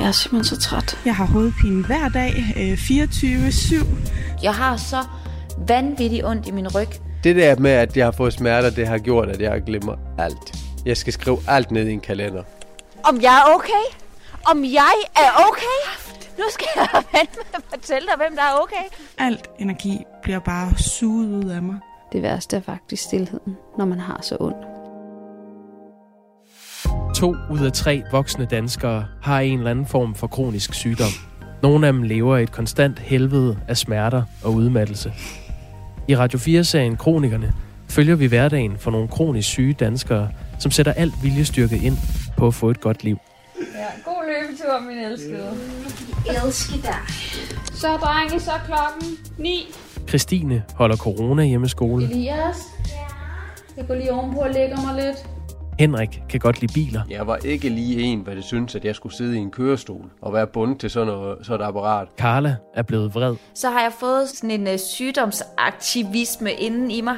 Jeg 0.00 0.08
er 0.08 0.12
simpelthen 0.12 0.56
så 0.56 0.60
træt. 0.68 0.98
Jeg 1.04 1.16
har 1.16 1.24
hovedpine 1.24 1.86
hver 1.86 2.08
dag, 2.08 2.32
øh, 2.56 2.72
24-7. 2.72 3.86
Jeg 4.42 4.54
har 4.54 4.76
så 4.76 4.96
vanvittigt 5.68 6.24
ondt 6.24 6.48
i 6.48 6.50
min 6.50 6.68
ryg. 6.68 6.88
Det 7.24 7.36
der 7.36 7.56
med, 7.56 7.70
at 7.70 7.96
jeg 7.96 8.06
har 8.06 8.12
fået 8.12 8.32
smerter, 8.32 8.70
det 8.70 8.86
har 8.88 8.98
gjort, 8.98 9.28
at 9.28 9.40
jeg 9.40 9.62
glemmer 9.62 9.96
alt. 10.18 10.54
Jeg 10.86 10.96
skal 10.96 11.12
skrive 11.12 11.38
alt 11.48 11.70
ned 11.70 11.86
i 11.88 11.92
en 11.92 12.00
kalender. 12.00 12.42
Om 13.04 13.20
jeg 13.22 13.38
er 13.38 13.54
okay? 13.54 13.84
Om 14.50 14.64
jeg 14.64 14.94
er 15.16 15.30
okay? 15.48 15.80
Nu 16.38 16.44
skal 16.50 16.66
jeg 16.76 16.88
vente 17.18 17.36
med 17.36 17.54
at 17.54 17.62
fortælle 17.70 18.08
dig, 18.08 18.16
hvem 18.16 18.36
der 18.36 18.42
er 18.42 18.54
okay. 18.62 18.84
Alt 19.18 19.50
energi 19.58 19.98
bliver 20.22 20.38
bare 20.38 20.78
suget 20.78 21.44
ud 21.44 21.50
af 21.50 21.62
mig. 21.62 21.76
Det 22.12 22.22
værste 22.22 22.56
er 22.56 22.60
faktisk 22.60 23.02
stillheden, 23.02 23.56
når 23.78 23.84
man 23.84 24.00
har 24.00 24.18
så 24.22 24.36
ondt. 24.40 24.69
To 27.20 27.36
ud 27.50 27.66
af 27.66 27.72
tre 27.72 28.02
voksne 28.12 28.44
danskere 28.44 29.06
har 29.22 29.40
en 29.40 29.58
eller 29.58 29.70
anden 29.70 29.86
form 29.86 30.14
for 30.14 30.26
kronisk 30.26 30.74
sygdom. 30.74 31.10
Nogle 31.62 31.86
af 31.86 31.92
dem 31.92 32.02
lever 32.02 32.36
i 32.36 32.42
et 32.42 32.52
konstant 32.52 32.98
helvede 32.98 33.58
af 33.68 33.76
smerter 33.76 34.22
og 34.44 34.52
udmattelse. 34.52 35.12
I 36.08 36.16
Radio 36.16 36.38
4-serien 36.38 36.96
Kronikerne 36.96 37.52
følger 37.88 38.14
vi 38.14 38.26
hverdagen 38.26 38.78
for 38.78 38.90
nogle 38.90 39.08
kronisk 39.08 39.48
syge 39.48 39.72
danskere, 39.72 40.28
som 40.58 40.70
sætter 40.70 40.92
alt 40.92 41.14
viljestyrke 41.22 41.76
ind 41.76 41.96
på 42.36 42.46
at 42.46 42.54
få 42.54 42.70
et 42.70 42.80
godt 42.80 43.04
liv. 43.04 43.18
Ja, 43.74 43.86
god 44.04 44.22
løbetur, 44.26 44.80
min 44.88 44.98
elskede. 44.98 45.50
Elsker 46.44 46.82
dig. 46.82 47.14
Så 47.74 47.88
drenge, 47.96 48.40
så 48.40 48.50
klokken 48.66 49.18
9. 49.38 49.66
Christine 50.08 50.62
holder 50.74 50.96
corona 50.96 51.44
hjemmeskole. 51.44 52.04
Elias? 52.04 52.56
Jeg 53.76 53.86
går 53.86 53.94
lige 53.94 54.12
ovenpå 54.12 54.40
og 54.40 54.50
lægger 54.50 54.76
mig 54.76 55.04
lidt. 55.04 55.39
Henrik 55.80 56.22
kan 56.28 56.40
godt 56.40 56.60
lide 56.60 56.72
biler. 56.72 57.02
Jeg 57.10 57.26
var 57.26 57.36
ikke 57.36 57.68
lige 57.68 58.00
en, 58.02 58.20
hvad 58.20 58.36
det 58.36 58.44
synes, 58.44 58.74
at 58.74 58.84
jeg 58.84 58.94
skulle 58.94 59.16
sidde 59.16 59.36
i 59.36 59.38
en 59.38 59.50
kørestol 59.50 60.10
og 60.22 60.32
være 60.32 60.46
bundet 60.46 60.80
til 60.80 60.90
sådan, 60.90 61.06
noget, 61.06 61.46
sådan 61.46 61.60
et 61.60 61.68
apparat. 61.68 62.08
Karla 62.18 62.56
er 62.74 62.82
blevet 62.82 63.14
vred. 63.14 63.36
Så 63.54 63.70
har 63.70 63.80
jeg 63.80 63.92
fået 64.00 64.28
sådan 64.28 64.50
en 64.50 64.66
uh, 64.66 64.78
sygdomsaktivisme 64.78 66.52
inden 66.52 66.90
i 66.90 67.00
mig. 67.00 67.16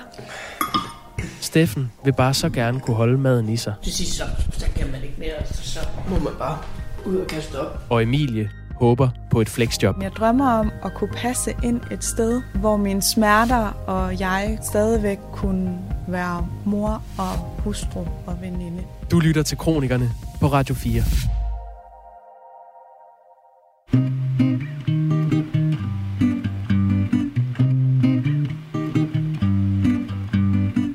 Steffen 1.40 1.92
vil 2.04 2.12
bare 2.12 2.34
så 2.34 2.50
gerne 2.50 2.80
kunne 2.80 2.96
holde 2.96 3.18
maden 3.18 3.48
i 3.48 3.56
sig. 3.56 3.74
Til 3.82 3.92
sidst 3.92 4.16
så, 4.16 4.24
så 4.52 4.66
kan 4.76 4.90
man 4.92 5.02
ikke 5.02 5.14
mere, 5.18 5.46
så, 5.46 5.70
så 5.70 5.80
må 6.08 6.18
man 6.18 6.32
bare 6.38 6.58
ud 7.06 7.16
og 7.16 7.26
kaste 7.26 7.60
op. 7.60 7.80
Og 7.90 8.02
Emilie 8.02 8.50
håber 8.82 9.08
på 9.30 9.40
et 9.40 9.48
flexjob. 9.48 10.02
Jeg 10.02 10.10
drømmer 10.10 10.50
om 10.50 10.70
at 10.84 10.94
kunne 10.94 11.10
passe 11.16 11.54
ind 11.62 11.80
et 11.90 12.04
sted, 12.04 12.42
hvor 12.54 12.76
mine 12.76 13.02
smerter 13.02 13.64
og 13.86 14.20
jeg 14.20 14.58
stadigvæk 14.62 15.18
kunne 15.32 15.78
være 16.08 16.46
mor 16.64 17.02
og 17.18 17.62
hustru 17.64 18.00
og 18.26 18.38
veninde. 18.42 18.82
Du 19.10 19.18
lytter 19.18 19.42
til 19.42 19.58
Kronikerne 19.58 20.10
på 20.40 20.46
Radio 20.46 20.74
4. 20.74 21.02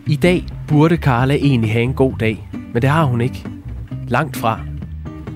I 0.07 0.15
dag 0.15 0.45
burde 0.67 0.97
Karla 0.97 1.33
egentlig 1.35 1.71
have 1.71 1.83
en 1.83 1.93
god 1.93 2.13
dag, 2.19 2.49
men 2.73 2.81
det 2.81 2.89
har 2.89 3.03
hun 3.03 3.21
ikke. 3.21 3.45
Langt 4.07 4.37
fra. 4.37 4.59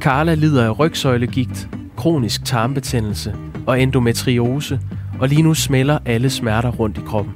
Karla 0.02 0.34
lider 0.34 0.66
af 0.66 0.80
rygsøjlegigt, 0.80 1.70
kronisk 2.02 2.46
tarmbetændelse 2.46 3.36
og 3.68 3.82
endometriose, 3.82 4.80
og 5.20 5.28
lige 5.28 5.42
nu 5.42 5.54
smelter 5.54 6.00
alle 6.06 6.30
smerter 6.30 6.72
rundt 6.72 6.98
i 6.98 7.02
kroppen. 7.02 7.34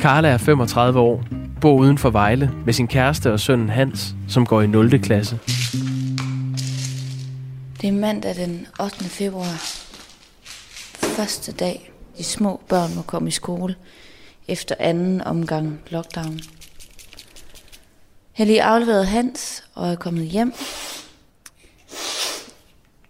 Karla 0.00 0.28
er 0.28 0.36
35 0.36 0.98
år, 1.00 1.24
bor 1.60 1.74
uden 1.74 1.98
for 1.98 2.10
Vejle 2.10 2.50
med 2.64 2.72
sin 2.72 2.88
kæreste 2.88 3.32
og 3.32 3.40
sønnen 3.40 3.68
Hans, 3.68 4.14
som 4.28 4.46
går 4.46 4.62
i 4.62 4.66
0. 4.66 4.98
klasse. 5.00 5.38
Det 7.80 7.88
er 7.88 7.92
mandag 7.92 8.34
den 8.36 8.66
8. 8.80 9.04
februar. 9.04 9.56
Første 11.16 11.52
dag, 11.52 11.92
de 12.18 12.24
små 12.24 12.60
børn 12.68 12.94
må 12.96 13.02
komme 13.02 13.28
i 13.28 13.32
skole 13.32 13.74
efter 14.48 14.74
anden 14.78 15.20
omgang 15.20 15.80
lockdown. 15.90 16.34
Jeg 18.38 18.44
har 18.44 18.44
lige 18.44 18.62
afleveret 18.62 19.06
Hans 19.06 19.64
og 19.74 19.92
er 19.92 19.96
kommet 19.96 20.26
hjem. 20.26 20.52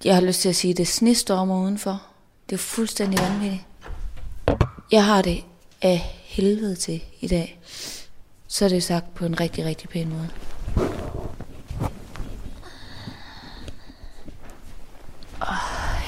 Jeg 0.05 0.15
har 0.15 0.23
lyst 0.23 0.41
til 0.41 0.49
at 0.49 0.57
sige, 0.57 0.71
at 0.71 0.77
det 0.77 0.89
snestormer 0.89 1.63
udenfor. 1.63 2.03
Det 2.51 2.55
er 2.55 2.59
fuldstændig 2.59 3.21
vanvittigt. 3.21 3.65
Jeg 4.93 5.05
har 5.05 5.23
det 5.23 5.45
af 5.83 5.99
helvede 6.25 6.77
til 6.77 7.03
i 7.21 7.29
dag. 7.29 7.61
Så 8.49 8.65
er 8.65 8.69
det 8.69 8.83
sagt 8.83 9.15
på 9.15 9.25
en 9.25 9.41
rigtig, 9.41 9.65
rigtig 9.65 9.89
pæn 9.89 10.09
måde. 10.09 10.29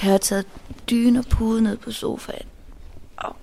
Jeg 0.02 0.10
har 0.10 0.18
taget 0.18 0.46
dyne 0.90 1.18
og 1.18 1.24
pude 1.24 1.62
ned 1.62 1.76
på 1.76 1.92
sofaen. 1.92 2.46
Åh, 3.24 3.34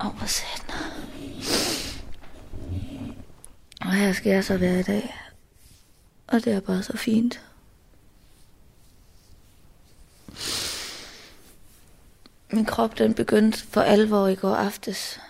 Åh, 0.00 0.16
hvor 0.16 0.26
satan. 0.26 1.73
Og 3.84 3.92
her 3.92 4.12
skal 4.12 4.32
jeg 4.32 4.44
så 4.44 4.56
være 4.56 4.80
i 4.80 4.82
dag. 4.82 5.14
Og 6.26 6.44
det 6.44 6.52
er 6.52 6.60
bare 6.60 6.82
så 6.82 6.96
fint. 6.96 7.40
Min 12.52 12.64
krop 12.64 12.98
den 12.98 13.14
begyndte 13.14 13.58
for 13.58 13.80
alvor 13.80 14.26
i 14.26 14.34
går 14.34 14.54
aftes. 14.54 15.20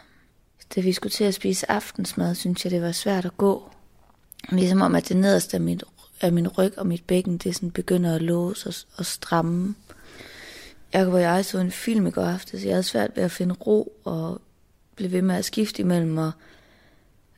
Da 0.74 0.80
vi 0.80 0.92
skulle 0.92 1.10
til 1.10 1.24
at 1.24 1.34
spise 1.34 1.70
aftensmad, 1.70 2.34
synes 2.34 2.64
jeg, 2.64 2.70
det 2.70 2.82
var 2.82 2.92
svært 2.92 3.24
at 3.24 3.36
gå. 3.36 3.70
Ligesom 4.48 4.82
om, 4.82 4.94
at 4.94 5.08
det 5.08 5.16
nederste 5.16 5.56
af, 5.56 5.60
mit, 5.60 5.84
af 6.20 6.32
min 6.32 6.48
ryg 6.48 6.78
og 6.78 6.86
mit 6.86 7.04
bækken, 7.04 7.38
det 7.38 7.54
sådan 7.54 7.70
begynder 7.70 8.14
at 8.14 8.22
låse 8.22 8.68
og, 8.68 8.74
og 8.96 9.06
stramme. 9.06 9.74
Jeg 10.92 11.12
var 11.12 11.18
jeg 11.18 11.44
så 11.44 11.58
en 11.58 11.72
film 11.72 12.06
i 12.06 12.10
går 12.10 12.24
aftes, 12.24 12.64
jeg 12.64 12.72
havde 12.72 12.82
svært 12.82 13.16
ved 13.16 13.24
at 13.24 13.30
finde 13.30 13.54
ro 13.54 13.92
og 14.04 14.40
blev 14.96 15.12
ved 15.12 15.22
med 15.22 15.34
at 15.34 15.44
skifte 15.44 15.82
imellem 15.82 16.18
og 16.18 16.32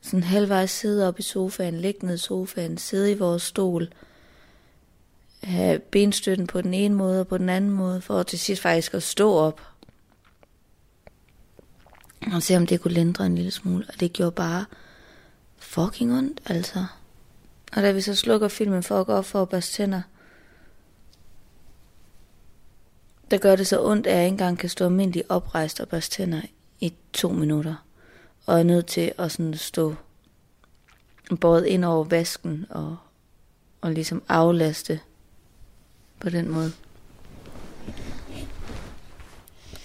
sådan 0.07 0.23
halvvejs 0.23 0.71
sidde 0.71 1.07
op 1.07 1.19
i 1.19 1.21
sofaen, 1.21 1.81
ligge 1.81 2.05
ned 2.05 2.15
i 2.15 2.17
sofaen, 2.17 2.77
sidde 2.77 3.11
i 3.11 3.17
vores 3.17 3.43
stol, 3.43 3.87
have 5.43 5.79
benstøtten 5.79 6.47
på 6.47 6.61
den 6.61 6.73
ene 6.73 6.95
måde 6.95 7.19
og 7.19 7.27
på 7.27 7.37
den 7.37 7.49
anden 7.49 7.71
måde, 7.71 8.01
for 8.01 8.23
til 8.23 8.39
sidst 8.39 8.61
faktisk 8.61 8.93
at 8.93 9.03
stå 9.03 9.33
op. 9.33 9.61
Og 12.33 12.43
se 12.43 12.57
om 12.57 12.67
det 12.67 12.81
kunne 12.81 12.93
lindre 12.93 13.25
en 13.25 13.35
lille 13.35 13.51
smule, 13.51 13.85
og 13.87 13.99
det 13.99 14.13
gjorde 14.13 14.31
bare 14.31 14.65
fucking 15.57 16.13
ondt, 16.17 16.41
altså. 16.45 16.85
Og 17.75 17.83
da 17.83 17.91
vi 17.91 18.01
så 18.01 18.15
slukker 18.15 18.47
filmen 18.47 18.83
for 18.83 18.99
at 18.99 19.05
gå 19.05 19.13
op 19.13 19.25
for 19.25 19.41
at 19.41 19.49
børste 19.49 19.73
tænder, 19.73 20.01
der 23.31 23.37
gør 23.37 23.55
det 23.55 23.67
så 23.67 23.83
ondt, 23.83 24.07
at 24.07 24.15
jeg 24.15 24.23
ikke 24.23 24.33
engang 24.33 24.57
kan 24.57 24.69
stå 24.69 24.85
almindelig 24.85 25.31
oprejst 25.31 25.79
og 25.79 25.87
børste 25.87 26.15
tænder 26.15 26.41
i 26.79 26.93
to 27.13 27.29
minutter. 27.29 27.86
Og 28.47 28.59
er 28.59 28.63
nødt 28.63 28.85
til 28.85 29.11
at 29.17 29.31
sådan 29.31 29.53
stå 29.53 29.95
båret 31.41 31.65
ind 31.65 31.85
over 31.85 32.03
vasken 32.03 32.65
og, 32.69 32.97
og 33.81 33.91
ligesom 33.91 34.23
aflaste 34.27 34.99
på 36.19 36.29
den 36.29 36.49
måde. 36.49 36.71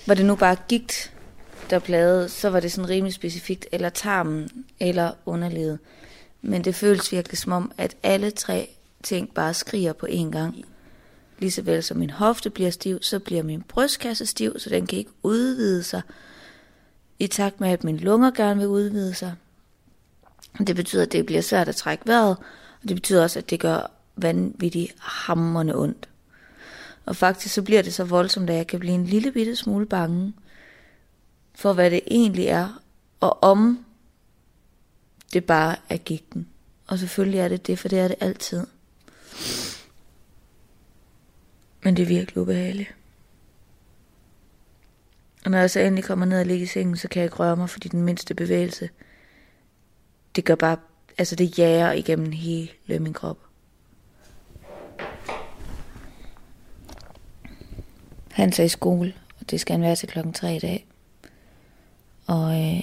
Var 0.06 0.14
det 0.14 0.26
nu 0.26 0.36
bare 0.36 0.56
gigt, 0.68 1.12
der 1.70 1.78
plagede, 1.78 2.28
så 2.28 2.50
var 2.50 2.60
det 2.60 2.72
sådan 2.72 2.88
rimelig 2.88 3.14
specifikt, 3.14 3.66
eller 3.72 3.88
tarmen, 3.88 4.64
eller 4.80 5.12
underlivet. 5.26 5.78
Men 6.42 6.64
det 6.64 6.74
føles 6.74 7.12
virkelig 7.12 7.38
som 7.38 7.52
om, 7.52 7.72
at 7.78 7.96
alle 8.02 8.30
tre 8.30 8.70
ting 9.02 9.34
bare 9.34 9.54
skriger 9.54 9.92
på 9.92 10.06
én 10.06 10.30
gang. 10.30 10.64
Ligeså 11.38 11.62
vel 11.62 11.82
som 11.82 11.96
min 11.96 12.10
hofte 12.10 12.50
bliver 12.50 12.70
stiv, 12.70 13.02
så 13.02 13.18
bliver 13.18 13.42
min 13.42 13.62
brystkasse 13.62 14.26
stiv, 14.26 14.58
så 14.58 14.70
den 14.70 14.86
kan 14.86 14.98
ikke 14.98 15.10
udvide 15.22 15.82
sig. 15.82 16.02
I 17.18 17.26
takt 17.26 17.60
med, 17.60 17.68
at 17.68 17.84
mine 17.84 17.98
lunger 17.98 18.30
gerne 18.30 18.60
vil 18.60 18.68
udvide 18.68 19.14
sig. 19.14 19.34
Det 20.66 20.76
betyder, 20.76 21.02
at 21.02 21.12
det 21.12 21.26
bliver 21.26 21.42
svært 21.42 21.68
at 21.68 21.76
trække 21.76 22.06
vejret, 22.06 22.36
og 22.82 22.88
det 22.88 22.96
betyder 22.96 23.22
også, 23.22 23.38
at 23.38 23.50
det 23.50 23.60
gør 23.60 23.90
vanvittigt 24.16 24.94
hammerne 24.98 25.76
ondt. 25.76 26.08
Og 27.06 27.16
faktisk 27.16 27.54
så 27.54 27.62
bliver 27.62 27.82
det 27.82 27.94
så 27.94 28.04
voldsomt, 28.04 28.50
at 28.50 28.56
jeg 28.56 28.66
kan 28.66 28.80
blive 28.80 28.94
en 28.94 29.06
lille 29.06 29.32
bitte 29.32 29.56
smule 29.56 29.86
bange 29.86 30.32
for, 31.54 31.72
hvad 31.72 31.90
det 31.90 32.00
egentlig 32.06 32.46
er, 32.46 32.82
og 33.20 33.42
om 33.42 33.84
det 35.32 35.44
bare 35.44 35.76
er 35.88 35.96
gigten. 35.96 36.48
Og 36.86 36.98
selvfølgelig 36.98 37.40
er 37.40 37.48
det 37.48 37.66
det, 37.66 37.78
for 37.78 37.88
det 37.88 37.98
er 37.98 38.08
det 38.08 38.16
altid. 38.20 38.66
Men 41.82 41.96
det 41.96 42.02
er 42.02 42.06
virkelig 42.06 42.42
ubehageligt. 42.42 42.94
Og 45.44 45.50
når 45.50 45.58
jeg 45.58 45.70
så 45.70 45.80
endelig 45.80 46.04
kommer 46.04 46.26
ned 46.26 46.40
og 46.40 46.46
ligger 46.46 46.64
i 46.64 46.66
sengen, 46.66 46.96
så 46.96 47.08
kan 47.08 47.20
jeg 47.20 47.26
ikke 47.26 47.36
røre 47.36 47.56
mig, 47.56 47.70
fordi 47.70 47.88
den 47.88 48.02
mindste 48.02 48.34
bevægelse, 48.34 48.90
det 50.36 50.44
gør 50.44 50.54
bare, 50.54 50.76
altså 51.18 51.36
det 51.36 51.58
jager 51.58 51.92
igennem 51.92 52.32
hele 52.32 52.98
min 52.98 53.12
krop. 53.12 53.38
Han 58.30 58.52
er 58.58 58.62
i 58.62 58.68
skole, 58.68 59.14
og 59.40 59.50
det 59.50 59.60
skal 59.60 59.72
han 59.72 59.82
være 59.82 59.96
til 59.96 60.08
klokken 60.08 60.32
3 60.32 60.56
i 60.56 60.58
dag. 60.58 60.86
Og 62.26 62.60
øh, 62.60 62.82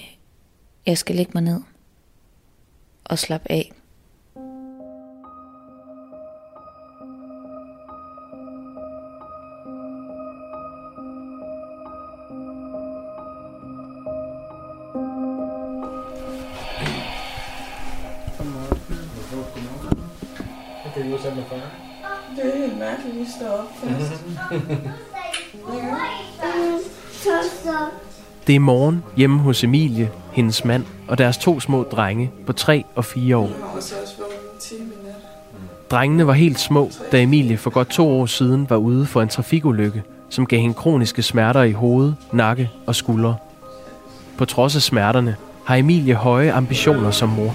jeg 0.86 0.98
skal 0.98 1.16
lægge 1.16 1.32
mig 1.34 1.42
ned 1.42 1.60
og 3.04 3.18
slappe 3.18 3.50
af. 3.50 3.72
Lige 21.24 21.36
var 21.36 21.42
sammen 21.42 21.44
med 21.50 21.60
far? 21.60 21.70
Det 22.36 22.54
er 22.54 22.58
helt 22.58 22.78
mærkeligt, 22.78 23.14
at 23.14 23.20
vi 23.20 23.26
står 23.38 23.48
op 23.48 23.68
først. 23.80 24.24
Det 28.46 28.54
er 28.54 28.60
morgen 28.60 29.04
hjemme 29.16 29.38
hos 29.38 29.64
Emilie, 29.64 30.10
hendes 30.32 30.64
mand 30.64 30.84
og 31.08 31.18
deres 31.18 31.38
to 31.38 31.60
små 31.60 31.82
drenge 31.82 32.30
på 32.46 32.52
3 32.52 32.84
og 32.94 33.04
4 33.04 33.36
år. 33.36 33.50
Drengene 35.90 36.26
var 36.26 36.32
helt 36.32 36.60
små, 36.60 36.90
da 37.12 37.22
Emilie 37.22 37.56
for 37.56 37.70
godt 37.70 37.88
to 37.88 38.08
år 38.08 38.26
siden 38.26 38.70
var 38.70 38.76
ude 38.76 39.06
for 39.06 39.22
en 39.22 39.28
trafikulykke, 39.28 40.02
som 40.28 40.46
gav 40.46 40.60
hende 40.60 40.74
kroniske 40.74 41.22
smerter 41.22 41.62
i 41.62 41.72
hoved, 41.72 42.12
nakke 42.32 42.70
og 42.86 42.94
skuldre. 42.94 43.36
På 44.38 44.44
trods 44.44 44.76
af 44.76 44.82
smerterne 44.82 45.36
har 45.64 45.76
Emilie 45.76 46.14
høje 46.14 46.52
ambitioner 46.52 47.10
som 47.10 47.28
mor. 47.28 47.54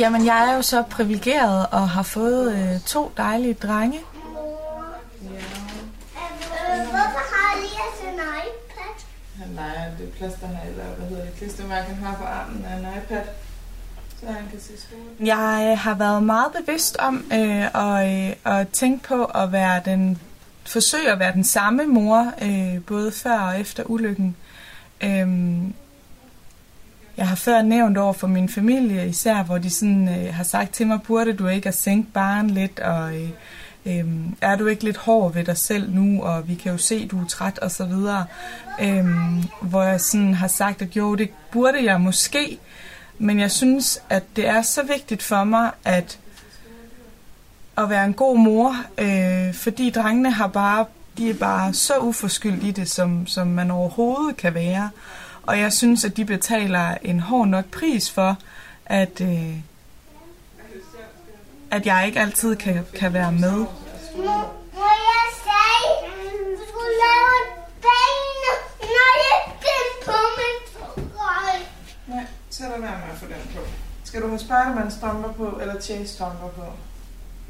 Jamen, 0.00 0.26
jeg 0.26 0.50
er 0.50 0.56
jo 0.56 0.62
så 0.62 0.82
privilegeret 0.82 1.66
og 1.70 1.88
har 1.88 2.02
fået 2.02 2.54
øh, 2.54 2.80
to 2.80 3.12
dejlige 3.16 3.54
drenge. 3.54 4.00
Hvorfor 6.90 7.22
har 7.32 7.56
Elias 7.56 7.98
en 8.08 8.14
iPad? 8.14 8.94
Han 9.38 9.54
leger 9.54 9.96
det 9.98 10.12
plaster 10.12 10.46
her, 10.46 10.70
eller 10.70 10.84
hvad 10.84 11.08
hedder 11.08 11.24
det, 11.24 11.34
klistermærke, 11.38 11.94
han 11.94 12.04
har 12.04 12.16
på 12.16 12.24
armen 12.24 12.64
af 12.64 12.76
en 12.76 12.86
iPad. 13.02 13.22
Så 14.20 14.26
han 14.26 14.48
kan 14.50 14.60
se 14.60 14.72
skole. 14.80 15.28
Jeg 15.28 15.78
har 15.78 15.94
været 15.94 16.22
meget 16.22 16.52
bevidst 16.52 16.96
om 16.96 17.24
øh, 17.32 17.66
og, 17.74 18.12
øh, 18.12 18.32
at 18.44 18.68
tænke 18.68 19.08
på 19.08 19.24
at 19.24 19.52
være 19.52 19.82
den, 19.84 20.18
forsøge 20.66 21.12
at 21.12 21.18
være 21.18 21.32
den 21.32 21.44
samme 21.44 21.86
mor, 21.86 22.32
øh, 22.42 22.82
både 22.86 23.12
før 23.12 23.38
og 23.38 23.60
efter 23.60 23.82
ulykken. 23.86 24.36
Øhm, 25.00 25.74
jeg 27.20 27.28
har 27.28 27.36
før 27.36 27.62
nævnt 27.62 27.98
over 27.98 28.12
for 28.12 28.26
min 28.26 28.48
familie, 28.48 29.08
især 29.08 29.42
hvor 29.42 29.58
de 29.58 29.70
sådan, 29.70 30.08
øh, 30.08 30.34
har 30.34 30.44
sagt 30.44 30.72
til 30.72 30.86
mig, 30.86 31.02
burde 31.02 31.32
du 31.32 31.48
ikke 31.48 31.68
at 31.68 31.74
sænke 31.74 32.12
barn 32.12 32.50
lidt, 32.50 32.80
og 32.80 33.14
øh, 33.14 33.28
øh, 33.86 34.04
er 34.40 34.56
du 34.56 34.66
ikke 34.66 34.84
lidt 34.84 34.96
hård 34.96 35.34
ved 35.34 35.44
dig 35.44 35.56
selv 35.56 35.94
nu, 35.94 36.22
og 36.22 36.48
vi 36.48 36.54
kan 36.54 36.72
jo 36.72 36.78
se, 36.78 37.06
du 37.06 37.20
er 37.20 37.26
træt, 37.26 37.58
og 37.58 37.70
så 37.70 37.84
videre. 37.84 38.24
Øh, 38.80 39.06
hvor 39.62 39.82
jeg 39.82 40.00
sådan 40.00 40.34
har 40.34 40.48
sagt, 40.48 40.82
at 40.82 40.96
jo, 40.96 41.14
det 41.14 41.30
burde 41.52 41.84
jeg 41.84 42.00
måske, 42.00 42.58
men 43.18 43.40
jeg 43.40 43.50
synes, 43.50 44.02
at 44.10 44.22
det 44.36 44.48
er 44.48 44.62
så 44.62 44.82
vigtigt 44.82 45.22
for 45.22 45.44
mig, 45.44 45.70
at 45.84 46.18
at 47.78 47.90
være 47.90 48.04
en 48.04 48.14
god 48.14 48.38
mor, 48.38 48.76
øh, 48.98 49.54
fordi 49.54 49.90
drengene 49.90 50.30
har 50.30 50.46
bare, 50.46 50.84
de 51.18 51.30
er 51.30 51.34
bare 51.34 51.74
så 51.74 51.98
uforskyldt 51.98 52.64
i 52.64 52.70
det, 52.70 52.90
som, 52.90 53.26
som 53.26 53.46
man 53.46 53.70
overhovedet 53.70 54.36
kan 54.36 54.54
være. 54.54 54.90
Og 55.42 55.58
jeg 55.58 55.72
synes, 55.72 56.04
at 56.04 56.16
de 56.16 56.24
betaler 56.24 56.94
en 57.02 57.20
hård 57.20 57.48
nok 57.48 57.64
pris 57.64 58.10
for, 58.10 58.38
at, 58.86 59.20
øh, 59.20 59.56
at 61.70 61.86
jeg 61.86 62.06
ikke 62.06 62.20
altid 62.20 62.56
kan, 62.56 62.86
kan 62.94 63.12
være 63.12 63.32
med. 63.32 63.50
Må, 63.50 63.66
må 64.16 64.90
jeg 65.10 65.26
sige, 65.44 65.90
du 66.56 66.62
skulle 66.68 66.94
lave 67.06 67.30
et 67.40 67.50
bane, 67.84 68.52
når 68.80 69.12
jeg 69.26 69.52
den 69.66 69.86
på 70.04 70.18
min 70.38 70.58
trøje. 71.16 71.60
Nej, 72.06 72.26
så 72.50 72.62
lad 72.62 72.80
være 72.80 72.98
med 72.98 73.12
at 73.12 73.18
få 73.18 73.26
den 73.26 73.54
på. 73.54 73.60
Skal 74.04 74.22
du 74.22 74.28
have 74.28 74.38
Spiderman-strømper 74.38 75.32
på, 75.32 75.58
eller 75.60 75.80
Chase-strømper 75.80 76.48
på? 76.48 76.64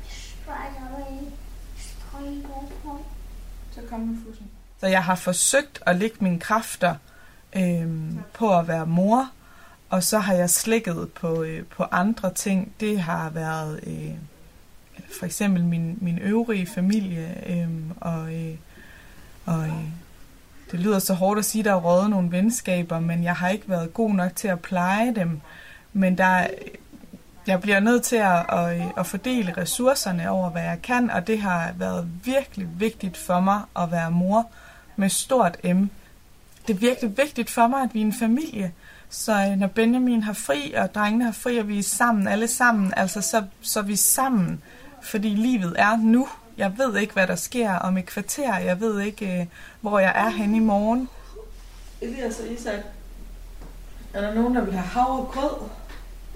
Spider-Man, 0.08 1.32
strømper 1.78 2.62
på. 2.84 3.04
Så 3.74 3.80
kom 3.90 4.00
med 4.00 4.16
fussen. 4.26 4.50
Så 4.80 4.86
jeg 4.86 5.04
har 5.04 5.14
forsøgt 5.14 5.82
at 5.86 5.96
lægge 5.96 6.16
mine 6.20 6.40
kræfter 6.40 6.94
øhm, 7.56 8.18
på 8.32 8.58
at 8.58 8.68
være 8.68 8.86
mor, 8.86 9.30
og 9.90 10.02
så 10.02 10.18
har 10.18 10.34
jeg 10.34 10.50
slækket 10.50 11.08
på, 11.14 11.42
øh, 11.42 11.64
på 11.64 11.84
andre 11.90 12.34
ting. 12.34 12.72
Det 12.80 13.00
har 13.00 13.30
været 13.30 13.80
øh, 13.86 14.14
for 15.18 15.26
eksempel 15.26 15.64
min, 15.64 15.98
min 16.00 16.18
øvrige 16.18 16.66
familie, 16.66 17.44
øh, 17.46 17.68
og, 18.00 18.34
øh, 18.34 18.54
og 19.46 19.66
øh, 19.66 19.84
det 20.70 20.80
lyder 20.80 20.98
så 20.98 21.14
hårdt 21.14 21.38
at 21.38 21.44
sige, 21.44 21.64
der 21.64 21.72
er 21.72 21.80
røget 21.80 22.10
nogle 22.10 22.32
venskaber, 22.32 23.00
men 23.00 23.24
jeg 23.24 23.34
har 23.34 23.48
ikke 23.48 23.68
været 23.68 23.94
god 23.94 24.10
nok 24.10 24.36
til 24.36 24.48
at 24.48 24.60
pleje 24.60 25.14
dem. 25.14 25.40
Men 25.92 26.18
der, 26.18 26.46
jeg 27.46 27.60
bliver 27.60 27.80
nødt 27.80 28.02
til 28.02 28.16
at, 28.16 28.46
at, 28.48 28.76
øh, 28.76 28.86
at 28.96 29.06
fordele 29.06 29.54
ressourcerne 29.56 30.30
over, 30.30 30.50
hvad 30.50 30.62
jeg 30.62 30.82
kan, 30.82 31.10
og 31.10 31.26
det 31.26 31.40
har 31.40 31.72
været 31.76 32.08
virkelig 32.24 32.68
vigtigt 32.78 33.16
for 33.16 33.40
mig 33.40 33.60
at 33.76 33.90
være 33.90 34.10
mor 34.10 34.50
med 34.96 35.08
stort 35.08 35.64
M. 35.64 35.84
Det 36.66 36.74
er 36.74 36.78
virkelig 36.78 37.16
vigtigt 37.16 37.50
for 37.50 37.66
mig, 37.66 37.82
at 37.82 37.94
vi 37.94 38.00
er 38.00 38.04
en 38.04 38.12
familie. 38.12 38.72
Så 39.10 39.32
øh, 39.32 39.58
når 39.58 39.66
Benjamin 39.66 40.22
har 40.22 40.32
fri, 40.32 40.72
og 40.72 40.94
drengene 40.94 41.24
har 41.24 41.32
fri, 41.32 41.58
og 41.58 41.68
vi 41.68 41.78
er 41.78 41.82
sammen, 41.82 42.28
alle 42.28 42.48
sammen, 42.48 42.94
altså 42.96 43.20
så, 43.20 43.44
så 43.60 43.78
er 43.78 43.84
vi 43.84 43.96
sammen. 43.96 44.62
Fordi 45.02 45.28
livet 45.28 45.74
er 45.78 45.96
nu. 45.96 46.28
Jeg 46.56 46.78
ved 46.78 46.96
ikke, 46.96 47.12
hvad 47.12 47.26
der 47.26 47.34
sker 47.34 47.74
om 47.74 47.96
et 47.96 48.06
kvarter. 48.06 48.58
Jeg 48.58 48.80
ved 48.80 49.00
ikke, 49.00 49.40
øh, 49.40 49.46
hvor 49.80 49.98
jeg 49.98 50.12
er 50.14 50.28
henne 50.28 50.56
i 50.56 50.60
morgen. 50.60 51.08
Elias 52.00 52.40
og 52.40 52.52
Isak, 52.52 52.80
er 54.14 54.20
der 54.20 54.34
nogen, 54.34 54.54
der 54.54 54.64
vil 54.64 54.74
have 54.74 54.86
havregrød? 54.86 55.68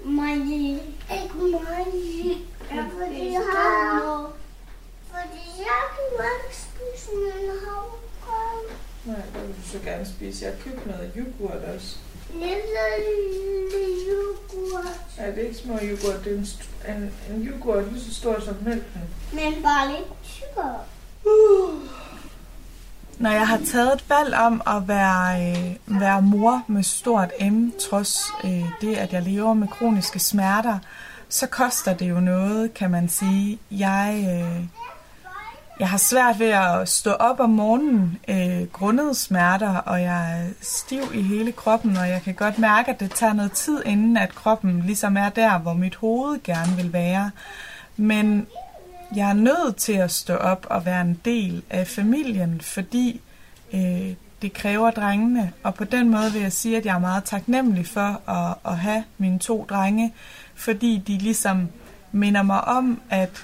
Mig, 0.05 0.35
ikke 0.35 1.37
mig. 1.37 1.85
Ja, 2.71 2.83
fordi 2.99 3.31
jeg 3.31 3.41
har... 3.53 4.31
Fordi 5.11 5.43
jeg 5.57 5.81
kan 5.95 6.17
godt 6.17 6.55
spise 6.55 7.11
min 7.15 7.49
havregrød. 7.65 8.84
Nej, 9.05 9.15
det 9.33 9.47
vil 9.47 9.55
du 9.55 9.69
så 9.71 9.79
gerne 9.85 10.05
spise. 10.05 10.45
Jeg 10.45 10.53
har 10.53 10.63
købt 10.63 10.87
noget 10.87 11.11
yoghurt 11.17 11.63
også. 11.75 11.95
Lille 12.33 12.85
yoghurt. 14.09 14.85
Ja, 15.17 15.27
det 15.27 15.37
er 15.37 15.47
ikke 15.47 15.57
små 15.57 15.73
yoghurt. 15.73 16.23
Det 16.23 16.33
er 16.33 16.37
en, 16.37 16.95
en, 16.95 17.11
en 17.35 17.47
yoghurt 17.47 17.93
lige 17.93 18.03
så 18.03 18.13
stor 18.13 18.39
som 18.39 18.55
mælken. 18.61 19.01
Men 19.33 19.63
bare 19.63 19.87
lidt 19.87 20.23
tykkere. 20.23 20.79
Når 23.19 23.29
jeg 23.31 23.47
har 23.47 23.61
taget 23.65 23.93
et 23.93 24.09
valg 24.09 24.35
om 24.35 24.61
at 24.67 24.87
være, 24.87 25.51
øh, 25.51 26.01
være 26.01 26.21
mor 26.21 26.63
med 26.67 26.83
stort 26.83 27.31
M, 27.41 27.69
trods 27.89 28.17
øh, 28.43 28.65
det, 28.81 28.95
at 28.95 29.13
jeg 29.13 29.21
lever 29.21 29.53
med 29.53 29.67
kroniske 29.67 30.19
smerter, 30.19 30.79
så 31.29 31.47
koster 31.47 31.93
det 31.93 32.09
jo 32.09 32.19
noget, 32.19 32.73
kan 32.73 32.91
man 32.91 33.09
sige. 33.09 33.59
Jeg, 33.71 34.25
øh, 34.27 34.65
jeg 35.79 35.89
har 35.89 35.97
svært 35.97 36.39
ved 36.39 36.47
at 36.47 36.89
stå 36.89 37.11
op 37.11 37.39
om 37.39 37.49
morgenen 37.49 38.19
øh, 38.27 38.67
grundet 38.71 39.17
smerter, 39.17 39.75
og 39.75 40.01
jeg 40.01 40.41
er 40.41 40.47
stiv 40.61 41.01
i 41.13 41.21
hele 41.21 41.51
kroppen, 41.51 41.97
og 41.97 42.09
jeg 42.09 42.21
kan 42.21 42.33
godt 42.33 42.59
mærke, 42.59 42.91
at 42.91 42.99
det 42.99 43.11
tager 43.11 43.33
noget 43.33 43.51
tid, 43.51 43.81
inden 43.85 44.17
at 44.17 44.35
kroppen 44.35 44.81
ligesom 44.85 45.17
er 45.17 45.29
der, 45.29 45.57
hvor 45.57 45.73
mit 45.73 45.95
hoved 45.95 46.43
gerne 46.43 46.75
vil 46.75 46.93
være. 46.93 47.31
Men 47.97 48.47
jeg 49.15 49.29
er 49.29 49.33
nødt 49.33 49.75
til 49.75 49.93
at 49.93 50.11
stå 50.11 50.35
op 50.35 50.67
og 50.69 50.85
være 50.85 51.01
en 51.01 51.19
del 51.25 51.63
af 51.69 51.87
familien, 51.87 52.61
fordi 52.61 53.21
øh, 53.73 54.13
det 54.41 54.53
kræver 54.53 54.91
drengene. 54.91 55.51
Og 55.63 55.73
på 55.73 55.83
den 55.83 56.09
måde 56.09 56.31
vil 56.33 56.41
jeg 56.41 56.51
sige, 56.51 56.77
at 56.77 56.85
jeg 56.85 56.95
er 56.95 56.99
meget 56.99 57.23
taknemmelig 57.23 57.87
for 57.87 58.29
at, 58.29 58.55
at 58.65 58.77
have 58.77 59.03
mine 59.17 59.39
to 59.39 59.65
drenge, 59.69 60.13
fordi 60.55 61.03
de 61.07 61.17
ligesom 61.17 61.69
minder 62.11 62.43
mig 62.43 62.63
om, 62.63 63.01
at, 63.09 63.43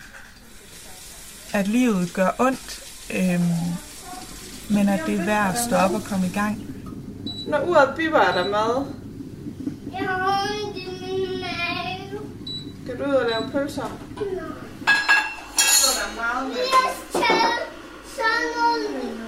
at 1.53 1.67
livet 1.67 2.13
gør 2.13 2.29
ondt, 2.39 2.83
øh, 3.13 3.41
men 4.69 4.89
at 4.89 5.01
det 5.05 5.19
er 5.19 5.25
værd 5.25 5.49
at 5.49 5.59
stå 5.67 5.75
op 5.75 5.93
og 5.93 6.03
komme 6.03 6.25
i 6.27 6.33
gang. 6.33 6.57
Når 7.47 7.59
uret 7.59 7.93
bipper, 7.97 8.19
er 8.19 8.43
der 8.43 8.49
mad. 8.49 8.85
Jeg 9.91 10.07
har 10.09 10.41
ondt 10.41 10.77
i 10.77 10.85
min 10.85 11.39
mave. 11.41 12.21
Skal 12.83 12.97
du 12.99 13.03
ud 13.03 13.15
og 13.15 13.29
lave 13.29 13.51
pølser? 13.51 13.99
Så 15.57 15.87
er 15.91 15.95
der 16.01 16.15
meget 16.15 16.47
med. 16.47 16.55
Skal 17.09 17.21
sådan 18.15 18.47
noget. 18.55 19.21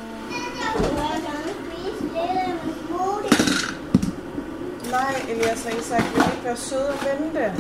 Nej, 4.92 5.16
Elias 5.30 5.66
og 5.66 5.72
Isak, 5.80 6.04
vil 6.14 6.24
ikke 6.34 6.44
være 6.44 6.58
søde 6.58 6.90
og 6.90 6.96
vente? 7.06 7.54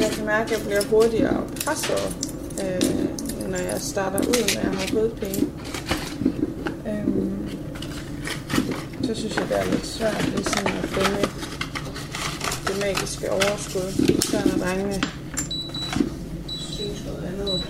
Jeg 0.00 0.10
kan 0.10 0.26
mærke, 0.26 0.54
at 0.54 0.58
jeg 0.58 0.66
bliver 0.66 0.84
hurtigere 0.90 1.46
presset, 1.64 2.16
øh, 2.62 3.50
når 3.50 3.58
jeg 3.58 3.80
starter 3.80 4.18
ud, 4.18 4.54
når 4.54 4.60
jeg 4.62 4.78
har 4.78 4.92
hovedpine. 4.92 5.46
Øhm, 6.88 7.48
så 9.04 9.14
synes 9.14 9.36
jeg, 9.36 9.48
det 9.48 9.58
er 9.58 9.64
lidt 9.64 9.86
svært 9.86 10.28
ligesom 10.28 10.66
at 10.66 10.88
finde 10.88 11.22
det 12.66 12.80
magiske 12.80 13.32
overskud. 13.32 14.20
Så 14.22 14.36
når 14.46 14.64
drengene 14.64 15.02
synes 16.48 17.04
noget 17.06 17.24
andet. 17.24 17.64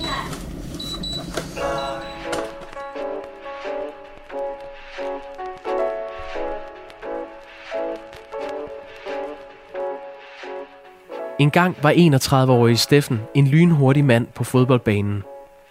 En 11.41 11.51
gang 11.51 11.77
var 11.83 11.93
31-årige 11.93 12.77
Steffen 12.77 13.21
en 13.35 13.47
lynhurtig 13.47 14.05
mand 14.05 14.27
på 14.27 14.45
fodboldbanen. 14.45 15.23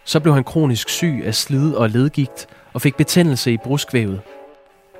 Så 0.04 0.20
blev 0.20 0.34
han 0.34 0.44
kronisk 0.44 0.90
syg 0.90 1.22
af 1.26 1.36
slid 1.36 1.74
og 1.74 1.90
ledgigt 1.90 2.48
og 2.74 2.82
fik 2.82 2.96
betændelse 2.96 3.52
i 3.52 3.58
bruskvævet. 3.58 4.22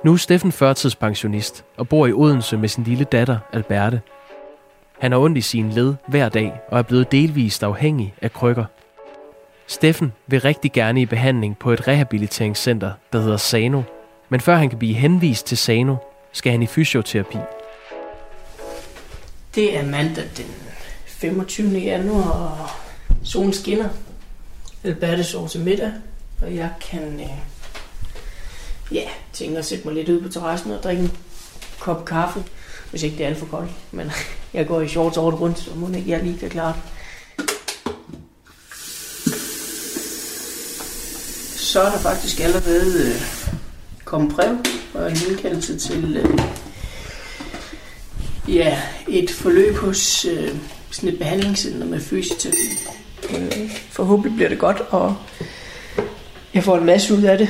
Nu 0.04 0.12
er 0.12 0.16
Steffen 0.16 0.52
førtidspensionist 0.52 1.64
og 1.76 1.88
bor 1.88 2.06
i 2.06 2.12
Odense 2.12 2.56
med 2.56 2.68
sin 2.68 2.84
lille 2.84 3.04
datter 3.04 3.38
Alberte. 3.52 4.00
Han 4.98 5.12
har 5.12 5.18
ondt 5.18 5.38
i 5.38 5.40
sin 5.40 5.70
led 5.70 5.94
hver 6.08 6.28
dag 6.28 6.60
og 6.68 6.78
er 6.78 6.82
blevet 6.82 7.12
delvist 7.12 7.62
afhængig 7.62 8.14
af 8.22 8.32
krykker. 8.32 8.64
Steffen 9.66 10.12
vil 10.26 10.40
rigtig 10.40 10.72
gerne 10.72 11.02
i 11.02 11.06
behandling 11.06 11.58
på 11.58 11.72
et 11.72 11.88
rehabiliteringscenter, 11.88 12.92
der 13.12 13.20
hedder 13.20 13.36
Sano. 13.36 13.82
Men 14.28 14.40
før 14.40 14.56
han 14.56 14.68
kan 14.68 14.78
blive 14.78 14.94
henvist 14.94 15.46
til 15.46 15.58
Sano, 15.58 15.96
skal 16.32 16.52
han 16.52 16.62
i 16.62 16.66
fysioterapi. 16.66 17.38
Det 19.54 19.76
er 19.76 19.84
mandag 19.86 20.24
den 20.36 20.46
25. 21.06 21.78
januar, 21.78 22.30
og 22.30 22.68
solen 23.24 23.52
skinner. 23.52 23.88
Alberte 24.84 25.24
sover 25.24 25.48
til 25.48 25.60
middag, 25.60 25.92
og 26.42 26.54
jeg 26.54 26.70
kan 26.90 27.20
øh, 27.20 27.36
ja, 28.94 29.08
tænke 29.32 29.58
at 29.58 29.64
sætte 29.64 29.84
mig 29.84 29.94
lidt 29.94 30.08
ud 30.08 30.20
på 30.22 30.28
terrassen 30.28 30.70
og 30.70 30.82
drikke 30.82 31.02
en 31.02 31.12
kop 31.80 32.04
kaffe, 32.04 32.44
hvis 32.90 33.02
ikke 33.02 33.16
det 33.16 33.24
er 33.24 33.28
alt 33.28 33.38
for 33.38 33.46
koldt. 33.46 33.70
Men 33.92 34.10
jeg 34.54 34.66
går 34.66 34.80
i 34.80 34.88
shorts 34.88 35.16
over 35.16 35.32
rundt, 35.32 35.58
så 35.58 35.70
må 35.74 35.88
ikke 35.88 36.10
jeg 36.10 36.22
lige 36.22 36.38
kan 36.38 36.50
klare 36.50 36.74
det. 36.74 36.82
Så 41.60 41.80
er 41.80 41.90
der 41.90 41.98
faktisk 41.98 42.40
allerede 42.40 43.08
øh, 43.08 43.22
kommet 44.04 44.34
brev 44.34 44.56
og 44.94 45.10
en 45.10 45.18
indkaldelse 45.28 45.78
til 45.78 46.16
øh, 46.16 46.40
ja, 48.54 48.78
et 49.08 49.30
forløb 49.30 49.76
hos 49.76 50.24
øh, 50.24 50.54
sådan 50.90 51.08
et 51.08 51.18
behandlingscenter 51.18 51.86
med 51.86 52.00
fysioterapi. 52.00 52.56
Øh, 53.30 53.70
forhåbentlig 53.90 54.34
bliver 54.36 54.48
det 54.48 54.58
godt, 54.58 54.80
og 54.80 55.16
jeg 56.54 56.64
får 56.64 56.76
en 56.76 56.86
masse 56.86 57.14
ud 57.14 57.22
af 57.22 57.38
det. 57.38 57.48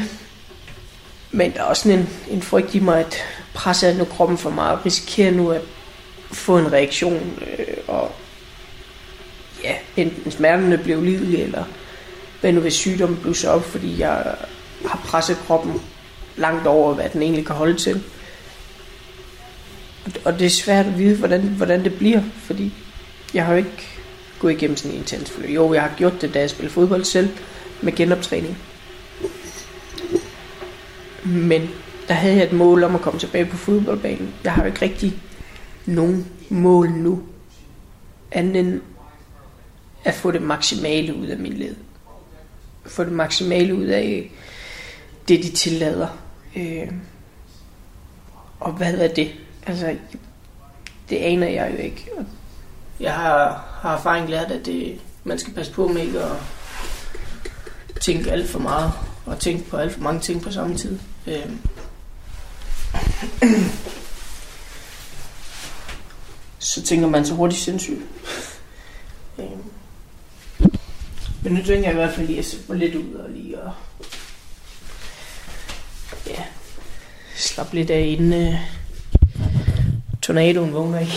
Men 1.30 1.52
der 1.52 1.58
er 1.58 1.64
også 1.64 1.82
sådan 1.82 1.98
en, 1.98 2.08
en 2.30 2.42
frygt 2.42 2.74
i 2.74 2.78
mig, 2.78 3.00
at 3.00 3.16
presse 3.54 3.94
nu 3.98 4.04
kroppen 4.04 4.38
for 4.38 4.50
meget, 4.50 4.78
og 4.78 4.86
risikerer 4.86 5.30
nu 5.30 5.50
at 5.50 5.60
få 6.32 6.58
en 6.58 6.72
reaktion, 6.72 7.42
øh, 7.58 7.76
og 7.88 8.12
ja, 9.64 9.74
enten 9.96 10.30
smerterne 10.30 10.78
bliver 10.78 10.98
ulidelige, 10.98 11.42
eller 11.42 11.64
hvad 12.40 12.52
nu 12.52 12.60
hvis 12.60 12.74
sygdommen 12.74 13.18
blusser 13.22 13.50
op, 13.50 13.64
fordi 13.64 14.00
jeg 14.00 14.34
har 14.86 15.00
presset 15.04 15.36
kroppen 15.46 15.82
langt 16.36 16.66
over, 16.66 16.94
hvad 16.94 17.08
den 17.08 17.22
egentlig 17.22 17.46
kan 17.46 17.56
holde 17.56 17.76
til. 17.76 18.02
Og 20.24 20.38
det 20.38 20.46
er 20.46 20.50
svært 20.50 20.86
at 20.86 20.98
vide, 20.98 21.16
hvordan, 21.16 21.40
hvordan 21.40 21.84
det 21.84 21.94
bliver, 21.94 22.22
fordi 22.36 22.72
jeg 23.34 23.44
har 23.46 23.52
jo 23.52 23.58
ikke 23.58 23.86
gået 24.38 24.52
igennem 24.52 24.76
sådan 24.76 24.92
en 24.92 24.98
intens 24.98 25.30
forløb. 25.30 25.50
Jo, 25.50 25.74
jeg 25.74 25.82
har 25.82 25.92
gjort 25.96 26.20
det, 26.20 26.34
da 26.34 26.40
jeg 26.40 26.50
spillede 26.50 26.72
fodbold 26.72 27.04
selv, 27.04 27.28
med 27.82 27.92
genoptræning. 27.92 28.58
Men 31.24 31.70
der 32.08 32.14
havde 32.14 32.36
jeg 32.36 32.44
et 32.44 32.52
mål 32.52 32.84
om 32.84 32.94
at 32.94 33.00
komme 33.00 33.20
tilbage 33.20 33.46
på 33.46 33.56
fodboldbanen. 33.56 34.34
Jeg 34.44 34.52
har 34.52 34.62
jo 34.62 34.66
ikke 34.66 34.82
rigtig 34.82 35.18
nogen 35.86 36.26
mål 36.48 36.90
nu, 36.90 37.22
andet 38.32 38.60
end 38.60 38.80
at 40.04 40.14
få 40.14 40.30
det 40.30 40.42
maksimale 40.42 41.14
ud 41.14 41.26
af 41.26 41.38
min 41.38 41.52
led. 41.52 41.74
Få 42.86 43.04
det 43.04 43.12
maksimale 43.12 43.74
ud 43.74 43.84
af 43.84 44.30
det, 45.28 45.42
de 45.42 45.50
tillader. 45.50 46.08
Øh, 46.56 46.88
og 48.60 48.72
hvad 48.72 48.94
er 48.94 49.14
det? 49.14 49.30
Altså, 49.66 49.96
det 51.08 51.16
aner 51.16 51.46
jeg 51.48 51.72
jo 51.72 51.76
ikke. 51.76 52.10
Jeg 53.00 53.14
har, 53.14 53.64
har 53.80 53.96
erfaring 53.96 54.30
lært, 54.30 54.50
at 54.50 54.66
det, 54.66 55.00
man 55.24 55.38
skal 55.38 55.54
passe 55.54 55.72
på 55.72 55.88
med 55.88 56.02
ikke 56.02 56.20
at 56.20 56.36
tænke 58.00 58.32
alt 58.32 58.48
for 58.48 58.58
meget, 58.58 58.92
og 59.26 59.38
tænke 59.38 59.70
på 59.70 59.76
alt 59.76 59.92
for 59.92 60.00
mange 60.00 60.20
ting 60.20 60.42
på 60.42 60.52
samme 60.52 60.76
tid. 60.76 60.98
Øhm. 61.26 61.58
så 66.58 66.82
tænker 66.82 67.08
man 67.08 67.26
så 67.26 67.34
hurtigt 67.34 67.62
sindssygt. 67.62 68.00
øhm. 69.38 69.64
men 71.42 71.52
nu 71.52 71.64
tænker 71.64 71.84
jeg 71.84 71.92
i 71.92 71.94
hvert 71.94 72.14
fald 72.14 72.26
lige 72.26 72.38
at 72.38 72.44
sætte 72.44 72.64
mig 72.68 72.78
lidt 72.78 72.94
ud 72.94 73.14
og 73.14 73.30
lige 73.30 73.56
at 73.56 73.70
ja, 76.26 76.44
slappe 77.36 77.74
lidt 77.74 77.90
af 77.90 78.00
inden 78.00 78.32
øh, 78.32 78.79
tornadoen 80.30 80.72
vågner 80.72 80.98
ikke. 80.98 81.12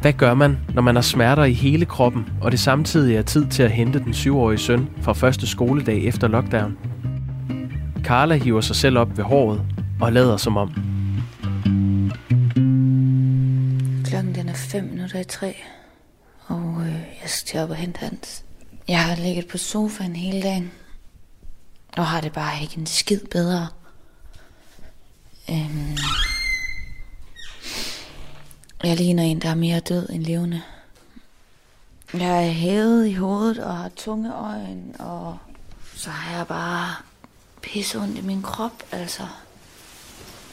Hvad 0.00 0.12
gør 0.12 0.34
man, 0.34 0.58
når 0.74 0.82
man 0.82 0.94
har 0.94 1.02
smerter 1.02 1.44
i 1.44 1.52
hele 1.52 1.84
kroppen, 1.84 2.26
og 2.40 2.52
det 2.52 2.60
samtidig 2.60 3.16
er 3.16 3.22
tid 3.22 3.46
til 3.46 3.62
at 3.62 3.70
hente 3.70 3.98
den 3.98 4.14
syvårige 4.14 4.58
søn 4.58 4.88
fra 5.00 5.12
første 5.12 5.46
skoledag 5.46 6.04
efter 6.04 6.28
lockdown? 6.28 6.78
Carla 8.04 8.34
hiver 8.34 8.60
sig 8.60 8.76
selv 8.76 8.98
op 8.98 9.16
ved 9.16 9.24
håret 9.24 9.62
og 10.00 10.12
lader 10.12 10.36
som 10.36 10.56
om. 10.56 10.68
Klokken 14.04 14.34
den 14.34 14.48
er 14.48 14.54
fem 14.54 14.84
minutter 14.84 15.20
i 15.20 15.24
tre, 15.24 15.56
og 16.46 16.76
øh, 16.80 16.92
jeg 16.92 17.30
skal 17.30 17.60
op 17.60 17.70
og 17.70 17.76
hente 17.76 17.98
hans. 17.98 18.44
Jeg 18.92 19.04
har 19.04 19.16
ligget 19.16 19.48
på 19.48 19.58
sofaen 19.58 20.16
hele 20.16 20.42
dagen, 20.42 20.72
og 21.96 22.06
har 22.06 22.20
det 22.20 22.32
bare 22.32 22.62
ikke 22.62 22.78
en 22.78 22.86
skid 22.86 23.20
bedre. 23.20 23.68
Øhm, 25.50 25.96
jeg 28.84 28.96
ligner 28.96 29.22
en, 29.22 29.42
der 29.42 29.48
er 29.48 29.54
mere 29.54 29.80
død 29.80 30.08
end 30.08 30.24
levende. 30.24 30.62
Jeg 32.14 32.46
er 32.46 32.52
hævet 32.52 33.06
i 33.06 33.12
hovedet 33.12 33.58
og 33.58 33.76
har 33.76 33.88
tunge 33.88 34.34
øjne, 34.34 34.94
og 34.98 35.38
så 35.96 36.10
har 36.10 36.36
jeg 36.36 36.46
bare 36.46 36.94
pisse 37.62 37.98
ondt 37.98 38.18
i 38.18 38.20
min 38.20 38.42
krop, 38.42 38.82
altså. 38.90 39.28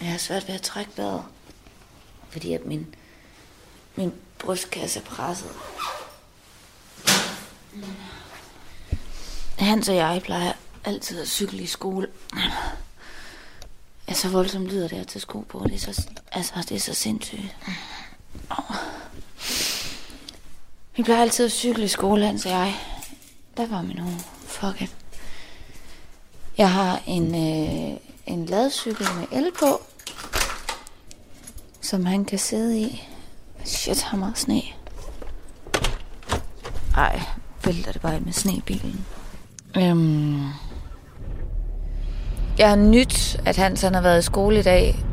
Jeg 0.02 0.12
har 0.12 0.18
svært 0.18 0.48
ved 0.48 0.56
at 0.56 0.62
trække 0.62 0.92
vejret, 0.98 1.24
fordi 2.30 2.54
at 2.54 2.66
min, 2.66 2.96
min 3.96 4.14
brystkasse 4.38 5.00
er 5.00 5.04
presset. 5.04 5.52
Mm. 7.74 7.84
Hans 9.66 9.90
og 9.90 9.96
jeg 9.96 10.22
plejer 10.24 10.54
altid 10.86 11.22
at 11.22 11.28
cykle 11.28 11.60
i 11.60 11.66
skole. 11.66 12.08
Ja, 14.08 14.14
så 14.14 14.30
voldsomt 14.30 14.68
lyder 14.68 14.88
det 14.88 14.96
at 14.96 15.08
tage 15.08 15.20
sko 15.20 15.40
på. 15.40 15.64
Det 15.66 15.74
er 15.74 15.94
så, 15.94 16.08
altså, 16.32 16.54
det 16.70 16.72
er 16.72 16.80
så 16.80 16.94
sindssygt. 16.94 17.56
Oh. 18.50 18.76
Vi 20.96 21.04
plejer 21.04 21.22
altid 21.22 21.46
at 21.46 21.52
cykle 21.52 21.84
i 21.84 21.88
skole, 21.88 22.26
Hans 22.26 22.46
og 22.46 22.52
jeg. 22.52 22.76
Der 23.58 23.68
var 23.68 23.82
min 23.82 24.00
uge. 24.02 24.20
Fuck 24.46 24.82
it. 24.82 24.96
Jeg 26.58 26.72
har 26.72 27.02
en, 27.08 27.36
øh, 27.36 27.98
en 28.26 28.46
ladcykel 28.46 29.08
med 29.16 29.28
el 29.32 29.52
på, 29.60 29.82
som 31.82 32.06
han 32.06 32.26
kan 32.26 32.40
sidde 32.40 32.80
i. 32.80 33.04
Shit, 33.66 34.02
har 34.02 34.18
meget 34.18 34.38
sne. 34.38 34.62
Ej, 36.98 37.22
vælter 37.66 37.92
det 37.92 38.02
bare 38.02 38.20
med 38.20 38.34
snebilen. 38.34 39.06
Øhm. 39.78 40.42
Jeg 42.60 42.70
har 42.70 42.76
nyt, 42.76 43.42
at 43.46 43.58
Hans 43.58 43.82
han 43.82 43.94
har 43.94 44.02
været 44.02 44.20
i 44.20 44.26
skole 44.26 44.60
i 44.60 44.64
dag. 44.64 45.06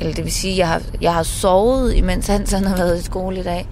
Eller 0.00 0.14
det 0.14 0.24
vil 0.24 0.32
sige, 0.32 0.52
at 0.52 0.58
jeg 0.58 0.68
har, 0.68 0.82
jeg 1.00 1.14
har 1.14 1.22
sovet, 1.22 1.94
imens 1.94 2.26
Hans 2.26 2.52
han 2.52 2.64
har 2.64 2.76
været 2.76 3.00
i 3.00 3.02
skole 3.02 3.40
i 3.40 3.42
dag. 3.42 3.68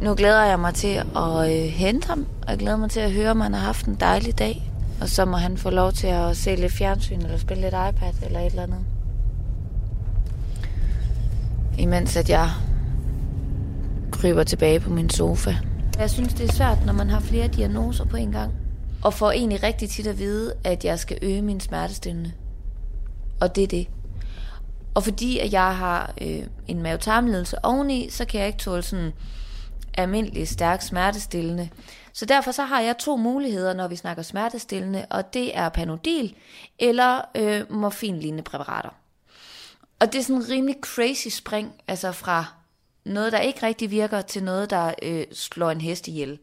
Nu 0.00 0.14
glæder 0.14 0.44
jeg 0.44 0.60
mig 0.60 0.74
til 0.74 1.02
at 1.16 1.50
øh, 1.50 1.68
hente 1.68 2.08
ham, 2.08 2.26
og 2.42 2.50
jeg 2.50 2.58
glæder 2.58 2.76
mig 2.76 2.90
til 2.90 3.00
at 3.00 3.12
høre, 3.12 3.30
om 3.30 3.40
han 3.40 3.54
har 3.54 3.60
haft 3.60 3.86
en 3.86 3.94
dejlig 3.94 4.38
dag. 4.38 4.70
Og 5.00 5.08
så 5.08 5.24
må 5.24 5.36
han 5.36 5.56
få 5.56 5.70
lov 5.70 5.92
til 5.92 6.06
at 6.06 6.36
se 6.36 6.56
lidt 6.56 6.72
fjernsyn, 6.72 7.20
eller 7.20 7.38
spille 7.38 7.62
lidt 7.62 7.74
iPad, 7.74 8.12
eller 8.22 8.40
et 8.40 8.46
eller 8.46 8.62
andet. 8.62 8.78
Imens 11.78 12.16
at 12.16 12.30
jeg 12.30 12.50
kryber 14.10 14.44
tilbage 14.44 14.80
på 14.80 14.90
min 14.90 15.10
sofa. 15.10 15.54
Jeg 15.98 16.10
synes, 16.10 16.34
det 16.34 16.48
er 16.48 16.52
svært, 16.52 16.86
når 16.86 16.92
man 16.92 17.10
har 17.10 17.20
flere 17.20 17.48
diagnoser 17.48 18.04
på 18.04 18.16
en 18.16 18.32
gang. 18.32 18.52
Og 19.04 19.14
får 19.14 19.30
egentlig 19.30 19.62
rigtig 19.62 19.90
tit 19.90 20.06
at 20.06 20.18
vide, 20.18 20.54
at 20.64 20.84
jeg 20.84 20.98
skal 20.98 21.18
øge 21.22 21.42
min 21.42 21.60
smertestillende. 21.60 22.32
Og 23.40 23.56
det 23.56 23.64
er 23.64 23.68
det. 23.68 23.88
Og 24.94 25.04
fordi 25.04 25.38
at 25.38 25.52
jeg 25.52 25.76
har 25.76 26.14
øh, 26.20 26.42
en 26.66 26.82
mavetarmledelse 26.82 27.64
oveni, 27.64 28.10
så 28.10 28.24
kan 28.24 28.40
jeg 28.40 28.46
ikke 28.46 28.58
tåle 28.58 28.82
sådan 28.82 29.12
almindelig 29.94 30.48
stærk 30.48 30.82
smertestillende. 30.82 31.68
Så 32.12 32.26
derfor 32.26 32.50
så 32.50 32.64
har 32.64 32.80
jeg 32.80 32.98
to 32.98 33.16
muligheder, 33.16 33.74
når 33.74 33.88
vi 33.88 33.96
snakker 33.96 34.22
smertestillende, 34.22 35.06
og 35.10 35.34
det 35.34 35.56
er 35.56 35.68
Panodil 35.68 36.34
eller 36.78 37.20
øh, 37.34 37.72
morfinlignende 37.72 38.42
præparater. 38.42 38.90
Og 40.00 40.12
det 40.12 40.18
er 40.18 40.22
sådan 40.22 40.36
en 40.36 40.50
rimelig 40.50 40.76
crazy 40.80 41.28
spring, 41.28 41.72
altså 41.88 42.12
fra 42.12 42.44
noget, 43.04 43.32
der 43.32 43.38
ikke 43.38 43.66
rigtig 43.66 43.90
virker, 43.90 44.20
til 44.20 44.44
noget, 44.44 44.70
der 44.70 44.94
øh, 45.02 45.24
slår 45.32 45.70
en 45.70 45.80
hest 45.80 46.08
ihjel. 46.08 46.38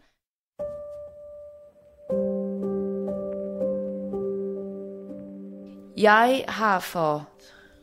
Jeg 6.01 6.45
har 6.47 6.79
for 6.79 7.27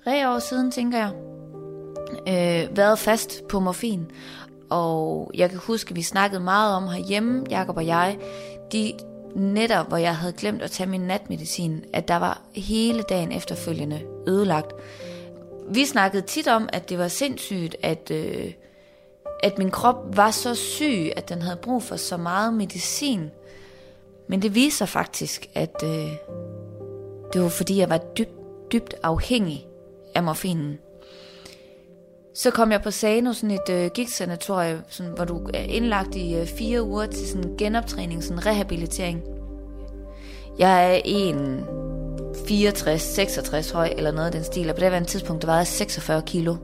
tre 0.04 0.28
år 0.28 0.38
siden, 0.38 0.70
tænker 0.70 0.98
jeg, 0.98 1.12
øh, 2.28 2.76
været 2.76 2.98
fast 2.98 3.48
på 3.48 3.60
morfin. 3.60 4.10
Og 4.70 5.30
jeg 5.34 5.50
kan 5.50 5.58
huske, 5.58 5.90
at 5.90 5.96
vi 5.96 6.02
snakkede 6.02 6.42
meget 6.42 6.74
om 6.74 6.88
herhjemme, 6.88 7.44
Jakob 7.50 7.76
og 7.76 7.86
jeg, 7.86 8.18
de 8.72 8.92
netter, 9.34 9.84
hvor 9.84 9.96
jeg 9.96 10.16
havde 10.16 10.32
glemt 10.32 10.62
at 10.62 10.70
tage 10.70 10.88
min 10.88 11.00
natmedicin, 11.00 11.84
at 11.92 12.08
der 12.08 12.16
var 12.16 12.42
hele 12.54 13.02
dagen 13.02 13.32
efterfølgende 13.32 14.02
ødelagt. 14.28 14.72
Vi 15.70 15.84
snakkede 15.84 16.22
tit 16.22 16.48
om, 16.48 16.68
at 16.72 16.88
det 16.88 16.98
var 16.98 17.08
sindssygt, 17.08 17.76
at, 17.82 18.10
øh, 18.10 18.52
at 19.42 19.58
min 19.58 19.70
krop 19.70 20.16
var 20.16 20.30
så 20.30 20.54
syg, 20.54 21.12
at 21.16 21.28
den 21.28 21.42
havde 21.42 21.56
brug 21.56 21.82
for 21.82 21.96
så 21.96 22.16
meget 22.16 22.54
medicin. 22.54 23.30
Men 24.28 24.42
det 24.42 24.54
viser 24.54 24.86
faktisk, 24.86 25.46
at 25.54 25.82
øh, 25.84 26.12
det 27.32 27.42
var 27.42 27.48
fordi, 27.48 27.78
jeg 27.78 27.90
var 27.90 27.98
dybt, 27.98 28.72
dybt 28.72 28.94
afhængig 29.02 29.66
af 30.14 30.22
morfinen. 30.22 30.78
Så 32.34 32.50
kom 32.50 32.72
jeg 32.72 32.82
på 32.82 32.90
Sano, 32.90 33.32
sådan 33.32 33.50
et 33.50 33.70
øh, 33.70 33.90
gigtsanatorium, 33.94 34.78
sådan, 34.88 35.12
hvor 35.12 35.24
du 35.24 35.50
er 35.54 35.62
indlagt 35.62 36.14
i 36.14 36.34
øh, 36.34 36.46
fire 36.46 36.82
uger 36.82 37.06
til 37.06 37.28
sådan 37.28 37.54
genoptræning, 37.58 38.24
sådan 38.24 38.46
rehabilitering. 38.46 39.22
Jeg 40.58 40.94
er 40.94 41.00
en 41.04 41.64
64, 42.48 43.02
66 43.02 43.70
høj 43.70 43.92
eller 43.96 44.10
noget 44.10 44.26
af 44.26 44.32
den 44.32 44.44
stil, 44.44 44.70
og 44.70 44.74
på 44.74 44.80
det 44.80 44.90
var 44.90 44.98
en 44.98 45.04
tidspunkt, 45.04 45.42
der 45.42 45.48
var 45.48 45.56
jeg 45.56 45.66
46 45.66 46.22
kilo. 46.22 46.56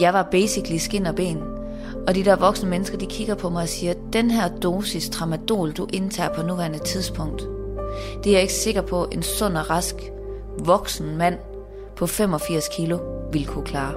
Jeg 0.00 0.12
var 0.12 0.28
basically 0.30 0.78
skin 0.78 1.06
og 1.06 1.14
ben. 1.14 1.38
Og 2.06 2.14
de 2.14 2.24
der 2.24 2.36
voksne 2.36 2.70
mennesker, 2.70 2.98
de 2.98 3.06
kigger 3.06 3.34
på 3.34 3.50
mig 3.50 3.62
og 3.62 3.68
siger, 3.68 3.94
den 4.12 4.30
her 4.30 4.48
dosis 4.48 5.08
tramadol, 5.08 5.72
du 5.72 5.86
indtager 5.92 6.34
på 6.34 6.42
nuværende 6.42 6.78
tidspunkt, 6.78 7.42
det 8.24 8.26
er 8.26 8.32
jeg 8.32 8.42
ikke 8.42 8.54
sikker 8.54 8.82
på, 8.82 9.08
en 9.12 9.22
sund 9.22 9.56
og 9.56 9.70
rask 9.70 9.94
voksen 10.58 11.16
mand 11.16 11.38
på 11.96 12.06
85 12.06 12.68
kilo 12.76 12.98
ville 13.32 13.46
kunne 13.46 13.64
klare. 13.64 13.94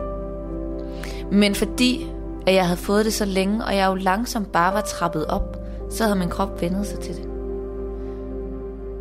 Men 1.31 1.55
fordi 1.55 2.11
at 2.47 2.53
jeg 2.53 2.65
havde 2.67 2.79
fået 2.79 3.05
det 3.05 3.13
så 3.13 3.25
længe, 3.25 3.65
og 3.65 3.75
jeg 3.75 3.87
jo 3.87 3.95
langsomt 3.95 4.51
bare 4.51 4.73
var 4.73 4.81
trappet 4.81 5.25
op, 5.25 5.57
så 5.89 6.03
havde 6.03 6.19
min 6.19 6.29
krop 6.29 6.61
vendet 6.61 6.87
sig 6.87 6.99
til 6.99 7.15
det. 7.15 7.29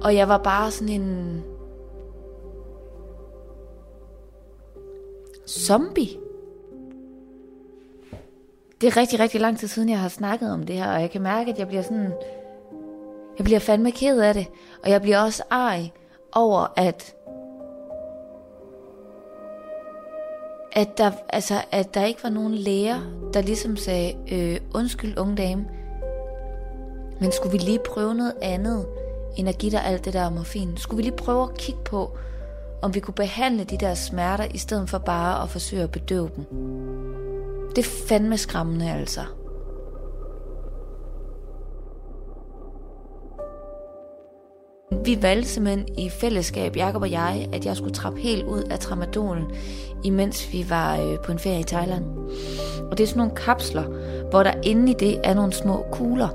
Og 0.03 0.17
jeg 0.17 0.29
var 0.29 0.39
bare 0.39 0.71
sådan 0.71 1.01
en 1.01 1.43
zombie. 5.49 6.09
Det 8.81 8.87
er 8.87 8.97
rigtig, 8.97 9.21
rigtig 9.21 9.41
lang 9.41 9.59
tid 9.59 9.69
siden, 9.69 9.89
jeg 9.89 10.01
har 10.01 10.09
snakket 10.09 10.53
om 10.53 10.63
det 10.63 10.77
her, 10.77 10.95
og 10.95 11.01
jeg 11.01 11.11
kan 11.11 11.23
mærke, 11.23 11.51
at 11.51 11.59
jeg 11.59 11.67
bliver 11.67 11.83
sådan... 11.83 12.13
Jeg 13.39 13.45
bliver 13.45 13.59
fandme 13.59 13.91
ked 13.91 14.21
af 14.21 14.35
det, 14.35 14.47
og 14.85 14.91
jeg 14.91 15.03
bliver 15.03 15.19
også 15.19 15.43
ej 15.51 15.91
over, 16.33 16.73
at 16.77 17.15
at 20.77 20.99
der, 20.99 21.11
altså, 21.29 21.55
at 21.73 21.95
der 21.95 22.05
ikke 22.05 22.23
var 22.23 22.31
nogen 22.31 22.55
læger, 22.55 23.01
der 23.35 23.41
ligesom 23.41 23.77
sagde, 23.77 24.15
øh, 24.33 24.61
undskyld 24.75 25.19
unge 25.19 25.37
dame, 25.37 25.67
men 27.21 27.33
skulle 27.33 27.53
vi 27.53 27.59
lige 27.59 27.79
prøve 27.79 28.15
noget 28.15 28.35
andet, 28.43 28.87
end 29.37 29.49
at 29.49 29.59
give 29.59 29.73
dig 29.73 29.85
alt 29.85 30.05
det 30.05 30.13
der 30.13 30.31
morfin? 30.31 30.77
Skulle 30.77 30.97
vi 30.97 31.03
lige 31.03 31.17
prøve 31.17 31.43
at 31.43 31.59
kigge 31.59 31.81
på, 31.85 32.17
om 32.83 32.95
vi 32.95 33.01
kunne 33.01 33.15
behandle 33.15 33.65
de 33.65 33.79
der 33.79 33.95
smerter, 33.95 34.45
i 34.55 34.59
stedet 34.59 34.91
for 34.91 34.99
bare 34.99 35.43
at 35.43 35.51
forsøge 35.51 35.83
at 35.83 35.91
bedøve 35.91 36.31
dem? 36.37 36.45
Det 37.77 37.87
er 37.87 38.07
fandme 38.09 38.39
skræmmende 38.39 38.91
altså. 38.91 39.21
Vi 45.05 45.23
valgte 45.23 45.49
simpelthen 45.49 45.89
i 45.99 46.09
fællesskab, 46.09 46.77
Jakob 46.77 47.03
og 47.03 47.11
jeg, 47.11 47.49
at 47.53 47.67
jeg 47.67 47.77
skulle 47.77 47.95
trappe 47.95 48.21
helt 48.21 48.45
ud 48.45 48.63
af 48.63 48.79
tramadolen, 48.79 49.45
imens 50.05 50.53
vi 50.53 50.67
var 50.69 51.01
øh, 51.01 51.19
på 51.25 51.33
en 51.33 51.39
ferie 51.39 51.61
i 51.61 51.65
Thailand. 51.65 52.05
Og 52.91 52.99
det 52.99 53.05
er 53.05 53.09
sådan 53.09 53.19
nogle 53.19 53.37
kapsler, 53.37 53.85
hvor 54.31 54.43
der 54.43 54.53
inde 54.63 54.91
i 54.91 54.95
det 54.95 55.21
er 55.25 55.35
nogle 55.35 55.53
små 55.53 55.85
kugler. 55.93 56.29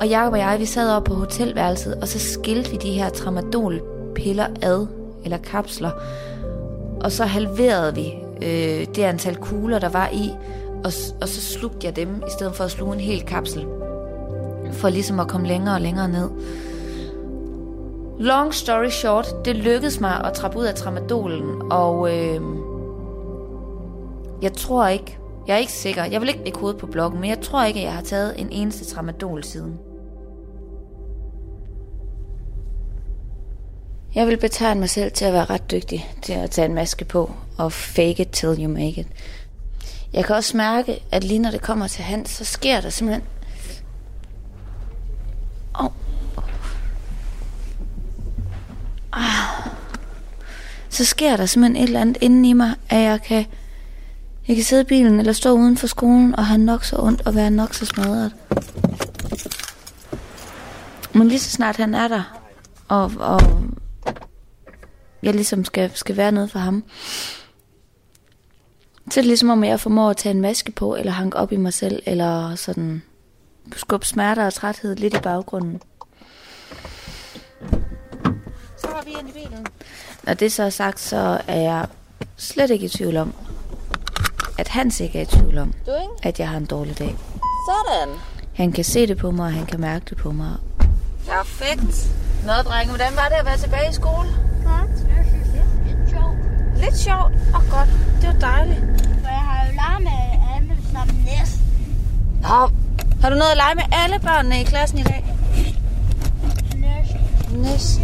Og 0.00 0.08
Jakob 0.08 0.32
og 0.32 0.38
jeg, 0.38 0.56
vi 0.60 0.64
sad 0.64 0.90
op 0.90 1.04
på 1.04 1.14
hotelværelset, 1.14 1.94
og 1.94 2.08
så 2.08 2.18
skilte 2.18 2.70
vi 2.70 2.76
de 2.76 2.92
her 2.92 3.08
tramadolpiller 3.08 4.46
ad, 4.62 4.86
eller 5.24 5.38
kapsler. 5.38 5.90
Og 7.00 7.12
så 7.12 7.24
halverede 7.24 7.94
vi 7.94 8.14
øh, 8.42 8.86
det 8.94 9.02
antal 9.02 9.36
kugler, 9.36 9.78
der 9.78 9.88
var 9.88 10.08
i, 10.12 10.30
og, 10.84 10.92
og 11.20 11.28
så 11.28 11.40
slugte 11.40 11.86
jeg 11.86 11.96
dem, 11.96 12.22
i 12.26 12.30
stedet 12.30 12.54
for 12.54 12.64
at 12.64 12.70
sluge 12.70 12.94
en 12.94 13.00
hel 13.00 13.22
kapsel. 13.22 13.66
For 14.72 14.88
ligesom 14.88 15.20
at 15.20 15.28
komme 15.28 15.46
længere 15.46 15.74
og 15.74 15.80
længere 15.80 16.08
ned. 16.08 16.28
Long 18.20 18.54
story 18.54 18.88
short, 18.88 19.44
det 19.44 19.56
lykkedes 19.56 20.00
mig 20.00 20.24
at 20.24 20.32
trappe 20.32 20.58
ud 20.58 20.64
af 20.64 20.74
tramadolen, 20.74 21.72
og 21.72 22.16
øh, 22.16 22.40
jeg 24.42 24.52
tror 24.52 24.88
ikke, 24.88 25.18
jeg 25.46 25.54
er 25.54 25.58
ikke 25.58 25.72
sikker, 25.72 26.04
jeg 26.04 26.20
vil 26.20 26.28
ikke 26.28 26.44
lægge 26.44 26.58
hovedet 26.58 26.80
på 26.80 26.86
bloggen, 26.86 27.20
men 27.20 27.30
jeg 27.30 27.40
tror 27.40 27.64
ikke, 27.64 27.80
at 27.80 27.84
jeg 27.84 27.92
har 27.92 28.02
taget 28.02 28.40
en 28.40 28.48
eneste 28.52 28.84
tramadol 28.84 29.44
siden. 29.44 29.78
Jeg 34.14 34.26
vil 34.26 34.36
betegne 34.36 34.80
mig 34.80 34.90
selv 34.90 35.12
til 35.12 35.24
at 35.24 35.32
være 35.32 35.44
ret 35.44 35.70
dygtig 35.70 36.14
til 36.22 36.32
at 36.32 36.50
tage 36.50 36.66
en 36.66 36.74
maske 36.74 37.04
på 37.04 37.30
og 37.58 37.72
fake 37.72 38.22
it 38.22 38.28
till 38.28 38.64
you 38.64 38.68
make 38.68 39.00
it. 39.00 39.06
Jeg 40.12 40.24
kan 40.24 40.36
også 40.36 40.56
mærke, 40.56 41.02
at 41.12 41.24
lige 41.24 41.38
når 41.38 41.50
det 41.50 41.62
kommer 41.62 41.88
til 41.88 42.04
Hans, 42.04 42.30
så 42.30 42.44
sker 42.44 42.80
der 42.80 42.90
simpelthen... 42.90 43.24
Oh. 45.74 45.90
Ah. 49.18 49.70
Så 50.88 51.04
sker 51.04 51.36
der 51.36 51.46
simpelthen 51.46 51.82
et 51.82 51.86
eller 51.86 52.00
andet 52.00 52.18
inden 52.20 52.44
i 52.44 52.52
mig, 52.52 52.74
at 52.88 53.00
jeg 53.00 53.22
kan, 53.22 53.46
jeg 54.48 54.56
kan 54.56 54.64
sidde 54.64 54.82
i 54.82 54.84
bilen 54.84 55.20
eller 55.20 55.32
stå 55.32 55.52
uden 55.52 55.76
for 55.76 55.86
skolen 55.86 56.36
og 56.36 56.46
have 56.46 56.58
nok 56.58 56.84
så 56.84 56.96
ondt 56.98 57.26
og 57.26 57.34
være 57.34 57.50
nok 57.50 57.74
så 57.74 57.86
smadret. 57.86 58.32
Men 61.14 61.28
lige 61.28 61.38
så 61.38 61.50
snart 61.50 61.76
han 61.76 61.94
er 61.94 62.08
der, 62.08 62.40
og, 62.88 63.12
og 63.18 63.40
jeg 65.22 65.34
ligesom 65.34 65.64
skal, 65.64 65.90
skal 65.94 66.16
være 66.16 66.32
noget 66.32 66.50
for 66.50 66.58
ham, 66.58 66.84
så 69.10 69.20
er 69.20 69.22
det 69.22 69.26
ligesom 69.26 69.50
om, 69.50 69.64
jeg 69.64 69.80
formår 69.80 70.10
at 70.10 70.16
tage 70.16 70.34
en 70.34 70.40
maske 70.40 70.72
på, 70.72 70.96
eller 70.96 71.12
hanke 71.12 71.36
op 71.36 71.52
i 71.52 71.56
mig 71.56 71.72
selv, 71.72 72.02
eller 72.06 72.54
sådan 72.54 73.02
skubbe 73.76 74.06
smerter 74.06 74.46
og 74.46 74.54
træthed 74.54 74.96
lidt 74.96 75.14
i 75.14 75.20
baggrunden. 75.20 75.80
Så 78.88 78.94
var 78.94 79.02
vi 79.04 79.10
ind 79.10 79.28
i 79.28 79.32
bilen. 79.32 79.66
Når 80.22 80.34
det 80.34 80.52
så 80.52 80.62
er 80.62 80.70
sagt, 80.70 81.00
så 81.00 81.40
er 81.46 81.60
jeg 81.60 81.86
slet 82.36 82.70
ikke 82.70 82.86
i 82.86 82.88
tvivl 82.88 83.16
om, 83.16 83.34
at 84.58 84.68
han 84.68 84.92
ikke 85.00 85.18
er 85.18 85.22
i 85.22 85.26
tvivl 85.26 85.58
om, 85.58 85.74
at 86.22 86.40
jeg 86.40 86.48
har 86.48 86.56
en 86.56 86.64
dårlig 86.66 86.98
dag. 86.98 87.16
Sådan. 87.68 88.14
Han 88.54 88.72
kan 88.72 88.84
se 88.84 89.06
det 89.06 89.18
på 89.18 89.30
mig, 89.30 89.46
og 89.46 89.52
han 89.52 89.66
kan 89.66 89.80
mærke 89.80 90.04
det 90.08 90.18
på 90.18 90.32
mig. 90.32 90.52
Perfekt. 91.28 92.10
Nå, 92.46 92.52
drenge, 92.52 92.88
hvordan 92.88 93.16
var 93.16 93.28
det 93.28 93.34
at 93.34 93.46
være 93.46 93.58
tilbage 93.58 93.90
i 93.90 93.92
skole? 93.92 94.28
Godt. 94.64 94.90
Lidt 95.86 96.10
sjovt. 96.10 96.36
Lidt 96.80 96.98
sjovt 96.98 97.32
og 97.54 97.62
godt. 97.70 97.88
Det 98.20 98.28
var 98.28 98.38
dejligt. 98.40 98.80
For 99.22 99.28
jeg 99.28 99.44
har 99.50 99.66
jo 99.66 99.72
leget 99.74 100.02
med 100.02 100.18
alle 100.54 100.76
som 100.92 101.08
næsten. 101.24 101.62
Nå, 102.42 102.70
har 103.20 103.30
du 103.30 103.36
noget 103.36 103.50
at 103.50 103.56
lege 103.56 103.74
med 103.74 103.84
alle 103.92 104.18
børnene 104.18 104.60
i 104.60 104.64
klassen 104.64 104.98
i 104.98 105.02
dag? 105.02 105.24
Næsten. 106.74 107.20
Næsten. 107.60 108.02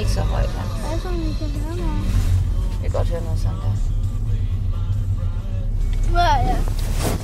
Ikke 0.00 0.12
så 0.12 0.20
højt, 0.20 0.44
ja. 0.44 0.88
Hvad 0.88 1.00
så, 1.00 1.08
vi 1.08 1.34
kan 1.38 1.60
høre 1.60 1.76
mig? 1.76 2.04
Jeg 2.82 2.90
kan 2.90 2.98
godt 2.98 3.08
høre 3.08 3.22
noget 3.24 3.38
sådan 3.38 3.56
der. 3.56 3.74
Hvor 6.10 6.20
jeg, 6.20 6.58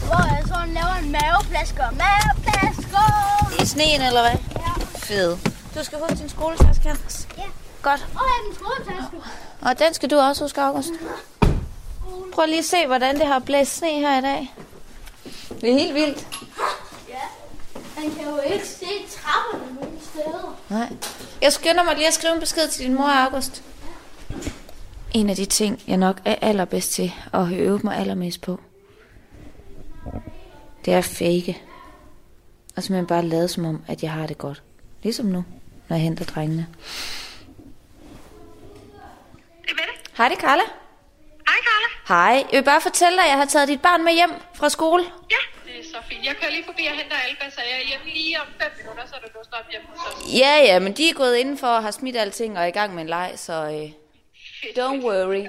hvor 0.09 0.35
jeg 0.35 0.43
sådan 0.47 0.69
laver 0.69 0.95
en 1.03 1.13
maveplasker. 1.13 1.87
Maveplasker! 2.05 3.09
I 3.63 3.67
sneen, 3.67 4.01
eller 4.03 4.21
hvad? 4.21 4.39
Ja. 4.57 4.73
Fed. 4.99 5.37
Du 5.75 5.85
skal 5.85 5.99
huske 5.99 6.17
din 6.17 6.29
skoletaske, 6.29 6.89
Hans. 6.89 7.29
Ja. 7.39 7.43
Godt. 7.83 8.07
Og 8.15 8.23
jeg 8.31 8.39
min 8.47 8.55
skoletaske. 8.55 9.17
Og 9.63 9.79
den 9.79 9.95
skal 9.95 10.11
du 10.11 10.17
også 10.19 10.45
huske, 10.45 10.61
August. 10.61 10.91
Prøv 12.35 12.47
lige 12.47 12.59
at 12.59 12.65
se, 12.65 12.87
hvordan 12.87 13.15
det 13.15 13.27
har 13.27 13.39
blæst 13.39 13.77
sne 13.77 13.89
her 13.89 14.19
i 14.19 14.23
dag. 14.23 14.55
Det 15.61 15.71
er 15.71 15.75
helt 15.75 15.95
vildt. 15.95 16.27
Man 17.97 18.11
kan 18.15 18.25
jo 18.25 18.41
ikke 18.53 18.67
se 18.67 18.87
trapperne. 19.17 19.66
Nej. 20.69 20.93
Jeg 21.43 21.53
skynder 21.53 21.83
mig 21.83 21.95
lige 21.95 22.07
at 22.07 22.15
skrive 22.15 22.35
en 22.35 22.41
besked 22.41 22.69
til 22.69 22.85
din 22.85 22.95
mor, 22.95 23.09
August. 23.09 23.63
En 25.15 25.31
af 25.31 25.37
de 25.37 25.45
ting, 25.45 25.83
jeg 25.87 25.97
nok 25.97 26.21
er 26.25 26.35
allerbedst 26.41 26.93
til 26.93 27.13
at 27.33 27.53
øve 27.53 27.81
mig 27.85 27.97
allermest 27.97 28.41
på, 28.41 28.61
det 30.85 30.95
er 30.95 30.99
at 30.99 31.05
fake. 31.05 31.63
Og 32.77 32.83
simpelthen 32.83 33.07
bare 33.07 33.23
lade 33.23 33.49
som 33.49 33.65
om, 33.65 33.83
at 33.89 34.03
jeg 34.03 34.13
har 34.13 34.27
det 34.27 34.39
godt. 34.39 34.63
Ligesom 35.03 35.27
nu, 35.27 35.45
når 35.89 35.97
jeg 35.97 36.03
henter 36.03 36.25
drengene. 36.25 36.67
Det 39.63 39.71
er 39.71 39.75
Mette. 39.75 40.11
Hej, 40.17 40.29
det 40.29 40.37
er 40.37 40.41
Carla. 40.41 40.63
Hej, 41.49 41.57
Carla. 41.69 41.89
Hej, 42.09 42.47
jeg 42.53 42.59
vil 42.59 42.65
bare 42.65 42.81
fortælle 42.81 43.17
dig, 43.17 43.25
at 43.25 43.31
jeg 43.31 43.39
har 43.39 43.45
taget 43.45 43.69
dit 43.69 43.83
barn 43.83 44.05
med 44.05 44.13
hjem 44.13 44.31
fra 44.55 44.69
skole. 44.69 45.05
Ja, 45.31 45.66
det 45.77 45.87
er 45.87 45.91
så 45.97 46.01
fint. 46.09 46.25
Jeg 46.25 46.35
kører 46.41 46.51
lige 46.51 46.65
forbi 46.65 46.87
og 46.91 46.97
henter 47.01 47.17
Alba, 47.17 47.51
så 47.51 47.61
jeg 47.71 47.77
er 47.83 47.87
hjemme 47.89 48.07
lige 48.15 48.41
om 48.41 48.47
5 48.61 48.71
minutter, 48.81 49.05
så 49.07 49.15
er 49.17 49.21
du 49.21 49.29
stå 49.45 49.57
op 49.57 49.71
hjemme 49.71 49.87
hos 49.91 50.01
os. 50.09 50.39
Ja, 50.43 50.55
ja, 50.69 50.79
men 50.79 50.93
de 50.93 51.09
er 51.11 51.15
gået 51.15 51.37
indenfor 51.37 51.67
og 51.67 51.83
har 51.83 51.91
smidt 51.91 52.17
alting 52.17 52.59
og 52.59 52.63
er 52.63 52.67
i 52.67 52.71
gang 52.71 52.95
med 52.95 53.03
en 53.03 53.09
leg, 53.09 53.33
så... 53.37 53.53
Øh... 53.53 53.91
Don't 54.79 55.03
worry. 55.07 55.45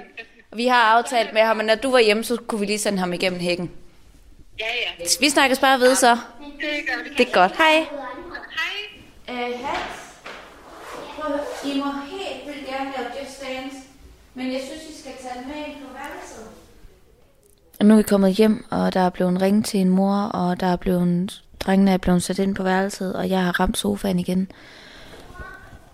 Vi 0.52 0.66
har 0.66 0.82
aftalt 0.82 1.32
med 1.32 1.42
ham, 1.42 1.60
at 1.60 1.66
når 1.66 1.74
du 1.74 1.90
var 1.90 1.98
hjemme, 1.98 2.24
så 2.24 2.36
kunne 2.36 2.60
vi 2.60 2.66
lige 2.66 2.78
sende 2.78 2.98
ham 2.98 3.12
igennem 3.12 3.40
hækken. 3.40 3.70
Ja, 4.60 4.66
ja. 4.66 5.04
Vi 5.20 5.28
snakkes 5.28 5.58
bare 5.58 5.80
ved 5.80 5.94
så. 5.94 6.10
Det 6.10 6.18
gør 6.60 7.02
vi. 7.04 7.10
Det 7.18 7.28
er 7.28 7.32
godt. 7.32 7.56
Hej. 7.56 7.86
Hej. 9.28 9.48
Øh, 9.50 9.64
Hans. 9.64 10.08
I 11.64 11.78
må 11.78 11.84
helt 12.10 12.46
vildt 12.46 12.66
gerne 12.66 12.92
lave 12.96 13.08
Just 13.20 13.40
Dance, 13.42 13.76
men 14.34 14.52
jeg 14.52 14.60
synes, 14.60 14.82
vi 14.88 14.94
skal 15.00 15.12
tage 15.22 15.46
med 15.46 15.56
ind 15.66 15.76
på. 15.82 15.87
Nu 17.82 17.94
er 17.94 17.96
vi 17.96 18.02
kommet 18.02 18.34
hjem, 18.34 18.64
og 18.70 18.94
der 18.94 19.00
er 19.00 19.10
blevet 19.10 19.42
ringet 19.42 19.64
til 19.64 19.80
en 19.80 19.88
mor, 19.88 20.14
og 20.16 20.60
der 20.60 20.66
er 20.66 20.76
blevet, 20.76 21.42
drengene 21.60 21.90
er 21.90 21.98
blevet 21.98 22.22
sat 22.22 22.38
ind 22.38 22.54
på 22.54 22.62
værelset, 22.62 23.16
og 23.16 23.30
jeg 23.30 23.44
har 23.44 23.60
ramt 23.60 23.78
sofaen 23.78 24.18
igen. 24.18 24.50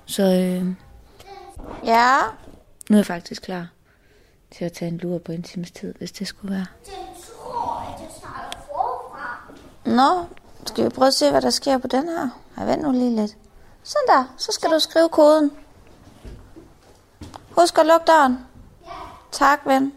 Så 0.06 0.22
øh, 0.22 0.66
ja, 1.84 2.16
nu 2.90 2.96
er 2.96 2.98
jeg 2.98 3.06
faktisk 3.06 3.42
klar 3.42 3.66
til 4.50 4.64
at 4.64 4.72
tage 4.72 4.90
en 4.90 4.98
lur 4.98 5.18
på 5.18 5.32
en 5.32 5.42
times 5.42 5.70
tid, 5.70 5.94
hvis 5.98 6.12
det 6.12 6.26
skulle 6.26 6.54
være. 6.54 6.66
Den 6.84 6.92
tror, 7.22 7.94
at 7.94 8.00
jeg 8.00 8.10
starter 8.18 8.58
forfra. 8.58 9.52
Nå, 9.84 10.26
skal 10.66 10.84
vi 10.84 10.88
prøve 10.88 11.06
at 11.06 11.14
se, 11.14 11.30
hvad 11.30 11.42
der 11.42 11.50
sker 11.50 11.78
på 11.78 11.86
den 11.86 12.08
her? 12.08 12.28
Jeg 12.58 12.66
vent 12.66 12.82
nu 12.82 12.92
lige 12.92 13.16
lidt. 13.16 13.36
Sådan 13.82 14.06
der, 14.08 14.34
så 14.36 14.52
skal 14.52 14.70
du 14.70 14.78
skrive 14.78 15.08
koden. 15.08 15.50
Husk 17.58 17.78
at 17.78 17.86
lukke 17.86 18.06
døren. 18.06 18.38
Tak, 19.32 19.60
ven. 19.66 19.92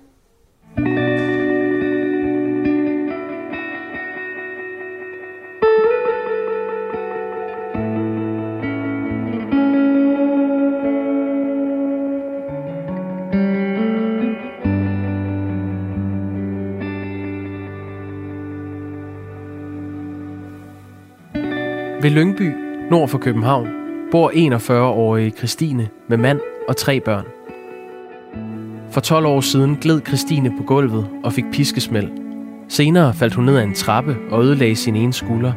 Ved 22.08 22.14
Lyngby, 22.14 22.52
nord 22.92 23.08
for 23.08 23.18
København, 23.18 23.68
bor 24.12 24.32
41-årige 24.32 25.32
Christine 25.32 25.88
med 26.08 26.18
mand 26.18 26.40
og 26.68 26.78
tre 26.78 27.00
børn. 27.00 27.26
For 28.92 29.02
12 29.02 29.26
år 29.26 29.42
siden 29.42 29.76
gled 29.82 30.02
Christine 30.08 30.54
på 30.58 30.64
gulvet 30.64 31.10
og 31.24 31.34
fik 31.34 31.46
piskesmæld. 31.52 32.10
Senere 32.70 33.14
faldt 33.14 33.34
hun 33.34 33.46
ned 33.46 33.58
ad 33.58 33.64
en 33.64 33.74
trappe 33.74 34.18
og 34.32 34.44
ødelagde 34.44 34.76
sin 34.76 34.96
ene 34.96 35.14
skulder. 35.14 35.54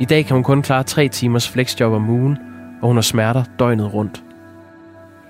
I 0.00 0.04
dag 0.04 0.24
kan 0.24 0.34
hun 0.34 0.44
kun 0.44 0.62
klare 0.62 0.82
tre 0.82 1.08
timers 1.08 1.48
flexjob 1.48 1.92
om 1.92 2.10
ugen, 2.10 2.38
og 2.82 2.88
hun 2.88 2.96
har 2.96 3.02
smerter 3.02 3.44
døgnet 3.58 3.94
rundt. 3.94 4.22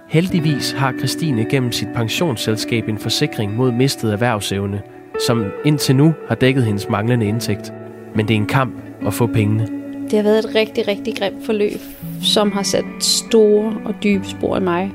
Heldigvis 0.09 0.73
har 0.73 0.95
Christine 0.99 1.45
gennem 1.45 1.73
sit 1.73 1.89
pensionsselskab 1.95 2.89
en 2.89 2.99
forsikring 2.99 3.57
mod 3.57 3.73
mistet 3.73 4.13
erhvervsevne, 4.13 4.83
som 5.27 5.45
indtil 5.65 5.97
nu 5.97 6.15
har 6.29 6.35
dækket 6.35 6.65
hendes 6.65 6.89
manglende 6.89 7.27
indtægt. 7.27 7.73
Men 8.15 8.29
det 8.29 8.35
er 8.35 8.39
en 8.39 8.47
kamp 8.47 8.75
at 9.07 9.15
få 9.15 9.27
pengene. 9.27 9.82
Det 10.13 10.19
har 10.19 10.31
været 10.31 10.45
et 10.45 10.55
rigtig, 10.55 10.89
rigtig 10.89 11.17
grimt 11.19 11.47
forløb, 11.47 11.81
som 12.23 12.53
har 12.53 12.63
sat 12.63 12.85
store 13.01 13.75
og 13.85 13.95
dybe 14.03 14.29
spor 14.29 14.57
i 14.57 14.61
mig. 14.61 14.91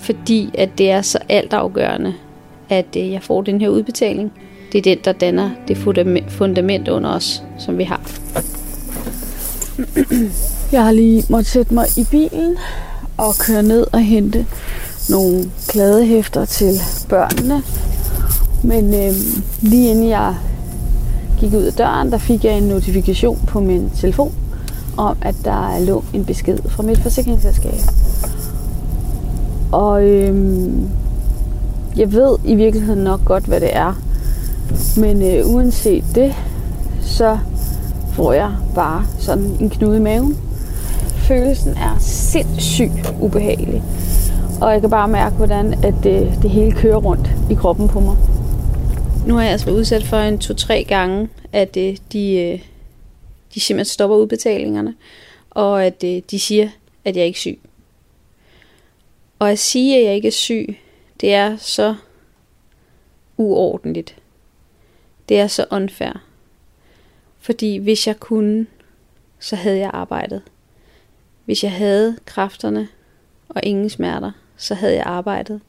Fordi 0.00 0.50
at 0.54 0.78
det 0.78 0.90
er 0.90 1.02
så 1.02 1.18
altafgørende, 1.28 2.14
at 2.68 2.86
øh, 2.96 3.12
jeg 3.12 3.22
får 3.22 3.42
den 3.42 3.60
her 3.60 3.68
udbetaling. 3.68 4.32
Det 4.72 4.78
er 4.78 4.82
den, 4.82 4.98
der 5.04 5.12
danner 5.12 5.50
det 5.68 5.76
fundament- 5.76 6.30
fundament 6.30 6.88
under 6.88 7.10
os, 7.10 7.42
som 7.58 7.78
vi 7.78 7.84
har. 7.84 8.00
Jeg 10.72 10.84
har 10.84 10.92
lige 10.92 11.24
måttet 11.30 11.46
sætte 11.46 11.74
mig 11.74 11.86
i 11.96 12.06
bilen 12.10 12.56
og 13.16 13.34
køre 13.46 13.62
ned 13.62 13.86
og 13.92 14.00
hente 14.00 14.46
nogle 15.10 15.50
kladehæfter 15.68 16.44
til 16.44 16.72
børnene. 17.08 17.62
Men 18.64 18.94
øh, 18.94 19.12
lige 19.60 19.90
inden 19.90 20.08
jeg 20.08 20.34
gik 21.36 21.54
ud 21.54 21.62
af 21.62 21.72
døren, 21.72 22.10
der 22.10 22.18
fik 22.18 22.44
jeg 22.44 22.58
en 22.58 22.62
notifikation 22.62 23.38
på 23.46 23.60
min 23.60 23.90
telefon 23.90 24.32
om, 24.96 25.16
at 25.22 25.34
der 25.44 25.78
lå 25.86 26.04
en 26.12 26.24
besked 26.24 26.58
fra 26.68 26.82
mit 26.82 26.98
forsikringsselskab. 26.98 27.80
Og 29.72 30.04
øhm, 30.04 30.88
jeg 31.96 32.12
ved 32.12 32.36
i 32.44 32.54
virkeligheden 32.54 33.04
nok 33.04 33.24
godt, 33.24 33.44
hvad 33.44 33.60
det 33.60 33.76
er. 33.76 34.00
Men 34.96 35.22
øh, 35.22 35.54
uanset 35.54 36.04
det, 36.14 36.34
så 37.02 37.38
får 38.12 38.32
jeg 38.32 38.52
bare 38.74 39.04
sådan 39.18 39.56
en 39.60 39.70
knude 39.70 39.96
i 39.96 40.00
maven. 40.00 40.36
Følelsen 41.16 41.70
er 41.70 41.96
sindssygt 41.98 43.14
ubehagelig. 43.20 43.82
Og 44.60 44.72
jeg 44.72 44.80
kan 44.80 44.90
bare 44.90 45.08
mærke, 45.08 45.36
hvordan 45.36 45.74
at 45.84 45.94
det, 46.02 46.38
det 46.42 46.50
hele 46.50 46.72
kører 46.72 46.96
rundt 46.96 47.30
i 47.50 47.54
kroppen 47.54 47.88
på 47.88 48.00
mig. 48.00 48.16
Nu 49.26 49.34
har 49.34 49.42
jeg 49.42 49.52
altså 49.52 49.66
været 49.66 49.78
udsat 49.78 50.02
for 50.02 50.16
en 50.16 50.38
to-tre 50.38 50.84
gange, 50.88 51.28
at 51.52 51.76
øh, 51.76 51.96
de, 52.12 52.34
øh, 52.34 52.64
de 53.54 53.60
simpelthen 53.60 53.92
stopper 53.92 54.16
udbetalingerne, 54.16 54.94
og 55.50 55.84
at 55.84 56.04
øh, 56.04 56.22
de 56.30 56.40
siger, 56.40 56.70
at 57.04 57.16
jeg 57.16 57.22
er 57.22 57.26
ikke 57.26 57.36
er 57.36 57.40
syg. 57.40 57.60
Og 59.38 59.50
at 59.50 59.58
sige, 59.58 59.98
at 59.98 60.04
jeg 60.04 60.14
ikke 60.14 60.28
er 60.28 60.32
syg, 60.32 60.78
det 61.20 61.34
er 61.34 61.56
så 61.56 61.94
uordentligt. 63.36 64.16
Det 65.28 65.38
er 65.38 65.46
så 65.46 65.66
unfair. 65.70 66.22
Fordi 67.38 67.76
hvis 67.76 68.06
jeg 68.06 68.20
kunne, 68.20 68.66
så 69.38 69.56
havde 69.56 69.78
jeg 69.78 69.90
arbejdet. 69.94 70.42
Hvis 71.44 71.64
jeg 71.64 71.72
havde 71.72 72.16
kræfterne 72.24 72.88
og 73.48 73.60
ingen 73.64 73.90
smerter, 73.90 74.32
så 74.56 74.74
havde 74.74 74.94
jeg 74.94 75.06
arbejdet. 75.06 75.60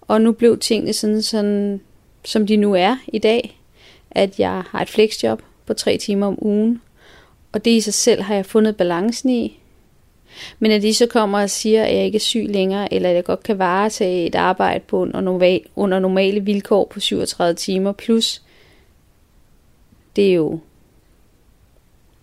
Og 0.00 0.20
nu 0.20 0.32
blev 0.32 0.58
tingene 0.58 0.92
sådan, 0.92 1.22
sådan 1.22 1.80
som 2.24 2.46
de 2.46 2.56
nu 2.56 2.74
er 2.74 2.96
i 3.08 3.18
dag, 3.18 3.60
at 4.10 4.40
jeg 4.40 4.62
har 4.70 4.82
et 4.82 4.88
flexjob 4.88 5.42
på 5.66 5.74
tre 5.74 5.98
timer 5.98 6.26
om 6.26 6.38
ugen, 6.42 6.82
og 7.52 7.64
det 7.64 7.70
i 7.70 7.80
sig 7.80 7.94
selv 7.94 8.22
har 8.22 8.34
jeg 8.34 8.46
fundet 8.46 8.76
balancen 8.76 9.30
i. 9.30 9.58
Men 10.58 10.70
at 10.70 10.82
de 10.82 10.94
så 10.94 11.06
kommer 11.06 11.42
og 11.42 11.50
siger, 11.50 11.84
at 11.84 11.96
jeg 11.96 12.04
ikke 12.04 12.16
er 12.16 12.20
syg 12.20 12.46
længere, 12.48 12.94
eller 12.94 13.08
at 13.08 13.14
jeg 13.14 13.24
godt 13.24 13.42
kan 13.42 13.58
varetage 13.58 14.26
et 14.26 14.34
arbejde 14.34 14.84
på 14.84 15.08
under, 15.76 15.98
normale 15.98 16.40
vilkår 16.40 16.84
på 16.84 17.00
37 17.00 17.54
timer 17.54 17.92
plus, 17.92 18.42
det 20.16 20.30
er 20.30 20.34
jo, 20.34 20.60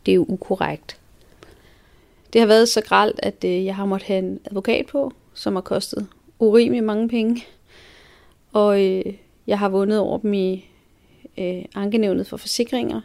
det 0.06 0.12
er 0.12 0.16
jo 0.16 0.26
ukorrekt. 0.28 0.98
Det 2.34 2.42
har 2.42 2.48
været 2.48 2.70
så 2.70 2.82
gralt, 2.82 3.20
at 3.24 3.44
øh, 3.46 3.66
jeg 3.66 3.76
har 3.76 3.86
måttet 3.86 4.08
have 4.08 4.20
en 4.20 4.40
advokat 4.46 4.86
på, 4.86 5.14
som 5.34 5.56
har 5.56 5.62
kostet 5.62 6.08
urimelig 6.40 6.84
mange 6.84 7.10
penge. 7.10 7.46
Og 8.54 8.86
øh, 8.86 9.14
jeg 9.50 9.60
har 9.60 9.70
vundet 9.70 10.00
over 10.00 10.18
dem 10.18 10.34
i 10.34 10.66
øh, 11.38 11.66
ankenævnet 11.76 12.28
for 12.28 12.38
forsikringer, 12.38 13.02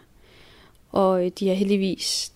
og 0.92 1.24
øh, 1.24 1.30
de 1.38 1.48
har 1.48 1.54
heldigvis, 1.54 2.32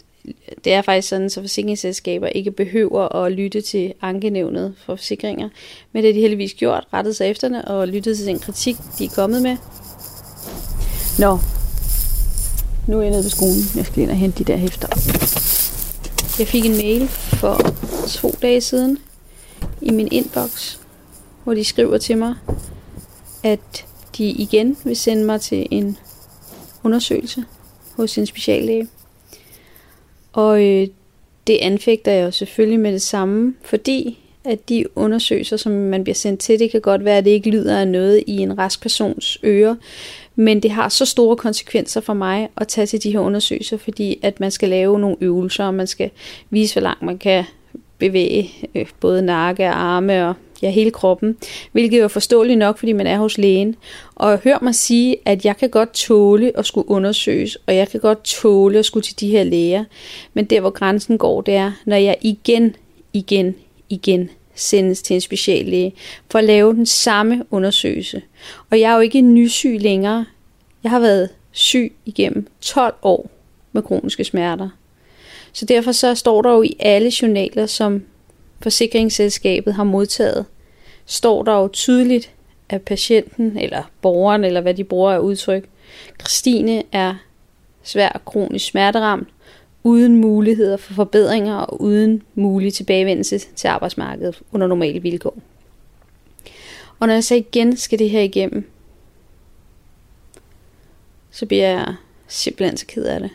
det 0.65 0.73
er 0.73 0.83
faktisk 0.83 1.09
sådan, 1.09 1.31
så 1.31 1.41
forsikringsselskaber 1.41 2.27
ikke 2.27 2.51
behøver 2.51 3.17
at 3.17 3.33
lytte 3.33 3.61
til 3.61 3.95
ankenævnet 4.03 4.75
for 4.79 4.97
forsikringer, 4.97 5.49
men 5.93 6.03
det 6.03 6.09
har 6.09 6.15
de 6.15 6.21
heldigvis 6.21 6.55
gjort, 6.55 6.87
rettet 6.93 7.17
sig 7.17 7.31
efter 7.31 7.49
det, 7.49 7.65
og 7.65 7.89
lyttet 7.89 8.17
til 8.17 8.27
den 8.27 8.39
kritik, 8.39 8.77
de 8.99 9.05
er 9.05 9.09
kommet 9.15 9.43
med. 9.43 9.57
Nå, 11.19 11.39
nu 12.89 12.99
er 12.99 13.03
jeg 13.03 13.11
nede 13.11 13.23
på 13.23 13.29
skolen. 13.29 13.63
Jeg 13.77 13.87
skal 13.87 14.03
ind 14.03 14.11
og 14.11 14.17
hente 14.17 14.39
de 14.39 14.53
der 14.53 14.57
hæfter. 14.57 14.89
Jeg 16.39 16.47
fik 16.49 16.65
en 16.67 16.77
mail 16.77 17.09
for 17.09 17.61
to 18.07 18.35
dage 18.43 18.61
siden 18.61 18.99
i 19.83 19.91
min 19.91 20.09
inbox, 20.11 20.79
hvor 21.45 21.55
de 21.55 21.65
skriver 21.65 21.99
til 21.99 22.19
mig, 22.19 22.35
at 23.43 23.88
de 24.19 24.25
igen 24.25 24.77
vil 24.85 24.97
sende 24.97 25.25
mig 25.25 25.41
til 25.41 25.67
en 25.71 25.97
undersøgelse 26.85 27.45
hos 27.97 28.19
en 28.19 28.27
speciallæge. 28.27 28.89
Og 30.33 30.65
øh, 30.65 30.89
det 31.47 31.57
anfægter 31.57 32.13
jeg 32.13 32.25
jo 32.25 32.31
selvfølgelig 32.31 32.81
med 32.81 32.93
det 32.93 33.03
samme, 33.03 33.55
fordi 33.63 34.19
at 34.45 34.69
de 34.69 34.85
undersøgelser, 34.97 35.57
som 35.57 35.73
man 35.73 36.05
bliver 36.05 36.15
sendt 36.15 36.41
til, 36.41 36.59
det 36.59 36.71
kan 36.71 36.81
godt 36.81 37.05
være, 37.05 37.19
at 37.19 37.25
det 37.25 37.31
ikke 37.31 37.51
lyder 37.51 37.81
af 37.81 37.89
noget 37.89 38.25
i 38.27 38.37
en 38.37 38.59
rask 38.59 38.83
persons 38.83 39.39
ører, 39.45 39.75
men 40.35 40.63
det 40.63 40.71
har 40.71 40.89
så 40.89 41.05
store 41.05 41.37
konsekvenser 41.37 42.01
for 42.01 42.15
mig 42.15 42.49
at 42.57 42.69
tage 42.69 42.87
til 42.87 43.03
de 43.03 43.13
her 43.13 43.19
undersøgelser, 43.19 43.77
fordi 43.77 44.19
at 44.23 44.41
man 44.41 44.51
skal 44.51 44.69
lave 44.69 45.01
nogle 45.01 45.17
øvelser, 45.21 45.65
og 45.65 45.75
man 45.75 45.87
skal 45.87 46.11
vise, 46.51 46.75
hvor 46.75 46.83
langt 46.83 47.03
man 47.03 47.19
kan 47.19 47.45
bevæge 47.99 48.51
øh, 48.75 48.87
både 49.01 49.23
nakke 49.23 49.67
og 49.67 49.83
arme 49.83 50.29
og 50.29 50.35
ja, 50.63 50.71
hele 50.71 50.91
kroppen, 50.91 51.37
hvilket 51.73 52.01
er 52.01 52.09
forståeligt 52.09 52.59
nok, 52.59 52.79
fordi 52.79 52.93
man 52.93 53.07
er 53.07 53.19
hos 53.19 53.39
lægen. 53.39 53.77
Og 54.15 54.39
hør 54.39 54.59
mig 54.63 54.75
sige, 54.75 55.17
at 55.25 55.45
jeg 55.45 55.57
kan 55.57 55.71
godt 55.71 55.93
tåle 55.93 56.53
at 56.59 56.67
skulle 56.67 56.91
undersøges, 56.91 57.59
og 57.67 57.77
jeg 57.77 57.89
kan 57.89 58.01
godt 58.01 58.25
tåle 58.25 58.79
at 58.79 58.85
skulle 58.85 59.05
til 59.05 59.21
de 59.21 59.29
her 59.29 59.45
læger. 59.45 59.85
Men 60.35 60.45
der, 60.45 60.61
hvor 60.61 60.71
grænsen 60.71 61.19
går, 61.19 61.41
det 61.41 61.55
er, 61.55 61.73
når 61.85 61.97
jeg 61.97 62.17
igen, 62.23 62.77
igen, 63.13 63.55
igen 63.89 64.31
sendes 64.55 65.03
til 65.03 65.15
en 65.15 65.21
speciallæge 65.21 65.95
for 66.31 66.39
at 66.39 66.45
lave 66.45 66.75
den 66.75 66.87
samme 66.87 67.45
undersøgelse. 67.51 68.23
Og 68.71 68.81
jeg 68.81 68.91
er 68.91 68.95
jo 68.95 69.01
ikke 69.01 69.21
nysyg 69.21 69.79
længere. 69.81 70.27
Jeg 70.83 70.91
har 70.91 71.01
været 71.01 71.29
syg 71.53 71.93
igennem 72.07 72.47
12 72.61 72.95
år 73.03 73.31
med 73.73 73.83
kroniske 73.83 74.25
smerter. 74.25 74.69
Så 75.53 75.65
derfor 75.65 75.93
så 75.93 76.15
står 76.15 76.43
der 76.43 76.51
jo 76.51 76.63
i 76.63 76.77
alle 76.79 77.13
journaler, 77.23 77.67
som 77.67 78.03
forsikringsselskabet 78.61 79.75
har 79.75 79.85
modtaget, 79.85 80.47
står 81.07 81.43
der 81.43 81.53
jo 81.53 81.69
tydeligt, 81.69 82.31
at 82.69 82.83
patienten, 82.83 83.59
eller 83.59 83.83
borgeren, 84.03 84.45
eller 84.45 84.61
hvad 84.61 84.75
de 84.75 84.85
bruger 84.85 85.13
af 85.13 85.19
udtryk, 85.19 85.69
Christine 86.21 86.83
er 86.93 87.15
svær 87.83 88.21
kronisk 88.25 88.67
smerteramt, 88.67 89.29
uden 89.83 90.17
muligheder 90.17 90.77
for 90.77 90.95
forbedringer 90.95 91.55
og 91.55 91.81
uden 91.81 92.23
mulig 92.35 92.75
tilbagevendelse 92.75 93.39
til 93.39 93.69
arbejdsmarkedet 93.69 94.43
under 94.53 94.67
normale 94.67 95.01
vilkår. 95.01 95.39
Og 96.99 97.07
når 97.07 97.15
jeg 97.15 97.25
så 97.25 97.35
igen 97.35 97.77
skal 97.77 97.99
det 97.99 98.11
her 98.11 98.21
igennem, 98.21 98.71
så 101.31 101.47
bliver 101.47 101.69
jeg 101.69 101.95
simpelthen 102.27 102.77
så 102.77 102.87
ked 102.87 103.05
af 103.05 103.21
det. 103.21 103.31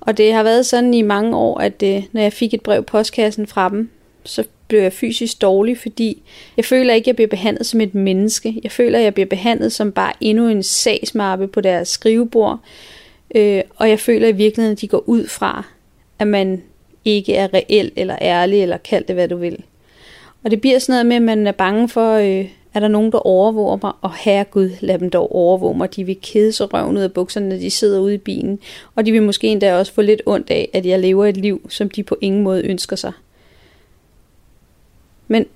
Og 0.00 0.16
det 0.16 0.32
har 0.32 0.42
været 0.42 0.66
sådan 0.66 0.94
i 0.94 1.02
mange 1.02 1.36
år, 1.36 1.58
at 1.58 1.80
det, 1.80 2.04
når 2.12 2.20
jeg 2.20 2.32
fik 2.32 2.54
et 2.54 2.62
brev 2.62 2.80
i 2.80 2.84
postkassen 2.84 3.46
fra 3.46 3.68
dem, 3.68 3.90
så 4.24 4.44
blev 4.68 4.80
jeg 4.80 4.92
fysisk 4.92 5.42
dårlig, 5.42 5.78
fordi 5.78 6.22
jeg 6.56 6.64
føler 6.64 6.94
ikke, 6.94 7.04
at 7.04 7.06
jeg 7.06 7.16
bliver 7.16 7.28
behandlet 7.28 7.66
som 7.66 7.80
et 7.80 7.94
menneske. 7.94 8.60
Jeg 8.62 8.72
føler, 8.72 8.98
at 8.98 9.04
jeg 9.04 9.14
bliver 9.14 9.26
behandlet 9.26 9.72
som 9.72 9.92
bare 9.92 10.12
endnu 10.20 10.48
en 10.48 10.62
sagsmappe 10.62 11.46
på 11.46 11.60
deres 11.60 11.88
skrivebord. 11.88 12.58
Øh, 13.34 13.62
og 13.76 13.88
jeg 13.88 14.00
føler 14.00 14.28
i 14.28 14.32
virkeligheden, 14.32 14.76
at 14.76 14.80
de 14.80 14.88
går 14.88 15.08
ud 15.08 15.26
fra, 15.26 15.64
at 16.18 16.26
man 16.26 16.62
ikke 17.04 17.34
er 17.34 17.54
reel 17.54 17.92
eller 17.96 18.16
ærlig, 18.20 18.62
eller 18.62 18.76
kald 18.76 19.04
det, 19.04 19.14
hvad 19.14 19.28
du 19.28 19.36
vil. 19.36 19.64
Og 20.44 20.50
det 20.50 20.60
bliver 20.60 20.78
sådan 20.78 20.92
noget 20.92 21.06
med, 21.06 21.16
at 21.16 21.36
man 21.36 21.46
er 21.46 21.52
bange 21.52 21.88
for, 21.88 22.14
øh, 22.14 22.48
er 22.74 22.80
der 22.80 22.88
nogen, 22.88 23.12
der 23.12 23.18
overvåger 23.18 23.78
mig? 23.82 23.92
Og 24.00 24.14
herregud, 24.14 24.70
lad 24.80 24.98
dem 24.98 25.10
dog 25.10 25.34
overvåge 25.34 25.78
mig. 25.78 25.96
De 25.96 26.04
vil 26.04 26.16
kede 26.22 26.52
sig 26.52 26.74
røven 26.74 26.96
ud 26.96 27.02
af 27.02 27.12
bukserne, 27.12 27.48
når 27.48 27.56
de 27.56 27.70
sidder 27.70 28.00
ude 28.00 28.14
i 28.14 28.18
bilen. 28.18 28.58
Og 28.94 29.06
de 29.06 29.12
vil 29.12 29.22
måske 29.22 29.46
endda 29.46 29.76
også 29.76 29.92
få 29.92 30.02
lidt 30.02 30.22
ondt 30.26 30.50
af, 30.50 30.68
at 30.72 30.86
jeg 30.86 30.98
lever 30.98 31.26
et 31.26 31.36
liv, 31.36 31.66
som 31.68 31.90
de 31.90 32.02
på 32.02 32.16
ingen 32.20 32.42
måde 32.42 32.62
ønsker 32.62 32.96
sig. 32.96 33.12
Men 35.30 35.46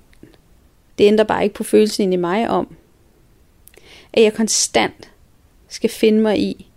det 0.98 1.04
ændrer 1.04 1.24
bare 1.24 1.42
ikke 1.44 1.54
på 1.54 1.64
følelsen 1.64 2.12
i 2.12 2.16
mig 2.16 2.50
om, 2.50 2.76
at 4.12 4.22
jeg 4.22 4.34
konstant 4.34 5.10
skal 5.68 5.90
finde 5.90 6.20
mig 6.20 6.38
i, 6.38 6.70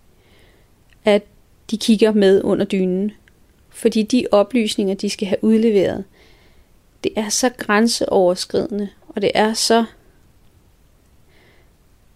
at 1.04 1.22
de 1.70 1.78
kigger 1.78 2.12
med 2.12 2.44
under 2.44 2.64
dynen. 2.64 3.12
Fordi 3.68 4.02
de 4.02 4.26
oplysninger, 4.32 4.94
de 4.94 5.10
skal 5.10 5.28
have 5.28 5.44
udleveret, 5.44 6.04
det 7.04 7.12
er 7.16 7.28
så 7.28 7.50
grænseoverskridende, 7.58 8.88
og 9.08 9.22
det 9.22 9.30
er 9.34 9.54
så 9.54 9.84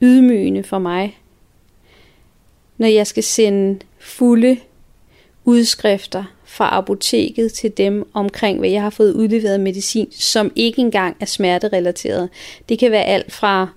ydmygende 0.01 0.63
for 0.63 0.79
mig, 0.79 1.19
når 2.79 2.87
jeg 2.87 3.07
skal 3.07 3.23
sende 3.23 3.81
fulde 3.99 4.61
udskrifter 5.45 6.25
fra 6.53 6.79
apoteket 6.79 7.53
til 7.53 7.77
dem 7.77 8.09
omkring, 8.13 8.59
hvad 8.59 8.71
jeg 8.71 8.83
har 8.83 8.91
fået 8.91 9.13
udleveret 9.13 9.61
medicin, 9.61 10.13
som 10.13 10.53
ikke 10.57 10.81
engang 10.81 11.17
er 11.21 11.27
smerterelateret. 11.27 12.29
Det 12.69 12.79
kan 12.79 12.91
være 12.91 13.05
alt 13.05 13.33
fra 13.33 13.69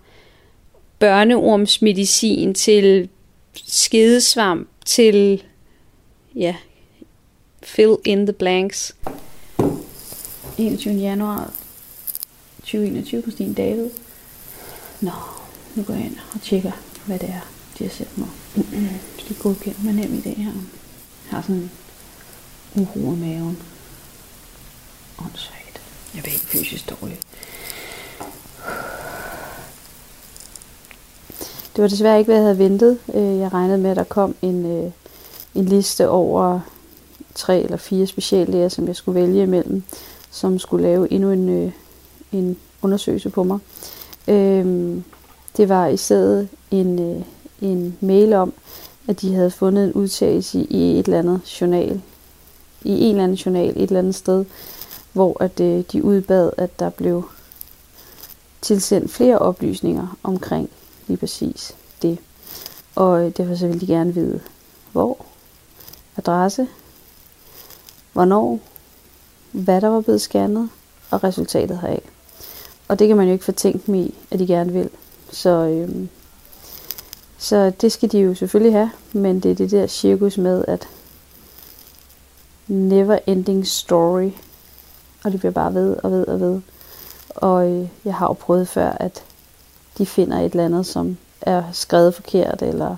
børneormsmedicin 1.00 2.54
til 2.54 3.10
skedesvamp 3.68 4.70
til 4.86 5.44
ja, 6.36 6.56
fill 7.64 7.96
in 8.06 8.26
the 8.26 8.34
blanks. 8.34 8.96
21. 10.58 10.94
januar 10.94 11.54
2021 12.60 13.22
på 13.22 13.32
Stine 13.32 13.54
David. 13.54 13.90
Nå, 15.02 15.12
nu 15.76 15.84
går 15.84 15.94
jeg 15.94 16.06
ind 16.06 16.18
og 16.34 16.42
tjekker, 16.42 16.72
hvad 17.06 17.20
det 17.20 17.30
er, 17.30 17.52
de 17.80 17.84
har 17.84 17.92
sendt 17.92 18.18
mig. 18.18 18.28
Skal 19.18 19.36
godkende 19.36 19.78
med 19.84 19.94
nem 19.94 20.14
i 20.14 20.22
det 20.22 20.36
her. 20.36 20.44
Jeg 20.46 20.52
har 21.30 21.42
sådan 21.42 21.72
uro 22.76 23.14
i 23.14 23.16
maven. 23.16 23.58
Åndssvagt. 25.20 25.82
Jeg 26.16 26.24
bliver 26.24 26.34
ikke 26.34 26.46
fysisk 26.46 26.90
dårlig. 26.90 27.20
Det 31.76 31.82
var 31.82 31.88
desværre 31.88 32.20
ikke, 32.20 32.28
hvad 32.28 32.36
jeg 32.36 32.44
havde 32.44 32.58
ventet. 32.58 32.98
Øh, 33.14 33.38
jeg 33.38 33.54
regnede 33.54 33.78
med, 33.78 33.92
at 33.92 33.98
der 33.98 34.04
kom 34.04 34.36
en, 34.42 34.66
øh, 34.66 34.92
en 35.56 35.66
liste 35.66 36.10
over 36.10 36.60
tre 37.36 37.62
eller 37.62 37.78
fire 37.78 38.08
speciallæger, 38.08 38.70
som 38.70 38.88
jeg 38.88 38.96
skulle 38.96 39.22
vælge 39.22 39.44
imellem, 39.44 39.84
som 40.32 40.60
skulle 40.60 40.88
lave 40.88 41.12
endnu 41.12 41.32
en, 41.32 41.50
øh, 41.50 41.72
en 42.32 42.58
undersøgelse 42.82 43.30
på 43.30 43.44
mig. 43.44 43.60
Det 45.58 45.70
var 45.70 45.88
i 45.88 45.98
stedet 45.98 46.48
en, 46.72 47.24
en 47.62 47.98
mail 48.00 48.34
om, 48.34 48.54
at 49.08 49.22
de 49.22 49.34
havde 49.34 49.52
fundet 49.52 49.86
en 49.86 49.94
udtalelse 49.94 50.60
i 50.60 51.00
et 51.00 51.06
eller 51.06 51.20
andet 51.20 51.62
journal, 51.62 52.02
i 52.84 53.02
en 53.02 53.10
eller 53.10 53.24
anden 53.24 53.38
journal 53.38 53.70
et 53.70 53.84
eller 53.84 54.00
andet 54.00 54.16
sted, 54.16 54.46
hvor 55.14 55.44
at 55.44 55.60
øh, 55.60 55.84
de 55.92 56.04
udbad, 56.04 56.52
at 56.58 56.80
der 56.80 56.90
blev 56.90 57.30
tilsendt 58.62 59.12
flere 59.12 59.40
oplysninger 59.40 60.18
omkring 60.24 60.70
lige 61.08 61.18
præcis 61.18 61.76
det. 62.02 62.18
Og 62.96 63.26
øh, 63.26 63.32
derfor 63.38 63.56
så 63.56 63.68
ville 63.68 63.82
de 63.82 63.88
gerne 63.88 64.14
vide, 64.14 64.42
hvor, 64.92 65.26
adresse, 66.18 66.68
hvornår, 68.14 68.60
hvad 69.52 69.82
der 69.82 69.88
var 69.88 70.02
blevet 70.02 70.22
scannet, 70.22 70.70
og 71.12 71.24
resultatet 71.24 71.80
heraf. 71.80 72.02
Og 72.88 73.00
det 73.00 73.08
kan 73.08 73.18
man 73.18 73.28
jo 73.28 73.34
ikke 73.34 73.46
fortænke 73.46 73.92
mig 73.92 74.00
i, 74.00 74.16
at 74.32 74.40
de 74.40 74.48
gerne 74.48 74.74
vil. 74.74 74.90
Så, 75.32 75.50
øhm, 75.50 76.10
så 77.38 77.70
det 77.82 77.92
skal 77.92 78.12
de 78.12 78.20
jo 78.20 78.34
selvfølgelig 78.34 78.74
have, 78.74 78.92
men 79.14 79.40
det 79.40 79.52
er 79.52 79.56
det 79.56 79.72
der 79.72 79.88
cirkus 79.88 80.38
med, 80.38 80.66
at 80.68 80.88
never 82.68 83.20
ending 83.28 83.68
story, 83.68 84.32
og 85.24 85.32
det 85.32 85.40
bliver 85.40 85.52
bare 85.52 85.74
ved 85.74 85.96
og 86.04 86.12
ved 86.12 86.28
og 86.28 86.40
ved. 86.40 86.62
Og 87.30 87.70
øh, 87.70 87.88
jeg 88.06 88.16
har 88.16 88.28
jo 88.28 88.34
prøvet 88.34 88.68
før, 88.68 88.90
at 88.90 89.24
de 89.98 90.06
finder 90.06 90.40
et 90.40 90.52
eller 90.52 90.66
andet, 90.66 90.86
som 90.86 91.18
er 91.42 91.64
skrevet 91.74 92.16
forkert, 92.16 92.62
eller 92.62 92.96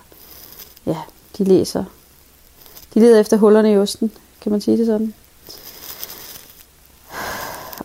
ja, 0.86 0.98
de 1.38 1.44
læser. 1.44 1.84
De 2.94 3.00
leder 3.00 3.20
efter 3.20 3.38
hullerne 3.38 3.74
i 3.74 3.78
osten, 3.78 4.12
kan 4.42 4.52
man 4.52 4.62
sige 4.62 4.78
det 4.78 4.86
sådan. 4.86 5.14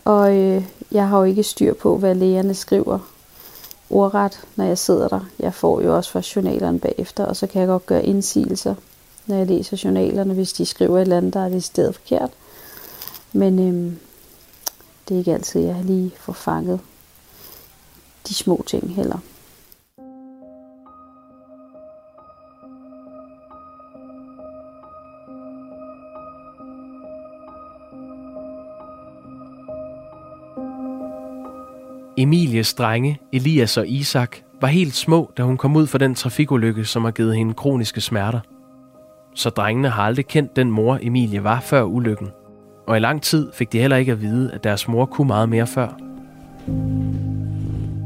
Og 0.04 0.36
øh, 0.36 0.64
jeg 0.90 1.08
har 1.08 1.18
jo 1.18 1.24
ikke 1.24 1.42
styr 1.42 1.74
på, 1.74 1.96
hvad 1.96 2.14
lægerne 2.14 2.54
skriver 2.54 2.98
ordret, 3.90 4.40
når 4.56 4.64
jeg 4.64 4.78
sidder 4.78 5.08
der. 5.08 5.20
Jeg 5.38 5.54
får 5.54 5.80
jo 5.80 5.96
også 5.96 6.10
fra 6.10 6.22
journalerne 6.36 6.78
bagefter, 6.78 7.24
og 7.24 7.36
så 7.36 7.46
kan 7.46 7.60
jeg 7.60 7.68
godt 7.68 7.86
gøre 7.86 8.04
indsigelser, 8.04 8.74
når 9.26 9.36
jeg 9.36 9.46
læser 9.46 9.80
journalerne, 9.84 10.34
hvis 10.34 10.52
de 10.52 10.66
skriver 10.66 10.96
et 10.96 11.02
eller 11.02 11.16
andet, 11.16 11.34
der 11.34 11.44
er 11.44 11.48
det 11.48 11.64
sted 11.64 11.92
forkert. 11.92 12.30
Men 13.32 13.58
øhm, 13.58 13.98
det 15.08 15.14
er 15.14 15.18
ikke 15.18 15.34
altid, 15.34 15.60
jeg 15.60 15.84
lige 15.84 16.12
får 16.16 16.32
fanget 16.32 16.80
de 18.28 18.34
små 18.34 18.64
ting 18.66 18.94
heller. 18.94 19.18
Emilies 32.16 32.74
drenge, 32.74 33.20
Elias 33.32 33.76
og 33.76 33.88
Isak, 33.88 34.36
var 34.60 34.68
helt 34.68 34.94
små, 34.94 35.30
da 35.36 35.42
hun 35.42 35.56
kom 35.56 35.76
ud 35.76 35.86
for 35.86 35.98
den 35.98 36.14
trafikulykke, 36.14 36.84
som 36.84 37.04
har 37.04 37.10
givet 37.10 37.36
hende 37.36 37.54
kroniske 37.54 38.00
smerter. 38.00 38.40
Så 39.34 39.50
drengene 39.50 39.88
har 39.88 40.02
aldrig 40.02 40.26
kendt 40.26 40.56
den 40.56 40.70
mor, 40.70 40.98
Emilie 41.02 41.44
var 41.44 41.60
før 41.60 41.82
ulykken. 41.82 42.28
Og 42.86 42.96
i 42.96 43.00
lang 43.00 43.22
tid 43.22 43.52
fik 43.52 43.72
de 43.72 43.80
heller 43.80 43.96
ikke 43.96 44.12
at 44.12 44.20
vide, 44.20 44.52
at 44.52 44.64
deres 44.64 44.88
mor 44.88 45.06
kunne 45.06 45.26
meget 45.26 45.48
mere 45.48 45.66
før. 45.66 45.88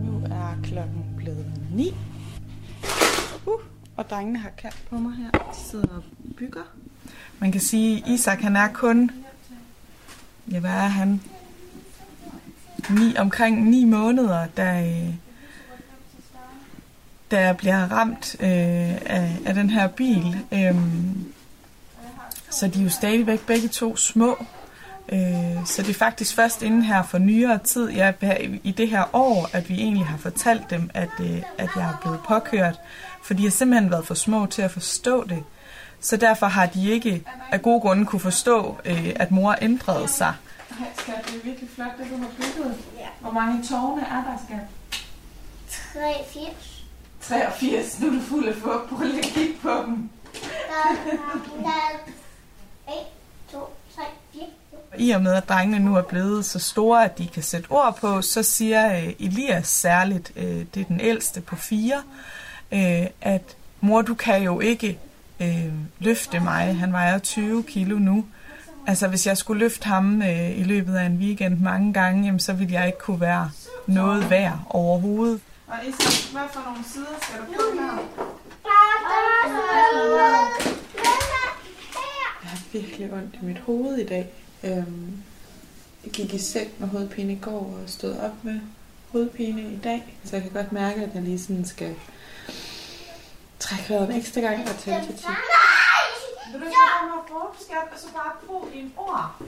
Nu 0.04 0.22
er 0.24 0.56
klokken 0.62 1.04
blevet 1.16 1.46
9. 1.72 1.94
Uh, 3.46 3.60
og 3.96 4.10
drengene 4.10 4.38
har 4.38 4.50
kaldt 4.58 4.84
på 4.90 4.98
mig 4.98 5.12
her. 5.12 5.30
De 5.30 5.56
sidder 5.70 5.96
og 5.96 6.02
bygger. 6.36 6.62
Man 7.38 7.52
kan 7.52 7.60
sige, 7.60 8.02
at 8.04 8.10
Isak 8.10 8.40
han 8.40 8.56
er 8.56 8.68
kun, 8.72 9.10
ja 10.52 10.60
hvad 10.60 10.70
er 10.70 10.88
han? 10.88 11.20
Ni, 12.90 13.16
omkring 13.18 13.70
9 13.70 13.84
måneder, 13.84 14.46
da, 14.56 14.86
øh, 14.86 15.14
jeg 17.32 17.56
bliver 17.56 17.92
ramt 17.92 18.36
øh, 18.40 18.48
af, 19.06 19.36
af 19.46 19.54
den 19.54 19.70
her 19.70 19.88
bil. 19.88 20.36
Øhm, 20.52 21.32
så 22.50 22.68
de 22.68 22.80
er 22.80 22.84
jo 22.84 22.90
stadigvæk 22.90 23.46
begge 23.46 23.68
to 23.68 23.96
små. 23.96 24.44
Øh, 25.08 25.66
så 25.66 25.82
det 25.82 25.90
er 25.90 25.94
faktisk 25.94 26.34
først 26.34 26.62
inden 26.62 26.82
her 26.82 27.02
for 27.02 27.18
nyere 27.18 27.58
tid, 27.58 27.90
ja, 27.90 28.12
i 28.62 28.70
det 28.70 28.88
her 28.88 29.04
år, 29.12 29.50
at 29.52 29.68
vi 29.68 29.74
egentlig 29.74 30.06
har 30.06 30.18
fortalt 30.18 30.70
dem, 30.70 30.90
at, 30.94 31.08
øh, 31.20 31.42
at 31.58 31.70
jeg 31.76 31.84
er 31.84 31.98
blevet 32.02 32.20
påkørt. 32.28 32.80
For 33.22 33.34
de 33.34 33.42
har 33.42 33.50
simpelthen 33.50 33.90
været 33.90 34.06
for 34.06 34.14
små 34.14 34.46
til 34.46 34.62
at 34.62 34.70
forstå 34.70 35.24
det. 35.24 35.44
Så 36.00 36.16
derfor 36.16 36.46
har 36.46 36.66
de 36.66 36.90
ikke 36.90 37.24
af 37.52 37.62
gode 37.62 37.80
grunde 37.80 38.06
kunne 38.06 38.20
forstå, 38.20 38.78
øh, 38.84 39.12
at 39.16 39.30
mor 39.30 39.56
ændrede 39.62 40.08
sig. 40.08 40.34
Hej, 40.78 40.88
skat, 40.96 41.14
det 41.26 41.34
er 41.34 41.44
virkelig 41.44 41.70
flot, 41.74 41.98
det 41.98 42.06
du 42.10 42.16
har 42.16 42.30
bygget. 42.36 42.74
Ja. 42.98 43.06
Hvor 43.20 43.30
mange 43.30 43.62
tårne 43.62 44.02
er 44.02 44.24
der, 44.24 44.42
skat? 44.46 45.02
83. 45.94 46.75
83, 47.28 48.00
nu 48.00 48.06
er 48.06 48.12
du 48.12 48.20
fuld 48.20 48.48
af 48.48 48.54
fugt. 48.54 48.88
Prøv 48.88 49.06
lige 49.06 49.18
at 49.18 49.24
kigge 49.24 49.54
på 49.62 49.70
dem. 49.86 50.10
Der, 50.32 51.10
der, 51.10 51.16
der, 51.62 52.12
1, 52.88 52.94
2, 53.52 53.58
3, 53.96 54.02
4, 54.32 54.42
I 54.98 55.10
og 55.10 55.22
med, 55.22 55.34
at 55.34 55.48
drengene 55.48 55.84
nu 55.84 55.96
er 55.96 56.02
blevet 56.02 56.44
så 56.44 56.58
store, 56.58 57.04
at 57.04 57.18
de 57.18 57.26
kan 57.26 57.42
sætte 57.42 57.66
ord 57.70 57.98
på, 58.00 58.22
så 58.22 58.42
siger 58.42 58.96
øh, 58.96 59.12
Elias 59.18 59.68
særligt, 59.68 60.32
øh, 60.36 60.64
det 60.74 60.80
er 60.80 60.84
den 60.84 61.00
ældste 61.00 61.40
på 61.40 61.56
fire, 61.56 62.02
øh, 62.72 63.06
at 63.20 63.56
mor, 63.80 64.02
du 64.02 64.14
kan 64.14 64.42
jo 64.42 64.60
ikke 64.60 64.98
løfte 65.98 66.40
mig. 66.40 66.76
Han 66.76 66.92
vejer 66.92 67.18
20 67.18 67.62
kilo 67.62 67.98
nu. 67.98 68.24
Altså, 68.86 69.08
hvis 69.08 69.26
jeg 69.26 69.36
skulle 69.36 69.58
løfte 69.58 69.86
ham 69.86 70.22
i 70.56 70.62
løbet 70.62 70.96
af 70.96 71.06
en 71.06 71.16
weekend 71.16 71.58
mange 71.58 71.92
gange, 71.92 72.24
jamen, 72.24 72.40
så 72.40 72.52
ville 72.52 72.74
jeg 72.74 72.86
ikke 72.86 72.98
kunne 72.98 73.20
være 73.20 73.50
noget 73.86 74.30
værd 74.30 74.58
overhovedet. 74.70 75.40
Og 75.68 75.86
Isa, 75.86 76.32
hvad 76.32 76.48
for 76.52 76.60
nogle 76.60 76.84
sider 76.92 77.06
skal 77.22 77.40
du 77.40 77.44
på 77.44 77.52
her? 77.80 77.98
Jeg 82.42 82.50
har 82.50 82.58
virkelig 82.72 83.12
ondt 83.12 83.34
i 83.34 83.44
mit 83.44 83.58
hoved 83.58 83.96
i 83.96 84.06
dag. 84.06 84.32
Øhm, 84.64 85.22
jeg 86.04 86.12
gik 86.12 86.34
i 86.34 86.38
seng 86.38 86.70
med 86.78 86.88
hovedpine 86.88 87.32
i 87.32 87.38
går 87.42 87.78
og 87.82 87.82
stod 87.86 88.16
op 88.18 88.44
med 88.44 88.60
hovedpine 89.12 89.62
i 89.62 89.78
dag. 89.84 90.18
Så 90.24 90.36
jeg 90.36 90.42
kan 90.42 90.52
godt 90.52 90.72
mærke, 90.72 91.00
at 91.02 91.14
jeg 91.14 91.22
lige 91.22 91.38
sådan 91.38 91.64
skal 91.64 91.94
trække 93.58 93.84
vejret 93.90 94.10
en 94.10 94.16
ekstra 94.16 94.40
gang 94.40 94.68
og 94.68 94.76
tælle 94.78 95.06
til 95.06 95.14
10. 95.16 95.22
Vil 96.52 96.60
du 96.60 96.66
ikke 96.66 96.76
bare 96.76 97.22
råbe, 97.30 97.56
skat, 97.60 97.88
og 97.92 97.98
så 97.98 98.06
bare 98.12 98.32
bruge 98.46 98.66
dine 98.72 98.90
ord? 98.96 99.42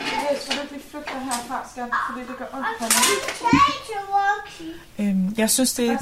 Jeg 0.00 0.38
tror, 0.46 0.62
du 0.68 0.74
ikke 0.74 0.86
flygter 0.90 1.18
herfra, 1.18 1.68
skat, 1.72 1.88
fordi 2.10 2.20
det 2.20 2.36
gør 2.38 2.44
ondt 2.52 2.66
på 2.78 2.84
mig. 2.84 3.04
Øhm, 4.98 5.34
jeg 5.38 5.50
synes, 5.50 5.74
det 5.74 5.90
er 5.90 5.98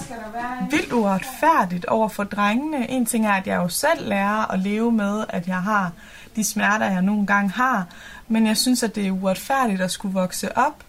vildt 0.71 0.93
uretfærdigt 0.93 1.85
over 1.85 2.09
for 2.09 2.25
drengene. 2.25 2.91
En 2.91 3.07
ting 3.07 3.27
er, 3.27 3.33
at 3.33 3.47
jeg 3.47 3.57
jo 3.57 3.69
selv 3.69 4.09
lærer 4.09 4.53
at 4.53 4.59
leve 4.59 4.93
med, 4.93 5.25
at 5.29 5.49
jeg 5.49 5.63
har 5.63 5.93
de 6.37 6.45
smerter, 6.45 6.87
jeg 6.87 7.03
nogle 7.03 7.27
gange 7.27 7.51
har. 7.51 7.87
Men 8.29 8.47
jeg 8.47 8.57
synes, 8.57 8.83
at 8.83 8.95
det 8.95 9.07
er 9.07 9.11
uretfærdigt 9.11 9.81
at 9.81 9.91
skulle 9.91 10.15
vokse 10.15 10.59
op 10.59 10.85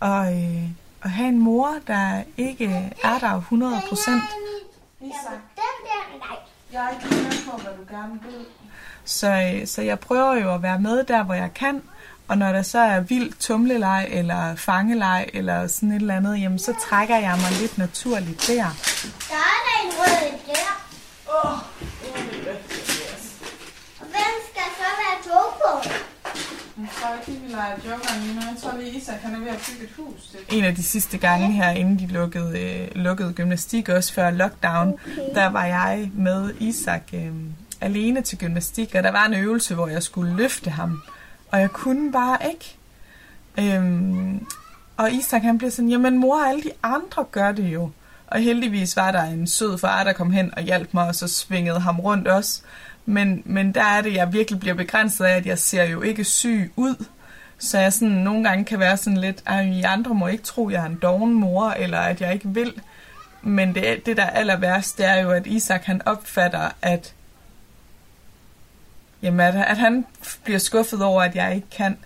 og, 0.00 0.42
øh, 0.42 0.62
og 1.02 1.10
have 1.10 1.28
en 1.28 1.38
mor, 1.38 1.74
der 1.86 2.22
ikke 2.36 2.92
er 3.04 3.18
der 3.18 3.34
100 3.34 3.82
procent. 3.88 4.22
Jeg 6.72 6.86
er 6.86 6.90
ikke 6.90 7.14
med 7.14 7.50
på, 7.50 7.56
hvad 7.56 7.72
du 7.72 7.94
gerne 7.94 8.20
vil. 8.22 8.46
Så, 9.04 9.30
øh, 9.30 9.66
så 9.66 9.82
jeg 9.82 9.98
prøver 9.98 10.34
jo 10.34 10.54
at 10.54 10.62
være 10.62 10.80
med 10.80 11.04
der, 11.04 11.22
hvor 11.22 11.34
jeg 11.34 11.54
kan. 11.54 11.82
Og 12.30 12.38
når 12.38 12.52
der 12.52 12.62
så 12.62 12.78
er 12.78 13.00
vild 13.00 13.32
tumleleg 13.40 14.08
eller 14.10 14.54
fangeleg 14.56 15.26
eller 15.34 15.66
sådan 15.66 15.92
et 15.92 16.00
eller 16.00 16.16
andet, 16.16 16.40
jamen 16.40 16.58
så 16.58 16.74
trækker 16.88 17.16
jeg 17.16 17.38
mig 17.42 17.60
lidt 17.60 17.78
naturligt 17.78 18.44
der. 18.46 18.54
Der 18.54 19.42
er 19.52 19.60
der 19.66 19.76
en 19.84 19.92
rød 19.98 20.38
der. 20.46 20.70
Åh, 21.28 21.52
Og 24.00 24.06
hvem 24.06 24.34
skal 24.50 24.68
så 24.78 24.88
være 25.02 25.34
er 29.82 30.02
hus. 30.02 30.36
En 30.48 30.64
af 30.64 30.74
de 30.74 30.82
sidste 30.82 31.18
gange 31.18 31.52
her, 31.52 31.70
inden 31.70 31.98
de 31.98 32.06
lukkede, 32.06 32.60
øh, 32.60 32.88
lukkede 32.94 33.32
gymnastik, 33.32 33.88
også 33.88 34.12
før 34.12 34.30
lockdown, 34.30 34.88
okay. 34.88 35.34
der 35.34 35.46
var 35.46 35.64
jeg 35.64 36.10
med 36.14 36.54
Isak 36.60 37.02
øh, 37.12 37.32
alene 37.80 38.22
til 38.22 38.38
gymnastik, 38.38 38.94
og 38.94 39.02
der 39.02 39.10
var 39.10 39.26
en 39.26 39.34
øvelse, 39.34 39.74
hvor 39.74 39.88
jeg 39.88 40.02
skulle 40.02 40.36
løfte 40.36 40.70
ham, 40.70 41.02
og 41.50 41.60
jeg 41.60 41.70
kunne 41.70 42.12
bare 42.12 42.38
ikke. 42.50 42.76
Øhm, 43.58 44.46
og 44.96 45.12
Isak 45.12 45.42
han 45.42 45.58
blev 45.58 45.70
sådan, 45.70 45.88
jamen 45.88 46.18
mor, 46.18 46.44
alle 46.44 46.62
de 46.62 46.72
andre 46.82 47.24
gør 47.24 47.52
det 47.52 47.64
jo. 47.64 47.90
Og 48.26 48.40
heldigvis 48.40 48.96
var 48.96 49.10
der 49.10 49.22
en 49.22 49.46
sød 49.46 49.78
far, 49.78 50.04
der 50.04 50.12
kom 50.12 50.30
hen 50.30 50.54
og 50.56 50.62
hjalp 50.62 50.94
mig, 50.94 51.08
og 51.08 51.14
så 51.14 51.28
svingede 51.28 51.80
ham 51.80 52.00
rundt 52.00 52.28
også. 52.28 52.62
Men, 53.06 53.42
men 53.44 53.72
der 53.72 53.82
er 53.82 54.00
det, 54.00 54.14
jeg 54.14 54.32
virkelig 54.32 54.60
bliver 54.60 54.74
begrænset 54.74 55.24
af, 55.24 55.36
at 55.36 55.46
jeg 55.46 55.58
ser 55.58 55.84
jo 55.84 56.02
ikke 56.02 56.24
syg 56.24 56.72
ud. 56.76 57.04
Så 57.58 57.78
jeg 57.78 57.92
sådan 57.92 58.08
nogle 58.08 58.48
gange 58.48 58.64
kan 58.64 58.78
være 58.78 58.96
sådan 58.96 59.16
lidt, 59.16 59.42
at 59.46 59.66
I 59.66 59.82
andre 59.82 60.14
må 60.14 60.26
ikke 60.26 60.42
tro, 60.42 60.68
at 60.68 60.74
jeg 60.74 60.82
er 60.82 60.86
en 60.86 60.98
doven 61.02 61.34
mor, 61.34 61.70
eller 61.70 61.98
at 61.98 62.20
jeg 62.20 62.34
ikke 62.34 62.48
vil. 62.48 62.72
Men 63.42 63.74
det, 63.74 64.06
det 64.06 64.16
der 64.16 64.22
er 64.22 64.30
aller 64.30 64.56
værst, 64.56 64.98
det 64.98 65.06
er 65.06 65.20
jo, 65.22 65.30
at 65.30 65.46
Isak 65.46 65.84
han 65.84 66.02
opfatter, 66.06 66.70
at, 66.82 67.14
jamen, 69.22 69.40
at, 69.40 69.54
at 69.54 69.76
han 69.76 70.06
bliver 70.44 70.58
skuffet 70.58 71.02
over, 71.02 71.22
at 71.22 71.34
jeg 71.34 71.54
ikke 71.54 71.70
kan. 71.70 71.98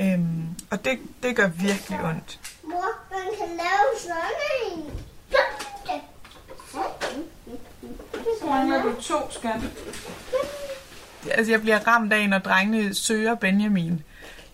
Øhm, 0.00 0.46
og 0.70 0.84
det, 0.84 0.98
det 1.22 1.36
gør 1.36 1.48
virkelig 1.48 2.00
ondt. 2.04 2.40
Mor, 2.64 2.94
man 3.10 3.32
kan 3.38 3.48
lave 3.48 3.98
sådan 3.98 4.72
en. 4.72 4.90
Så 8.40 8.46
mangler 8.46 8.82
du 8.82 9.00
to, 9.00 9.30
skat. 9.30 9.60
Altså, 11.30 11.52
jeg 11.52 11.60
bliver 11.60 11.78
ramt 11.78 12.12
af, 12.12 12.28
når 12.28 12.38
drengene 12.38 12.94
søger 12.94 13.34
Benjamin. 13.34 14.02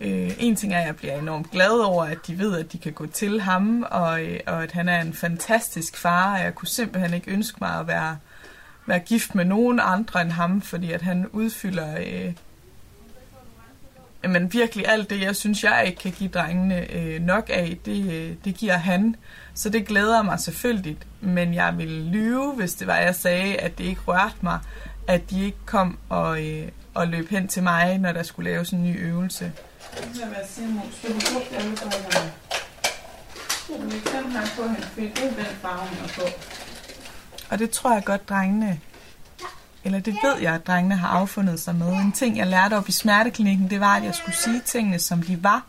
Øh, 0.00 0.30
en 0.38 0.56
ting 0.56 0.74
er, 0.74 0.78
at 0.78 0.86
jeg 0.86 0.96
bliver 0.96 1.18
enormt 1.18 1.50
glad 1.50 1.70
over, 1.70 2.04
at 2.04 2.18
de 2.26 2.38
ved, 2.38 2.58
at 2.58 2.72
de 2.72 2.78
kan 2.78 2.92
gå 2.92 3.06
til 3.06 3.40
ham, 3.40 3.86
og, 3.90 4.22
øh, 4.22 4.40
og 4.46 4.62
at 4.62 4.72
han 4.72 4.88
er 4.88 5.00
en 5.00 5.12
fantastisk 5.14 5.96
far, 5.96 6.34
og 6.34 6.40
jeg 6.40 6.54
kunne 6.54 6.68
simpelthen 6.68 7.14
ikke 7.14 7.30
ønske 7.30 7.58
mig 7.60 7.80
at 7.80 7.86
være, 7.86 8.16
være 8.88 8.98
gift 8.98 9.34
med 9.34 9.44
nogen 9.44 9.80
andre 9.82 10.20
end 10.20 10.30
ham, 10.30 10.62
fordi 10.62 10.92
at 10.92 11.02
han 11.02 11.26
udfylder 11.32 11.98
øh, 11.98 12.32
men 14.22 14.52
virkelig 14.52 14.88
alt 14.88 15.10
det, 15.10 15.20
jeg 15.20 15.36
synes, 15.36 15.64
jeg 15.64 15.84
ikke 15.86 15.98
kan 15.98 16.12
give 16.12 16.28
drengene 16.28 16.92
øh, 16.92 17.22
nok 17.22 17.50
af, 17.52 17.78
det, 17.84 18.12
øh, 18.12 18.34
det 18.44 18.54
giver 18.54 18.76
han. 18.76 19.16
Så 19.54 19.68
det 19.68 19.86
glæder 19.86 20.22
mig 20.22 20.40
selvfølgelig, 20.40 20.96
men 21.20 21.54
jeg 21.54 21.78
ville 21.78 22.10
lyve, 22.10 22.52
hvis 22.52 22.74
det 22.74 22.86
var, 22.86 22.96
jeg 22.96 23.14
sagde, 23.14 23.56
at 23.56 23.78
det 23.78 23.84
ikke 23.84 24.00
rørte 24.06 24.36
mig, 24.40 24.58
at 25.06 25.30
de 25.30 25.44
ikke 25.44 25.58
kom 25.66 25.98
og, 26.08 26.46
øh, 26.46 26.68
og 26.94 27.08
løb 27.08 27.30
hen 27.30 27.48
til 27.48 27.62
mig, 27.62 27.98
når 27.98 28.12
der 28.12 28.22
skulle 28.22 28.50
laves 28.50 28.70
en 28.70 28.84
ny 28.84 29.00
øvelse. 29.00 29.52
Det 29.94 30.22
er, 30.22 30.26
hvad 30.26 30.36
jeg 30.38 30.46
siger, 30.48 30.68
Mås. 30.68 30.84
Du 31.02 31.12
har 31.12 31.32
brugt 31.32 31.52
alle 31.52 31.76
brillerne. 31.76 32.32
Men 33.68 33.92
vi 33.92 33.98
kan 33.98 34.30
have 34.32 34.48
på 34.56 34.62
hende, 34.62 34.82
fordi 34.82 35.06
det 35.06 35.24
er 35.24 35.34
den 35.34 35.56
farve, 35.62 35.78
hun 35.78 35.98
har 35.98 36.10
på. 36.16 36.22
Og 37.50 37.58
det 37.58 37.70
tror 37.70 37.92
jeg 37.92 38.04
godt, 38.04 38.28
drengene 38.28 38.80
eller 39.84 40.00
det 40.00 40.14
ved 40.22 40.40
jeg, 40.42 40.54
at 40.54 40.66
drengene 40.66 40.96
har 40.96 41.08
affundet 41.08 41.60
sig 41.60 41.74
med. 41.74 41.92
En 41.92 42.12
ting, 42.12 42.36
jeg 42.36 42.46
lærte 42.46 42.74
op 42.74 42.88
i 42.88 42.92
smerteklinikken, 42.92 43.70
det 43.70 43.80
var, 43.80 43.96
at 43.96 44.04
jeg 44.04 44.14
skulle 44.14 44.36
sige 44.36 44.60
tingene, 44.64 44.98
som 44.98 45.22
de 45.22 45.42
var. 45.42 45.66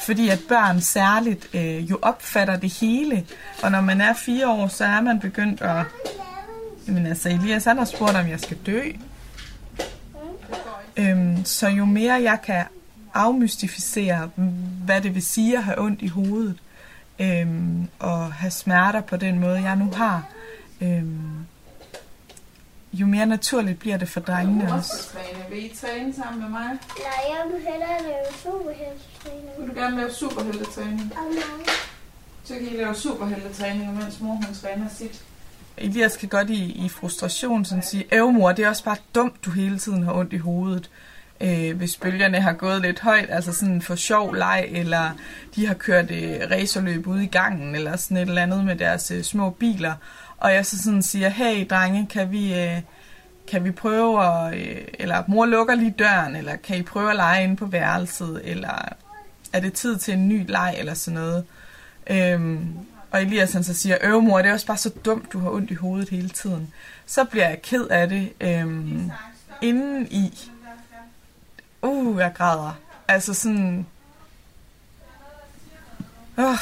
Fordi 0.00 0.28
at 0.28 0.40
børn 0.48 0.80
særligt 0.80 1.48
øh, 1.54 1.90
jo 1.90 1.98
opfatter 2.02 2.56
det 2.56 2.72
hele. 2.80 3.26
Og 3.62 3.70
når 3.70 3.80
man 3.80 4.00
er 4.00 4.14
fire 4.14 4.48
år, 4.48 4.68
så 4.68 4.84
er 4.84 5.00
man 5.00 5.20
begyndt 5.20 5.62
at... 5.62 5.84
Jamen 6.88 7.06
altså, 7.06 7.28
Elias 7.28 7.64
han 7.64 7.78
har 7.78 7.84
spurgt, 7.84 8.16
om 8.16 8.28
jeg 8.28 8.40
skal 8.40 8.56
dø. 8.66 8.82
Øhm, 10.96 11.44
så 11.44 11.68
jo 11.68 11.84
mere 11.84 12.22
jeg 12.22 12.38
kan 12.44 12.64
afmystificere, 13.14 14.30
hvad 14.84 15.00
det 15.00 15.14
vil 15.14 15.22
sige 15.22 15.56
at 15.56 15.64
have 15.64 15.80
ondt 15.80 16.02
i 16.02 16.08
hovedet, 16.08 16.58
øhm, 17.18 17.88
og 17.98 18.32
have 18.32 18.50
smerter 18.50 19.00
på 19.00 19.16
den 19.16 19.38
måde, 19.38 19.62
jeg 19.62 19.76
nu 19.76 19.92
har, 19.96 20.22
øhm, 20.80 21.46
jo 22.92 23.06
mere 23.06 23.26
naturligt 23.26 23.78
bliver 23.78 23.96
det 23.96 24.08
for 24.08 24.20
drengene 24.20 24.74
også. 24.74 25.16
Vil 25.50 25.64
I 25.64 25.72
træne 25.80 26.14
sammen 26.14 26.40
med 26.42 26.48
mig? 26.48 26.68
Nej, 26.68 26.78
jeg 27.28 27.52
vil 27.52 27.60
hellere 27.60 28.02
lave 28.02 28.26
superheltetræning. 28.42 29.50
Vil 29.58 29.68
du 29.68 29.74
gerne 29.74 29.96
lave 29.96 30.10
superheltetræning? 30.10 31.12
Så 32.44 32.54
kan 32.54 32.62
I 32.62 32.76
lave 32.76 32.94
superheltetræning, 32.94 33.94
mens 33.94 34.20
mor 34.20 34.34
hun 34.34 34.54
træner 34.62 34.88
sit. 34.88 35.22
Elias 35.78 36.16
kan 36.16 36.28
godt 36.28 36.50
i, 36.50 36.84
i 36.84 36.88
frustration 36.88 37.64
sådan 37.64 37.82
sige, 37.82 38.04
Æv 38.12 38.32
mor, 38.32 38.52
det 38.52 38.64
er 38.64 38.68
også 38.68 38.84
bare 38.84 38.96
dumt, 39.14 39.44
du 39.44 39.50
hele 39.50 39.78
tiden 39.78 40.02
har 40.02 40.12
ondt 40.12 40.32
i 40.32 40.36
hovedet. 40.36 40.90
Øh, 41.40 41.76
hvis 41.76 41.96
bølgerne 41.96 42.40
har 42.40 42.52
gået 42.52 42.82
lidt 42.82 43.00
højt, 43.00 43.30
altså 43.30 43.52
sådan 43.52 43.82
for 43.82 43.94
sjov 43.94 44.34
leg, 44.34 44.68
eller 44.70 45.10
de 45.54 45.66
har 45.66 45.74
kørt 45.74 46.10
øh, 46.10 46.50
racerløb 46.50 47.06
ude 47.06 47.24
i 47.24 47.26
gangen, 47.26 47.74
eller 47.74 47.96
sådan 47.96 48.16
et 48.16 48.28
eller 48.28 48.42
andet 48.42 48.64
med 48.64 48.76
deres 48.76 49.10
øh, 49.10 49.22
små 49.22 49.50
biler. 49.50 49.94
Og 50.38 50.54
jeg 50.54 50.66
så 50.66 50.82
sådan 50.82 51.02
siger, 51.02 51.28
hey 51.28 51.66
drenge, 51.70 52.06
kan 52.06 52.32
vi, 52.32 52.54
øh, 52.54 52.80
kan 53.50 53.64
vi 53.64 53.70
prøve 53.70 54.24
at, 54.24 54.54
øh, 54.54 54.84
eller 54.94 55.22
mor 55.28 55.46
lukker 55.46 55.74
lige 55.74 55.94
døren, 55.98 56.36
eller 56.36 56.56
kan 56.56 56.78
I 56.78 56.82
prøve 56.82 57.10
at 57.10 57.16
lege 57.16 57.44
inde 57.44 57.56
på 57.56 57.66
værelset, 57.66 58.40
eller 58.44 58.88
er 59.52 59.60
det 59.60 59.72
tid 59.72 59.96
til 59.96 60.14
en 60.14 60.28
ny 60.28 60.50
leg, 60.50 60.74
eller 60.78 60.94
sådan 60.94 61.20
noget. 61.20 61.44
Øhm, 62.06 62.68
og 63.10 63.22
Elias 63.22 63.52
han 63.52 63.64
så 63.64 63.74
siger, 63.74 63.98
øv 64.02 64.22
mor, 64.22 64.38
det 64.38 64.48
er 64.48 64.52
også 64.52 64.66
bare 64.66 64.76
så 64.76 64.90
dumt, 65.04 65.32
du 65.32 65.38
har 65.38 65.50
ondt 65.50 65.70
i 65.70 65.74
hovedet 65.74 66.08
hele 66.08 66.28
tiden. 66.28 66.72
Så 67.06 67.24
bliver 67.24 67.48
jeg 67.48 67.62
ked 67.62 67.86
af 67.86 68.08
det 68.08 68.32
øhm, 68.40 69.10
inden 69.62 70.06
i. 70.10 70.50
Uh, 71.82 72.18
jeg 72.18 72.32
græder. 72.34 72.78
Altså 73.08 73.34
sådan... 73.34 73.86
Øh, 76.38 76.58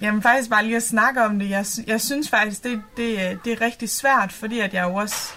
Jamen 0.00 0.22
faktisk 0.22 0.50
bare 0.50 0.64
lige 0.64 0.76
at 0.76 0.82
snakke 0.82 1.24
om 1.24 1.38
det. 1.38 1.50
Jeg, 1.50 1.66
jeg 1.86 2.00
synes 2.00 2.30
faktisk, 2.30 2.64
det, 2.64 2.82
det, 2.96 3.38
det 3.44 3.52
er 3.52 3.60
rigtig 3.60 3.90
svært, 3.90 4.32
fordi 4.32 4.60
at 4.60 4.74
jeg 4.74 4.84
jo 4.84 4.94
også... 4.94 5.32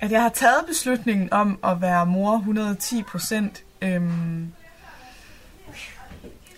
At 0.00 0.10
jeg 0.10 0.22
har 0.22 0.28
taget 0.28 0.64
beslutningen 0.66 1.32
om 1.32 1.58
at 1.64 1.80
være 1.80 2.06
mor 2.06 2.36
110 2.36 3.02
procent 3.02 3.62
øhm, 3.82 4.52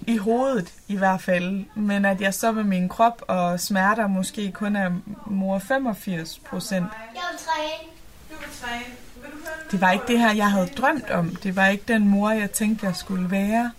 i 0.07 0.16
hovedet 0.16 0.72
i 0.88 0.97
hvert 0.97 1.20
fald. 1.20 1.64
Men 1.74 2.05
at 2.05 2.20
jeg 2.20 2.34
så 2.34 2.53
med 2.53 2.64
min 2.64 2.88
krop 2.88 3.22
og 3.28 3.61
smerter 3.61 4.07
måske 4.07 4.53
kun 4.53 4.76
er 4.76 4.90
mor 5.26 5.59
85 5.59 6.38
procent. 6.38 6.86
Jeg 7.14 7.22
vil 7.30 7.38
træne. 7.38 7.90
Du 8.30 8.36
vil 8.38 8.49
træne. 8.61 8.84
Vil 9.14 9.30
du 9.30 9.36
høre 9.36 9.70
det 9.70 9.80
var 9.80 9.90
ikke 9.90 10.05
det 10.09 10.18
her, 10.18 10.32
jeg 10.34 10.51
havde 10.51 10.66
drømt 10.66 11.11
om. 11.11 11.36
Det 11.36 11.57
var 11.57 11.66
ikke 11.66 11.84
den 11.88 12.09
mor, 12.09 12.30
jeg 12.30 12.51
tænkte, 12.51 12.86
jeg 12.86 12.97
skulle 12.97 13.30
være. 13.30 13.72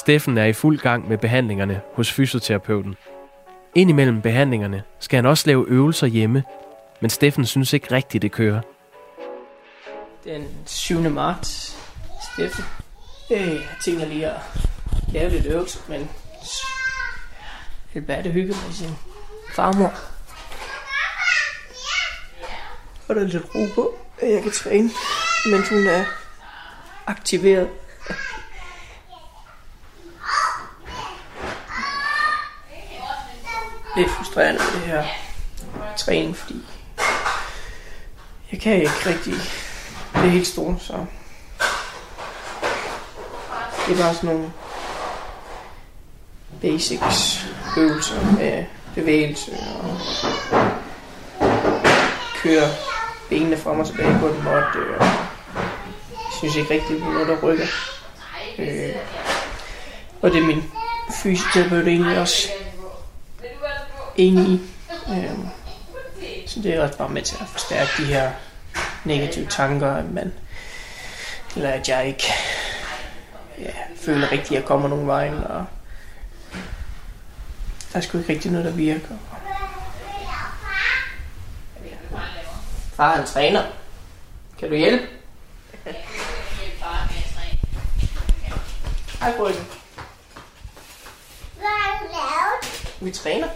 Steffen 0.00 0.38
er 0.38 0.44
i 0.44 0.52
fuld 0.52 0.78
gang 0.78 1.08
med 1.08 1.18
behandlingerne 1.18 1.80
hos 1.94 2.12
fysioterapeuten. 2.12 2.96
Indimellem 3.74 4.22
behandlingerne 4.22 4.82
skal 5.00 5.16
han 5.16 5.26
også 5.26 5.46
lave 5.46 5.66
øvelser 5.68 6.06
hjemme, 6.06 6.44
men 7.00 7.10
Steffen 7.10 7.46
synes 7.46 7.72
ikke 7.72 7.94
rigtigt, 7.94 8.22
det 8.22 8.32
kører. 8.32 8.60
Den 10.24 10.48
7. 10.66 11.00
marts. 11.00 11.76
Steffen. 12.32 12.64
Øh, 13.30 13.54
jeg 13.54 13.60
tænker 13.84 14.06
lige 14.06 14.26
at 14.26 14.40
lave 15.12 15.30
lidt 15.30 15.46
øvelse, 15.46 15.78
men 15.88 16.10
det 17.94 18.04
er 18.08 18.22
det 18.22 18.32
hygge 18.32 18.48
med 18.66 18.72
sin 18.72 18.90
farmor. 19.54 19.92
Og 23.08 23.14
der 23.14 23.20
er 23.20 23.26
lidt 23.26 23.44
ro 23.54 23.66
på, 23.74 23.98
at 24.22 24.32
jeg 24.32 24.42
kan 24.42 24.52
træne, 24.52 24.90
mens 25.50 25.68
hun 25.68 25.86
er 25.86 26.04
aktiveret. 27.06 27.68
Lidt 33.96 34.10
frustrerende 34.10 34.60
med 34.60 34.80
det 34.80 34.88
her 34.88 35.04
træning, 35.96 36.36
fordi 36.36 36.64
jeg 38.52 38.60
kan 38.60 38.76
ikke 38.76 38.90
rigtig 39.06 39.34
det 40.14 40.30
helt 40.30 40.46
store, 40.46 40.76
så 40.80 40.92
det 43.86 43.98
er 43.98 44.02
bare 44.02 44.14
sådan 44.14 44.30
nogle 44.30 44.52
basics 46.60 47.46
øvelser 47.76 48.36
med 48.36 48.64
bevægelse 48.94 49.52
og 49.82 50.00
køre 52.42 52.68
benene 53.28 53.56
frem 53.56 53.80
og 53.80 53.86
tilbage 53.86 54.18
på 54.18 54.28
den 54.28 54.44
måtte. 54.44 54.98
Og 54.98 55.06
jeg 56.14 56.32
synes 56.38 56.56
ikke 56.56 56.74
rigtigt, 56.74 57.00
det 57.00 57.08
er 57.08 57.12
noget, 57.12 57.28
der 57.28 57.42
rykker. 57.42 57.66
Øh, 58.58 58.96
og 60.22 60.30
det 60.30 60.42
er 60.42 60.46
min 60.46 60.62
fysioterapeut 61.22 61.88
egentlig 61.88 62.18
også 62.18 62.48
enig 64.20 64.48
i. 64.48 64.60
Øh, 65.10 65.38
så 66.46 66.60
det 66.60 66.74
er 66.74 66.82
også 66.82 66.98
bare 66.98 67.08
med 67.08 67.22
til 67.22 67.36
at 67.40 67.48
forstærke 67.48 67.90
de 67.98 68.04
her 68.04 68.32
negative 69.04 69.46
tanker, 69.46 69.92
at 69.92 70.10
man, 70.12 70.32
eller 71.56 71.70
at 71.70 71.88
jeg 71.88 72.06
ikke 72.06 72.24
ja, 73.58 73.70
føler 73.96 74.32
rigtigt, 74.32 74.50
at 74.50 74.56
jeg 74.56 74.64
kommer 74.64 74.88
nogen 74.88 75.06
vejen, 75.06 75.34
og 75.44 75.66
der 77.92 77.98
er 77.98 78.00
sgu 78.00 78.18
ikke 78.18 78.32
rigtig 78.32 78.50
noget, 78.50 78.66
der 78.66 78.72
virker. 78.72 79.14
Far 82.94 83.14
er 83.14 83.20
en 83.20 83.26
træner. 83.26 83.62
Kan 84.58 84.68
du 84.68 84.74
hjælpe? 84.74 85.06
Hej, 89.20 89.36
Frøken. 89.36 89.66
Hvad 91.56 91.66
har 91.66 91.98
du 91.98 92.04
lavet? 92.12 92.90
Vi 93.00 93.10
træner. 93.10 93.48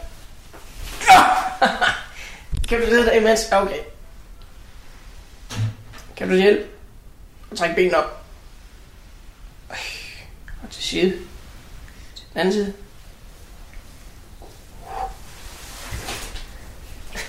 Kan 2.75 2.83
du 2.83 2.89
sidde 2.91 3.07
der 3.07 3.13
imens? 3.13 3.49
Ja, 3.51 3.63
Okay. 3.63 3.81
Kan 6.17 6.29
du 6.29 6.35
hjælpe? 6.35 6.67
Og 7.51 7.59
trække 7.59 7.75
benene 7.75 7.97
op. 7.97 8.25
Og 10.63 10.71
til 10.71 10.83
side. 10.83 11.11
Til 12.15 12.25
den 12.33 12.41
anden 12.41 12.53
side. 12.55 12.73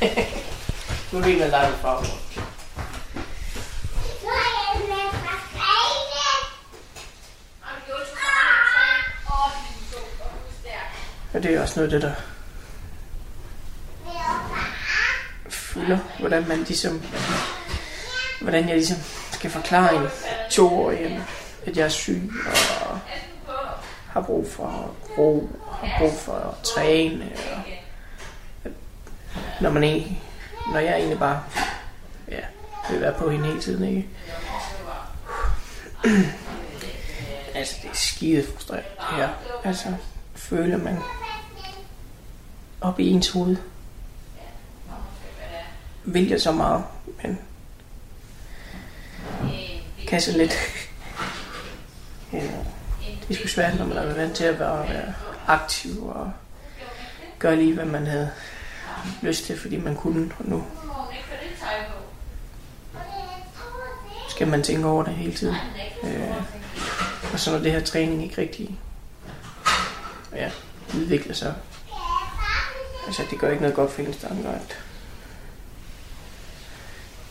nu 1.12 1.20
er 1.20 1.24
det 1.24 1.36
en 1.36 1.42
af 1.42 1.50
dig, 1.50 1.60
er 1.60 1.82
Grene. 1.82 2.08
Og 11.34 11.44
det 11.44 11.56
er 11.56 11.62
også 11.62 11.80
noget 11.80 11.94
af 11.94 12.02
det, 12.02 12.10
der 12.10 12.35
fylder, 15.76 15.98
hvordan 16.20 16.48
man 16.48 16.58
ligesom, 16.58 17.02
hvordan 18.42 18.68
jeg 18.68 18.76
ligesom 18.76 18.98
skal 19.32 19.52
forklare 19.52 19.96
en 19.96 20.08
toårig, 20.50 21.22
at 21.66 21.78
jeg 21.78 21.86
er 21.86 21.90
syg 21.90 22.32
og 22.90 23.00
har 24.10 24.22
brug 24.22 24.52
for 24.52 24.96
ro, 25.18 25.50
har 25.72 26.00
brug 26.00 26.14
for 26.14 26.34
at 26.34 26.64
træne. 26.64 27.32
Og 27.52 27.62
at 28.64 28.72
når 29.62 29.70
man 29.70 29.84
egentlig, 29.84 30.22
når 30.72 30.80
jeg 30.80 30.96
egentlig 30.96 31.20
bare 31.20 31.44
ja, 32.32 32.42
vil 32.90 33.02
være 33.02 33.14
på 33.14 33.30
hende 33.30 33.46
hele 33.46 33.62
tiden, 33.62 33.88
ikke? 33.88 34.10
altså, 37.56 37.76
det 37.82 37.90
er 37.90 37.96
skide 37.96 38.46
frustrerende, 38.54 38.90
det 38.98 39.18
her. 39.18 39.30
Altså, 39.64 39.94
føler 40.36 40.78
man 40.78 40.98
op 42.82 43.00
i 43.00 43.10
ens 43.10 43.30
hoved. 43.30 43.58
Vil 46.06 46.28
jeg 46.28 46.42
så 46.42 46.52
meget, 46.52 46.84
men 47.24 47.40
kan 50.08 50.22
så 50.22 50.38
lidt. 50.38 50.54
ja, 52.34 52.42
det 53.28 53.30
er 53.30 53.34
sgu 53.36 53.48
svært, 53.48 53.80
når 53.80 53.86
man 53.86 53.98
er 53.98 54.14
vant 54.14 54.36
til 54.36 54.44
at 54.44 54.60
være, 54.60 54.90
være 54.90 55.14
aktiv 55.48 56.08
og 56.08 56.32
gøre 57.40 57.56
lige, 57.56 57.74
hvad 57.74 57.86
man 57.86 58.08
havde 58.08 58.32
lyst 59.22 59.46
til, 59.46 59.60
fordi 59.60 59.78
man 59.78 59.96
kunne, 59.96 60.32
og 60.40 60.46
nu 60.46 60.64
skal 64.30 64.48
man 64.48 64.64
tænke 64.64 64.88
over 64.88 65.04
det 65.04 65.14
hele 65.14 65.34
tiden. 65.34 65.56
Øh, 66.04 66.36
og 67.34 67.40
så 67.40 67.52
når 67.52 67.60
det 67.60 67.72
her 67.72 67.80
træning 67.80 68.24
ikke 68.24 68.42
rigtig 68.42 68.80
ja, 70.36 70.52
udvikler 70.96 71.34
sig, 71.34 71.54
altså 73.08 73.24
det 73.30 73.40
gør 73.40 73.50
ikke 73.50 73.62
noget 73.62 73.76
godt 73.76 73.92
for 73.92 74.02
hendes 74.02 74.18
tanker, 74.18 74.50
at, 74.50 74.85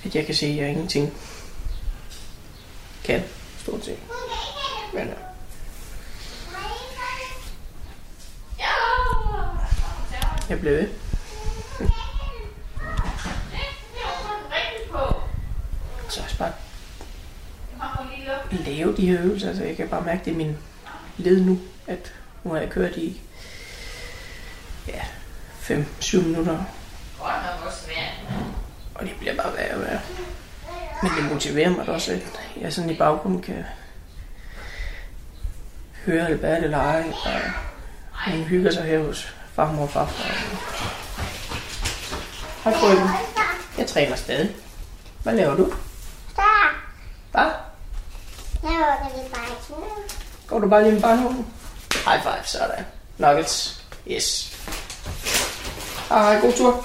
at 0.05 0.15
jeg 0.15 0.27
kan 0.27 0.35
se, 0.35 0.47
at 0.47 0.57
jeg 0.57 0.69
ingenting 0.69 1.13
kan, 3.05 3.23
stort 3.59 3.85
set. 3.85 3.99
Men, 4.95 5.09
ja. 8.59 8.65
jeg 10.49 10.61
blev 10.61 10.73
ved. 10.73 10.89
Så 16.09 16.21
også 16.23 16.39
bare 16.39 16.53
lave 18.51 18.97
de 18.97 19.07
her 19.07 19.21
øvelser. 19.23 19.49
Altså, 19.49 19.65
jeg 19.65 19.77
kan 19.77 19.89
bare 19.89 20.05
mærke 20.05 20.25
det 20.25 20.31
i 20.31 20.35
min 20.35 20.57
led 21.17 21.41
nu, 21.41 21.61
at 21.87 22.13
nu 22.45 22.51
har 22.53 22.59
jeg 22.59 22.71
kørt 22.71 22.97
i 22.97 23.21
ja, 24.89 25.03
5-7 25.63 26.21
minutter. 26.21 26.65
Og 28.95 29.05
det 29.05 29.13
bliver 29.19 29.37
bare 29.37 29.57
værre 29.57 29.75
og 29.75 29.81
værre. 29.81 30.01
Men 31.03 31.13
det 31.17 31.33
motiverer 31.33 31.71
mig 31.71 31.87
da 31.87 31.93
også, 31.93 32.13
at 32.13 32.21
jeg 32.61 32.73
sådan 32.73 32.91
i 32.91 32.97
baggrunden 32.97 33.43
kan 33.43 33.65
høre 36.07 36.27
Albert 36.27 36.75
ej, 36.75 37.13
og 37.25 38.33
hun 38.33 38.43
hygger 38.43 38.71
sig 38.73 38.83
her 38.83 38.99
hos 38.99 39.35
farmor 39.55 39.83
og 39.83 39.91
farfar. 39.91 40.25
Hej 42.65 42.73
frøken. 42.73 43.09
Jeg 43.79 43.87
træner 43.87 44.17
stadig. 44.17 44.57
Hvad 45.23 45.35
laver 45.35 45.57
du? 45.57 45.73
Der. 46.37 46.83
Hvad? 47.33 47.51
Jeg 48.63 48.71
åbner 48.71 49.11
lige 49.17 49.31
bare. 49.31 49.85
Går 50.47 50.59
du 50.59 50.69
bare 50.69 50.83
lige 50.83 50.93
med 50.93 51.03
barnevognen? 51.03 51.47
High 52.07 52.23
five, 52.23 52.45
sådan. 52.45 52.85
Nuggets. 53.19 53.85
Yes. 54.11 54.59
Hej, 56.09 56.41
god 56.41 56.53
tur. 56.53 56.85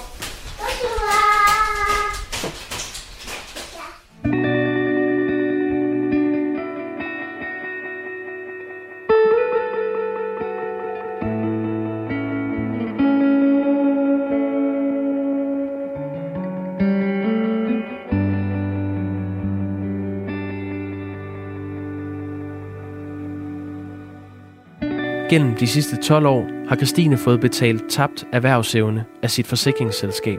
Gennem 25.30 25.54
de 25.54 25.66
sidste 25.66 25.96
12 25.96 26.26
år 26.26 26.46
har 26.68 26.76
Christine 26.76 27.18
fået 27.18 27.40
betalt 27.40 27.82
tabt 27.90 28.26
erhvervsevne 28.32 29.04
af 29.22 29.30
sit 29.30 29.46
forsikringsselskab. 29.46 30.38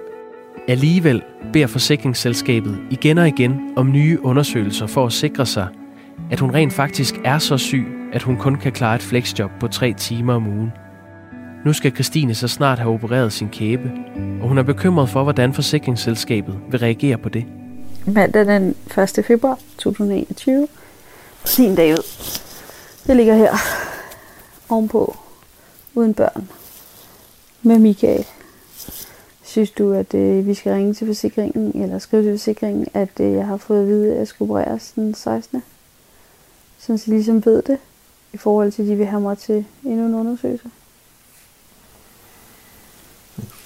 Alligevel 0.68 1.22
beder 1.54 1.68
forsikringsselskabet 1.68 2.78
igen 2.90 3.18
og 3.18 3.28
igen 3.28 3.74
om 3.76 3.92
nye 3.92 4.20
undersøgelser 4.24 4.88
for 4.88 5.06
at 5.06 5.14
sikre 5.14 5.46
sig, 5.46 5.68
at 6.32 6.40
hun 6.40 6.54
rent 6.54 6.74
faktisk 6.74 7.16
er 7.26 7.38
så 7.38 7.58
syg, 7.58 7.86
at 8.14 8.24
hun 8.24 8.38
kun 8.38 8.56
kan 8.56 8.72
klare 8.72 8.96
et 8.96 9.02
flexjob 9.02 9.52
på 9.60 9.68
tre 9.68 9.94
timer 9.94 10.34
om 10.34 10.48
ugen. 10.48 10.72
Nu 11.66 11.74
skal 11.74 11.94
Christine 11.94 12.36
så 12.36 12.48
snart 12.48 12.80
have 12.80 12.94
opereret 12.94 13.34
sin 13.34 13.50
kæbe, 13.50 13.92
og 14.42 14.48
hun 14.48 14.58
er 14.58 14.64
bekymret 14.64 15.10
for, 15.10 15.24
hvordan 15.24 15.54
forsikringsselskabet 15.54 16.60
vil 16.70 16.80
reagere 16.80 17.18
på 17.18 17.30
det. 17.30 17.46
Mandag 18.06 18.46
den 18.46 18.76
1. 19.18 19.26
februar 19.26 19.60
2021. 19.78 20.68
Sin 21.46 21.76
dag 21.76 21.94
ud. 21.94 22.04
Jeg 23.08 23.16
ligger 23.16 23.36
her 23.36 23.81
ovenpå, 24.72 25.18
uden 25.96 26.14
børn, 26.14 26.50
med 27.62 27.80
Michael. 27.80 28.26
Synes 29.44 29.72
du, 29.72 29.94
at 29.94 30.14
øh, 30.14 30.48
vi 30.48 30.54
skal 30.54 30.74
ringe 30.74 30.94
til 30.94 31.08
forsikringen, 31.08 31.82
eller 31.84 32.00
skrive 32.00 32.24
til 32.24 32.32
forsikringen, 32.32 32.88
at 32.94 33.20
øh, 33.20 33.34
jeg 33.34 33.48
har 33.48 33.58
fået 33.58 33.82
at 33.82 33.88
vide, 33.88 34.12
at 34.12 34.18
jeg 34.18 34.28
skal 34.28 34.44
opereres 34.44 34.92
den 34.96 35.14
16. 35.14 35.64
Sådan 36.80 36.98
så 36.98 37.06
de 37.06 37.12
ligesom 37.12 37.46
ved 37.46 37.62
det, 37.62 37.78
i 38.34 38.38
forhold 38.38 38.72
til, 38.72 38.82
at 38.82 38.88
de 38.88 38.96
vil 38.96 39.06
have 39.06 39.22
mig 39.22 39.38
til 39.38 39.66
endnu 39.84 40.06
en 40.06 40.16
undersøgelse. 40.16 40.70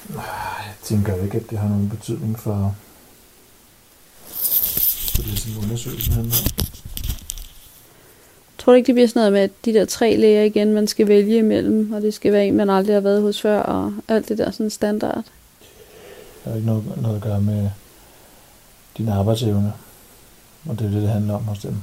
Jeg 0.10 0.76
tænker 0.84 1.24
ikke, 1.24 1.38
at 1.38 1.50
det 1.50 1.58
har 1.58 1.70
nogen 1.70 1.90
betydning 1.90 2.40
for, 2.40 2.76
for 5.16 5.22
det, 5.22 5.40
som 5.40 5.64
undersøgelsen 5.64 6.14
handler 6.14 6.36
om. 6.60 6.75
Tror 8.66 8.74
du 8.74 8.76
ikke, 8.76 8.88
det 8.88 8.96
bliver 8.96 9.08
sådan 9.08 9.20
noget 9.20 9.34
med, 9.34 9.42
at 9.42 9.52
de 9.66 9.74
der 9.74 9.86
tre 9.86 10.16
læger 10.16 10.44
igen, 10.44 10.74
man 10.74 10.88
skal 10.88 11.08
vælge 11.08 11.38
imellem, 11.38 11.94
og 11.94 12.02
det 12.02 12.14
skal 12.14 12.34
være 12.34 12.48
en, 12.48 12.56
man 12.56 12.70
aldrig 12.70 12.96
har 12.96 13.02
været 13.02 13.22
hos 13.22 13.42
før, 13.42 13.60
og 13.60 13.94
alt 14.08 14.30
det 14.30 14.38
der 14.38 14.52
sådan 14.52 14.70
standard? 14.70 15.16
Det 15.16 15.24
har 16.44 16.56
ikke 16.56 16.68
noget, 16.68 16.84
noget 17.02 17.16
at 17.16 17.22
gøre 17.22 17.42
med 17.42 17.70
din 18.98 19.10
arbejdsevne. 19.10 19.74
Og 20.70 20.80
det 20.80 20.86
er 20.86 20.92
det, 20.92 21.02
det 21.02 21.10
handler 21.10 21.34
om 21.34 21.44
hos 21.44 21.60
dem. 21.60 21.76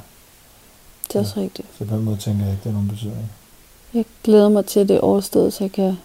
Det 1.08 1.16
er 1.16 1.20
også 1.20 1.40
rigtigt. 1.40 1.68
Så 1.78 1.84
på 1.84 1.94
den 1.94 2.04
måde 2.04 2.16
tænker 2.16 2.44
jeg 2.44 2.52
ikke, 2.52 2.64
det 2.64 2.72
har 2.72 2.78
nogen 2.78 2.88
betydning. 2.88 3.32
Jeg 3.94 4.04
glæder 4.24 4.48
mig 4.48 4.66
til, 4.66 4.88
det 4.88 4.96
er 4.96 5.00
overstået, 5.00 5.52
så 5.52 5.64
jeg 5.64 5.72
kan 5.72 5.96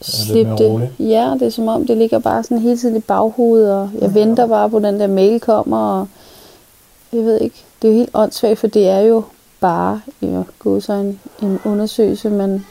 slippe 0.00 0.52
det. 0.52 0.92
Ja, 0.98 1.34
det 1.40 1.42
er 1.42 1.50
som 1.50 1.68
om, 1.68 1.86
det 1.86 1.96
ligger 1.96 2.18
bare 2.18 2.42
sådan 2.42 2.58
hele 2.58 2.78
tiden 2.78 2.96
i 2.96 3.00
baghovedet, 3.00 3.72
og 3.72 3.90
jeg 3.94 4.02
ja. 4.02 4.20
venter 4.20 4.46
bare 4.46 4.70
på, 4.70 4.78
den 4.78 5.00
der 5.00 5.06
mail 5.06 5.40
kommer, 5.40 6.00
og 6.00 6.08
jeg 7.12 7.24
ved 7.24 7.40
ikke, 7.40 7.64
det 7.82 7.88
er 7.88 7.92
jo 7.92 7.98
helt 7.98 8.10
åndssvagt, 8.14 8.58
for 8.58 8.66
det 8.66 8.88
er 8.88 9.00
jo 9.00 9.24
bare 9.60 10.00
ja, 10.22 10.42
gå 10.58 10.80
så 10.80 10.92
en, 10.92 11.20
en 11.42 11.60
undersøgelse, 11.64 12.30
men 12.30 12.66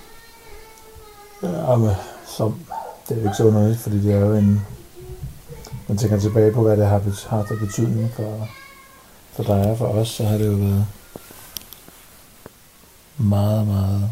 Ja, 1.44 1.76
men 1.76 1.96
så, 2.26 2.54
det 3.10 3.18
er 3.18 3.22
jo 3.22 3.28
ikke 3.28 3.38
så 3.38 3.44
underligt, 3.44 3.80
fordi 3.80 4.04
det 4.04 4.14
er 4.14 4.20
jo 4.20 4.36
en... 4.36 4.66
Man 5.88 5.98
tænker 5.98 6.20
tilbage 6.20 6.54
på, 6.54 6.62
hvad 6.62 6.78
det 6.78 6.86
har 6.86 7.00
har 7.00 7.38
haft 7.38 7.52
af 7.52 7.60
betydning 7.60 8.12
for, 8.14 8.48
for 9.32 9.44
dig 9.44 9.72
og 9.72 9.78
for 9.78 9.86
os, 9.86 10.10
så 10.10 10.24
har 10.24 10.38
det 10.38 10.48
jo 10.48 10.52
været 10.52 10.86
meget, 13.18 13.68
meget, 13.68 14.10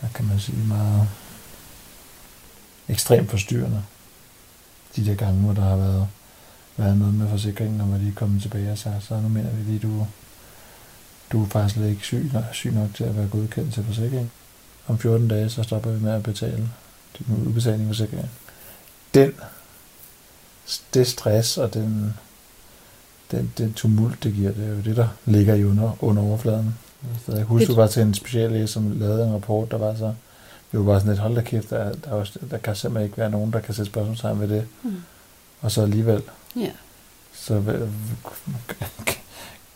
hvad 0.00 0.10
kan 0.14 0.26
man 0.26 0.40
sige, 0.40 0.58
meget 0.68 1.08
ekstremt 2.88 3.30
forstyrrende. 3.30 3.82
De 4.96 5.06
der 5.06 5.14
gange, 5.14 5.40
hvor 5.40 5.52
der 5.52 5.62
har 5.62 5.76
været, 5.76 6.08
været 6.78 6.96
noget 6.98 7.14
med 7.14 7.28
forsikringen, 7.28 7.80
hvor 7.80 7.98
de 7.98 8.08
er 8.08 8.12
kommet 8.14 8.42
tilbage 8.42 8.72
og 8.72 8.78
sagt, 8.78 9.04
så 9.04 9.20
nu 9.20 9.28
mener 9.28 9.50
vi 9.50 9.62
lige, 9.62 9.78
du, 9.78 10.06
du 11.32 11.42
er 11.44 11.48
faktisk 11.48 11.74
slet 11.74 11.88
ikke 11.88 12.02
syg, 12.02 12.30
syg 12.52 12.72
nok 12.72 12.88
til 12.94 13.04
at 13.04 13.16
være 13.16 13.28
godkendt 13.28 13.74
til 13.74 13.84
forsikring. 13.84 14.30
Om 14.86 14.98
14 14.98 15.28
dage, 15.28 15.48
så 15.50 15.62
stopper 15.62 15.90
vi 15.90 16.00
med 16.02 16.12
at 16.12 16.22
betale 16.22 16.68
din 17.18 17.46
udbetaling 17.46 17.82
af 17.82 17.86
forsikringen. 17.86 18.30
Den, 19.14 19.32
det 20.94 21.06
stress 21.06 21.58
og 21.58 21.74
den, 21.74 22.14
den, 23.30 23.52
den 23.58 23.72
tumult, 23.74 24.22
det 24.24 24.34
giver, 24.34 24.52
det 24.52 24.64
er 24.64 24.68
jo 24.74 24.80
det, 24.80 24.96
der 24.96 25.08
ligger 25.26 25.54
i 25.54 25.64
under, 25.64 26.04
under 26.04 26.22
overfladen. 26.22 26.74
Jeg 27.28 27.42
husker 27.44 27.66
Det- 27.66 27.76
bare 27.76 27.88
til 27.88 28.02
en 28.02 28.14
speciallæge, 28.14 28.66
som 28.66 28.98
lavede 28.98 29.26
en 29.26 29.34
rapport, 29.34 29.70
der 29.70 29.78
var 29.78 29.94
så, 29.94 30.14
vi 30.72 30.78
var 30.78 30.84
bare 30.84 31.00
sådan 31.00 31.12
lidt, 31.12 31.20
hold 31.20 31.34
da 31.34 31.40
kæft, 31.40 31.70
der, 31.70 31.92
der, 31.92 32.10
er 32.10 32.14
også- 32.14 32.38
der 32.50 32.58
kan 32.58 32.76
simpelthen 32.76 33.04
ikke 33.06 33.18
være 33.18 33.30
nogen, 33.30 33.52
der 33.52 33.60
kan 33.60 33.74
sætte 33.74 33.90
spørgsmålstegn 33.90 34.40
ved 34.40 34.48
det. 34.48 34.66
Mm. 34.82 34.94
Og 35.60 35.70
så 35.72 35.82
alligevel, 35.82 36.22
ja. 36.60 36.70
så 37.34 37.58
hvad- 37.58 37.88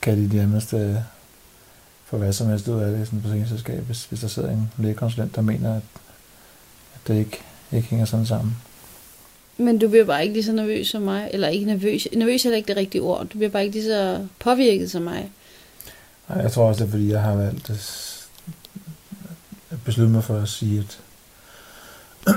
kan 0.02 0.30
de 0.30 0.36
nærmest 0.36 0.74
øh, 0.74 0.94
få 2.04 2.16
hvad 2.16 2.32
som 2.32 2.48
helst 2.48 2.68
ud 2.68 2.80
af 2.80 2.92
det 2.92 3.02
i 3.02 3.04
sådan 3.04 3.18
et 3.18 3.22
forsikringsselskab, 3.22 3.84
hvis, 3.84 4.04
hvis 4.04 4.20
der 4.20 4.28
sidder 4.28 4.50
en 4.50 4.70
lægekonsulent, 4.78 5.36
der 5.36 5.42
mener, 5.42 5.74
at, 5.76 5.82
at 6.94 7.00
det 7.08 7.18
ikke, 7.18 7.40
ikke 7.72 7.88
hænger 7.88 8.06
sådan 8.06 8.26
sammen. 8.26 8.56
Men 9.56 9.78
du 9.78 9.88
bliver 9.88 10.04
bare 10.04 10.22
ikke 10.22 10.32
lige 10.32 10.44
så 10.44 10.52
nervøs 10.52 10.88
som 10.88 11.02
mig. 11.02 11.30
Eller 11.32 11.48
ikke 11.48 11.66
nervøs. 11.66 12.08
Nervøs 12.16 12.44
er 12.44 12.48
heller 12.48 12.56
ikke 12.56 12.68
det 12.68 12.76
rigtige 12.76 13.02
ord. 13.02 13.20
Du 13.28 13.38
bliver 13.38 13.50
bare 13.50 13.64
ikke 13.64 13.76
lige 13.78 13.86
så 13.86 14.26
påvirket 14.38 14.90
som 14.90 15.02
mig. 15.02 15.30
Nej, 16.28 16.38
jeg 16.38 16.52
tror 16.52 16.68
også, 16.68 16.84
det 16.84 16.88
er, 16.88 16.90
fordi 16.90 17.10
jeg 17.12 17.22
har 17.22 17.34
valgt 17.34 17.70
at 17.70 18.18
beslutte 19.84 20.12
mig 20.12 20.24
for 20.24 20.38
at 20.38 20.48
sige, 20.48 20.78
at 20.78 20.98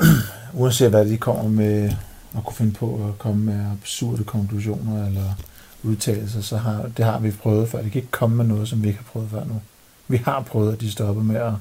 uanset 0.60 0.90
hvad 0.90 1.06
de 1.06 1.18
kommer 1.18 1.48
med, 1.50 1.92
at 2.38 2.44
kunne 2.44 2.56
finde 2.56 2.74
på 2.74 3.08
at 3.08 3.20
komme 3.20 3.46
med 3.46 3.72
absurde 3.72 4.24
konklusioner 4.24 5.06
eller 5.06 5.34
udtalelser, 5.84 6.42
så 6.42 6.58
har, 6.58 6.90
det 6.98 7.06
har 7.06 7.20
vi 7.20 7.32
prøvet 7.32 7.70
før. 7.70 7.82
Det 7.82 7.92
kan 7.92 8.00
ikke 8.00 8.12
komme 8.12 8.38
med 8.38 8.46
noget, 8.46 8.68
som 8.68 8.84
vi 8.84 8.88
ikke 8.88 9.00
har 9.00 9.12
prøvet 9.12 9.30
før 9.30 9.46
nu. 9.46 9.62
Vi 10.08 10.18
har 10.18 10.42
prøvet, 10.42 10.74
at 10.74 10.82
de 10.82 10.92
stopper 10.92 11.24
med 11.24 11.36
at, 11.36 11.54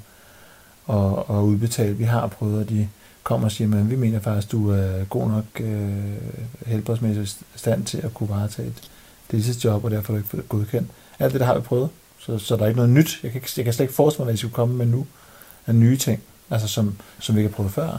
at, 0.91 1.37
at 1.37 1.43
udbetale. 1.43 1.97
Vi 1.97 2.05
har 2.05 2.27
prøvet, 2.27 2.61
at 2.61 2.69
de 2.69 2.89
kommer 3.23 3.47
og 3.47 3.53
siger, 3.53 3.79
at 3.79 3.91
vi 3.91 3.97
mener 3.97 4.21
faktisk, 4.21 4.49
at 4.49 4.53
du 4.53 4.71
er 4.71 5.05
god 5.05 5.29
nok 5.29 5.45
øh, 5.61 5.93
helbredsmæssigt 6.67 7.39
stand 7.57 7.85
til 7.85 7.99
at 7.99 8.15
kunne 8.15 8.29
varetage 8.29 8.69
et 8.69 8.91
deltidsjob, 9.31 9.85
og 9.85 9.91
derfor 9.91 10.13
er 10.13 10.17
du 10.17 10.37
ikke 10.37 10.49
godkendt. 10.49 10.91
Alt 11.19 11.33
det, 11.33 11.41
der 11.41 11.47
har 11.47 11.55
vi 11.55 11.61
prøvet. 11.61 11.89
Så, 12.19 12.39
så 12.39 12.57
der 12.57 12.63
er 12.63 12.67
ikke 12.67 12.77
noget 12.77 12.91
nyt. 12.91 13.21
Jeg 13.23 13.33
kan, 13.33 13.39
ikke, 13.39 13.53
jeg 13.57 13.65
kan 13.65 13.75
slet 13.75 13.85
ikke 13.85 13.95
forestille 13.95 14.21
mig, 14.21 14.25
hvad 14.25 14.33
de 14.33 14.39
skulle 14.39 14.55
komme 14.55 14.77
med 14.77 14.87
nu 14.87 15.07
af 15.67 15.75
nye 15.75 15.97
ting, 15.97 16.23
altså 16.51 16.69
som, 16.69 16.97
som 17.19 17.35
vi 17.35 17.41
ikke 17.41 17.51
har 17.51 17.57
prøvet 17.57 17.73
før. 17.73 17.99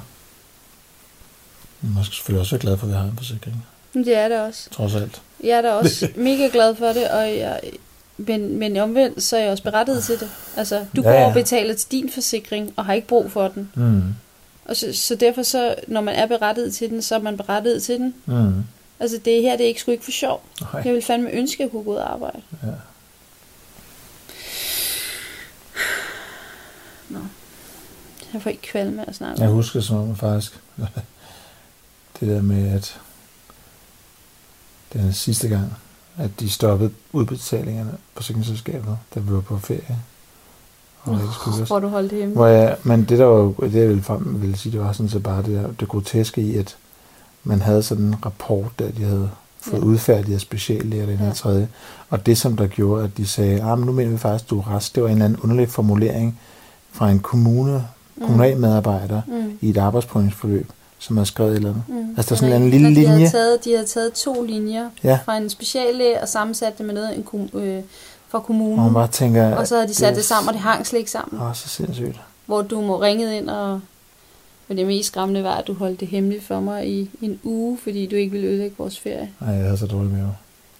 Man 1.81 2.03
skal 2.03 2.13
selvfølgelig 2.15 2.41
også 2.41 2.55
være 2.55 2.61
glad 2.61 2.77
for, 2.77 2.85
at 2.85 2.91
vi 2.91 2.95
har 2.97 3.03
en 3.03 3.17
forsikring, 3.17 3.65
det 3.93 4.15
er 4.17 4.27
det 4.27 4.39
også. 4.41 4.69
trods 4.69 4.95
alt. 4.95 5.21
Jeg 5.43 5.57
er 5.57 5.61
da 5.61 5.71
også 5.71 6.09
mega 6.15 6.49
glad 6.51 6.75
for 6.75 6.85
det, 6.87 7.07
og 7.09 7.37
jeg, 7.37 7.59
men, 8.17 8.57
men 8.59 8.77
omvendt, 8.77 9.23
så 9.23 9.37
er 9.37 9.41
jeg 9.41 9.51
også 9.51 9.63
berettiget 9.63 10.03
til 10.03 10.19
det. 10.19 10.29
Altså, 10.57 10.85
du 10.95 11.01
Ja, 11.01 11.11
ja, 11.11 11.19
går 11.19 11.25
og 11.27 11.33
betaler 11.33 11.73
til 11.73 11.91
din 11.91 12.09
forsikring, 12.11 12.73
og 12.75 12.85
har 12.85 12.93
ikke 12.93 13.07
brug 13.07 13.31
for 13.31 13.47
den. 13.47 13.69
Mm. 13.75 14.01
Og 14.65 14.75
så, 14.75 14.93
så 14.93 15.15
derfor, 15.15 15.43
så, 15.43 15.75
når 15.87 16.01
man 16.01 16.15
er 16.15 16.25
berettiget 16.25 16.73
til 16.73 16.89
den, 16.89 17.01
så 17.01 17.15
er 17.15 17.19
man 17.19 17.37
berettiget 17.37 17.83
til 17.83 17.95
den. 17.99 18.13
Mm. 18.25 18.63
Altså, 18.99 19.17
det 19.25 19.41
her, 19.41 19.57
det 19.57 19.63
er 19.63 19.67
ikke 19.67 19.81
sgu 19.81 19.91
ikke 19.91 20.03
for 20.03 20.11
sjov. 20.11 20.43
Nej. 20.73 20.81
Jeg 20.85 20.93
vil 20.93 21.01
fandme 21.01 21.29
ønske, 21.29 21.55
at 21.55 21.59
jeg 21.59 21.71
kunne 21.71 21.83
gå 21.83 21.91
ud 21.91 21.95
og 21.95 22.13
arbejde. 22.13 22.41
Ja. 22.63 22.67
Nå. 27.09 27.19
Jeg 28.33 28.41
får 28.41 28.49
ikke 28.49 28.61
kvalme 28.61 29.09
at 29.09 29.15
snakke 29.15 29.41
Jeg 29.41 29.49
husker 29.49 29.81
som 29.81 29.97
om 29.97 30.15
faktisk, 30.15 30.59
det 32.19 32.27
der 32.29 32.41
med, 32.41 32.67
at 32.73 32.99
den 34.93 35.13
sidste 35.13 35.47
gang, 35.47 35.73
at 36.17 36.29
de 36.39 36.49
stoppede 36.49 36.91
udbetalingerne 37.13 37.91
på 37.91 37.97
forsikringsselskabet, 38.15 38.97
da 39.15 39.19
vi 39.19 39.33
var 39.33 39.41
på 39.41 39.57
ferie. 39.59 39.97
Og 41.03 41.13
jeg 41.13 41.27
skulle 41.33 41.57
huske. 41.57 41.65
Hvor 41.71 41.79
du 41.79 41.87
holdt 41.87 42.11
det 42.11 42.17
hjemme. 42.17 42.33
Hvor 42.35 42.45
jeg, 42.47 42.77
men 42.83 43.03
det 43.03 43.19
der 43.19 43.25
var 43.25 43.51
det 43.67 43.73
jeg 43.73 43.87
ville, 43.89 44.03
frem, 44.03 44.41
ville 44.41 44.57
sige, 44.57 44.71
det 44.73 44.79
var 44.79 44.91
sådan 44.91 45.09
så 45.09 45.19
bare 45.19 45.43
det, 45.43 45.55
der, 45.63 45.67
det 45.79 45.87
groteske 45.87 46.41
i, 46.41 46.55
at 46.57 46.75
man 47.43 47.61
havde 47.61 47.83
sådan 47.83 48.03
en 48.05 48.15
rapport, 48.25 48.79
der 48.79 48.91
de 48.91 49.03
havde 49.03 49.29
fået 49.59 49.79
Ja. 49.81 49.85
udfærdiget 49.85 50.35
af 50.35 50.41
speciallæger, 50.41 51.05
den 51.05 51.17
her 51.17 51.25
Ja. 51.27 51.33
tredje. 51.33 51.67
Og 52.09 52.25
det, 52.25 52.37
som 52.37 52.57
der 52.57 52.67
gjorde, 52.67 53.03
at 53.03 53.17
de 53.17 53.27
sagde, 53.27 53.63
ah, 53.63 53.77
men 53.77 53.85
nu 53.85 53.91
mener 53.91 54.11
vi 54.11 54.17
faktisk, 54.17 54.49
du 54.49 54.59
er 54.59 54.63
rask, 54.63 54.95
det 54.95 55.03
var 55.03 55.09
en 55.09 55.13
eller 55.15 55.25
anden 55.25 55.39
underlig 55.39 55.69
formulering 55.69 56.39
fra 56.91 57.09
en 57.09 57.19
kommune, 57.19 57.87
Mm. 58.15 58.21
kommunalmedarbejder 58.25 59.21
Mm. 59.27 59.57
i 59.61 59.69
et 59.69 59.77
arbejdsprøvningsforløb, 59.77 60.69
som 61.07 61.17
har 61.17 61.23
skrevet 61.23 61.51
et 61.51 61.55
eller 61.57 61.69
andet. 61.69 61.83
Mm. 61.87 62.09
Altså, 62.17 62.29
der 62.29 62.35
er 62.35 62.39
sådan 62.39 62.49
en 62.49 62.53
anden 62.55 62.69
lille 62.69 62.87
de 62.87 62.93
linje. 62.93 63.07
Havde 63.17 63.29
taget, 63.29 63.65
de 63.65 63.71
havde 63.71 63.85
taget 63.85 64.13
to 64.13 64.43
linjer 64.43 64.89
Ja. 65.03 65.19
fra 65.25 65.37
en 65.37 65.49
speciallæge 65.49 66.21
og 66.21 66.27
sammensat 66.27 66.77
det 66.77 66.85
med 66.85 66.93
noget 66.93 67.17
en 67.17 67.49
øh, 67.53 67.83
fra 68.29 68.39
kommunen. 68.39 68.79
Og 68.79 68.93
bare 68.93 69.07
tænker, 69.07 69.55
og 69.55 69.67
så 69.67 69.75
havde 69.75 69.87
de 69.87 69.93
sat 69.93 70.07
det- 70.09 70.15
det 70.17 70.25
sammen, 70.25 70.47
og 70.47 70.53
det 70.53 70.61
hang 70.61 70.87
slet 70.87 70.99
ikke 70.99 71.11
sammen. 71.11 71.41
Åh, 71.41 71.55
så 71.55 71.69
sindssygt. 71.69 72.19
Hvor 72.45 72.61
du 72.61 72.81
må 72.81 73.01
ringe 73.01 73.37
ind, 73.37 73.49
og 73.49 73.79
men 74.67 74.77
det 74.77 74.87
mest 74.87 75.07
skræmmende 75.07 75.43
var, 75.43 75.55
at 75.55 75.67
du 75.67 75.73
holdt 75.73 75.99
det 75.99 76.07
hemmeligt 76.07 76.43
for 76.43 76.59
mig 76.59 76.87
i 76.87 77.09
en 77.21 77.39
uge, 77.43 77.77
fordi 77.83 78.05
du 78.05 78.15
ikke 78.15 78.31
ville 78.31 78.47
ødelægge 78.47 78.75
vores 78.77 78.99
ferie. 78.99 79.29
Ej, 79.41 79.47
jeg 79.53 79.63
havde 79.63 79.77
så 79.77 79.85
dårligt 79.87 80.13
med 80.13 80.23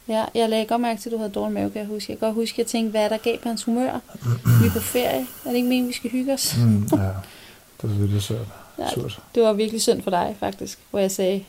Ja, 0.07 0.23
jeg 0.35 0.49
lagde 0.49 0.65
godt 0.65 0.81
mærke 0.81 1.01
til, 1.01 1.09
at 1.09 1.13
du 1.13 1.17
havde 1.17 1.31
dårlig 1.31 1.53
mave, 1.53 1.69
kan 1.69 1.79
jeg 1.81 1.87
huske. 1.87 2.11
Jeg 2.11 2.19
kan 2.19 2.27
godt 2.27 2.35
huske, 2.35 2.53
at 2.55 2.57
jeg 2.57 2.67
tænkte, 2.67 2.91
hvad 2.91 3.01
er 3.01 3.09
der 3.09 3.17
galt 3.17 3.41
på 3.41 3.47
hans 3.49 3.63
humør? 3.63 3.99
vi 4.61 4.67
er 4.67 4.71
på 4.73 4.79
ferie. 4.79 5.19
Er 5.45 5.49
det 5.49 5.55
ikke 5.55 5.67
meningen, 5.67 5.87
vi 5.89 5.93
skal 5.93 6.09
hygge 6.11 6.33
os? 6.33 6.55
Mm, 6.57 6.87
ja, 6.91 6.97
det 7.81 7.89
var 7.89 7.95
virkelig 7.95 8.21
sødt. 8.21 8.47
Ja, 8.79 8.89
Surt. 8.93 9.21
det 9.35 9.43
var 9.43 9.53
virkelig 9.53 9.81
synd 9.81 10.01
for 10.01 10.09
dig, 10.11 10.35
faktisk. 10.39 10.79
Hvor 10.89 10.99
jeg 10.99 11.11
sagde, 11.11 11.45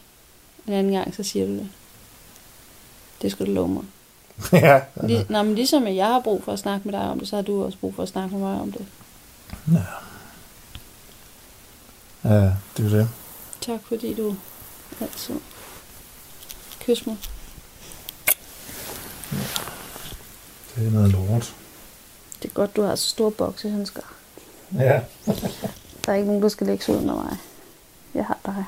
en 0.66 0.72
anden 0.72 0.92
gang, 0.92 1.14
så 1.14 1.22
siger 1.22 1.46
du 1.46 1.52
det. 1.52 1.68
Det 3.22 3.32
skal 3.32 3.46
du 3.46 3.50
love 3.50 3.68
mig. 3.68 3.84
ja, 4.52 4.80
Lig, 5.02 5.26
nå, 5.28 5.42
men 5.42 5.54
ligesom 5.54 5.86
at 5.86 5.96
jeg 5.96 6.06
har 6.06 6.20
brug 6.20 6.44
for 6.44 6.52
at 6.52 6.58
snakke 6.58 6.88
med 6.88 6.98
dig 7.00 7.10
om 7.10 7.18
det, 7.18 7.28
så 7.28 7.36
har 7.36 7.42
du 7.42 7.64
også 7.64 7.78
brug 7.78 7.94
for 7.94 8.02
at 8.02 8.08
snakke 8.08 8.36
med 8.36 8.44
mig 8.48 8.60
om 8.60 8.72
det. 8.72 8.86
ja, 12.24 12.52
det 12.76 12.92
er 12.92 12.98
det. 12.98 13.08
Tak 13.60 13.80
fordi 13.88 14.14
du 14.14 14.36
altid 15.00 15.34
kys 16.80 17.06
mig. 17.06 17.16
Ja. 19.32 19.38
Det 20.76 20.86
er 20.86 20.90
noget 20.90 21.12
lort. 21.12 21.54
Det 22.42 22.48
er 22.48 22.52
godt, 22.52 22.76
du 22.76 22.82
har 22.82 22.94
så 22.94 23.08
store 23.08 23.30
boksehandsker. 23.30 24.02
Ja. 24.78 25.00
Der 26.06 26.12
er 26.12 26.16
ikke 26.16 26.26
nogen, 26.26 26.42
der 26.42 26.48
skal 26.48 26.66
lægge 26.66 26.84
sig 26.84 26.96
ud 26.96 27.02
mig. 27.14 27.36
Jeg 28.14 28.24
har 28.24 28.38
dig. 28.46 28.64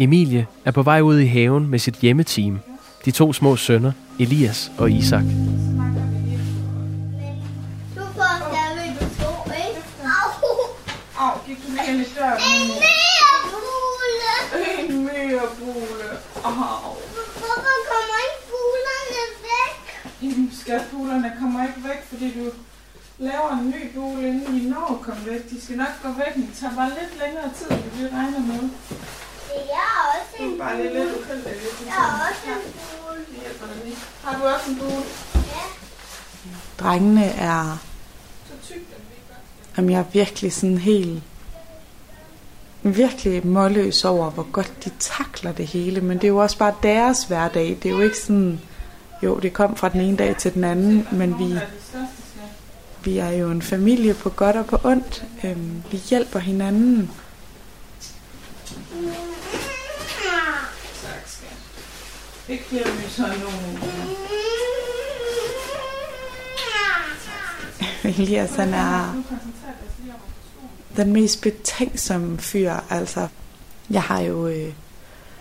Emilie 0.00 0.46
er 0.64 0.70
på 0.70 0.82
vej 0.82 1.00
ud 1.00 1.18
i 1.18 1.26
haven 1.26 1.70
med 1.70 1.78
sit 1.78 1.94
hjemmeteam. 1.94 2.58
De 3.04 3.10
to 3.10 3.32
små 3.32 3.56
sønner, 3.56 3.92
Elias 4.18 4.72
og 4.78 4.90
Isak. 4.90 5.24
Skatbulerne 20.70 21.32
kommer 21.40 21.62
ikke 21.62 21.88
væk, 21.88 22.00
fordi 22.08 22.26
du 22.38 22.50
laver 23.18 23.50
en 23.58 23.70
ny 23.70 23.94
bule, 23.94 24.28
inden 24.28 24.60
de 24.60 24.70
når 24.70 24.98
at 24.98 25.06
komme 25.06 25.26
væk. 25.26 25.50
De 25.50 25.60
skal 25.64 25.76
nok 25.76 25.94
gå 26.02 26.08
væk, 26.08 26.36
men 26.36 26.46
det 26.46 26.56
tager 26.60 26.74
bare 26.74 26.88
lidt 26.88 27.12
længere 27.22 27.50
tid, 27.58 27.70
end 27.70 27.90
vi 27.96 28.16
regner 28.16 28.40
med. 28.40 28.68
Jeg 29.72 29.84
har 29.92 30.02
også 30.14 30.32
Du 30.38 30.44
en 30.44 30.54
er 30.54 30.64
bare 30.64 30.76
lige 30.76 30.92
lidt 30.94 31.10
uheldig. 31.18 31.52
Jeg 31.86 31.92
har 31.92 32.30
også 32.30 32.42
en 32.46 32.72
bule. 32.72 33.20
Jeg 33.32 33.40
hjælper 33.40 33.66
dig 33.66 33.84
lige. 33.84 33.96
Har 34.24 34.38
du 34.38 34.44
også 34.44 34.70
en 34.70 34.76
bule? 34.78 35.04
Ja. 35.34 35.64
Drengene 36.78 37.24
er... 37.24 37.78
Jamen, 39.76 39.90
jeg 39.90 39.98
er 39.98 40.04
virkelig 40.12 40.52
sådan 40.52 40.78
helt... 40.78 41.22
Virkelig 42.82 43.46
målløs 43.46 44.04
over, 44.04 44.30
hvor 44.30 44.46
godt 44.52 44.84
de 44.84 44.90
takler 44.98 45.52
det 45.52 45.66
hele. 45.66 46.00
Men 46.00 46.18
det 46.18 46.24
er 46.24 46.28
jo 46.28 46.38
også 46.38 46.58
bare 46.58 46.74
deres 46.82 47.24
hverdag. 47.24 47.78
Det 47.82 47.88
er 47.88 47.94
jo 47.94 48.00
ikke 48.00 48.18
sådan... 48.18 48.60
Jo, 49.22 49.38
det 49.38 49.52
kom 49.52 49.76
fra 49.76 49.88
den 49.88 50.00
ene 50.00 50.16
dag 50.16 50.36
til 50.36 50.54
den 50.54 50.64
anden, 50.64 51.06
men 51.12 51.38
vi, 51.38 51.58
vi 53.04 53.18
er 53.18 53.30
jo 53.30 53.50
en 53.50 53.62
familie 53.62 54.14
på 54.14 54.30
godt 54.30 54.56
og 54.56 54.66
på 54.66 54.78
ondt. 54.84 55.24
Øhm, 55.44 55.82
vi 55.90 55.96
hjælper 55.96 56.38
hinanden. 56.38 57.10
Tak, 61.02 61.22
skat. 61.26 61.58
Ikke 62.48 62.64
sådan 63.16 63.38
nogen... 63.38 63.78
Elias, 68.04 68.54
han 68.54 68.74
er 68.74 69.22
den 70.96 71.12
mest 71.12 71.42
betænksomme 71.42 72.38
fyr. 72.38 72.74
Altså, 72.90 73.28
jeg 73.90 74.02
har 74.02 74.20
jo 74.20 74.46
øh, 74.46 74.72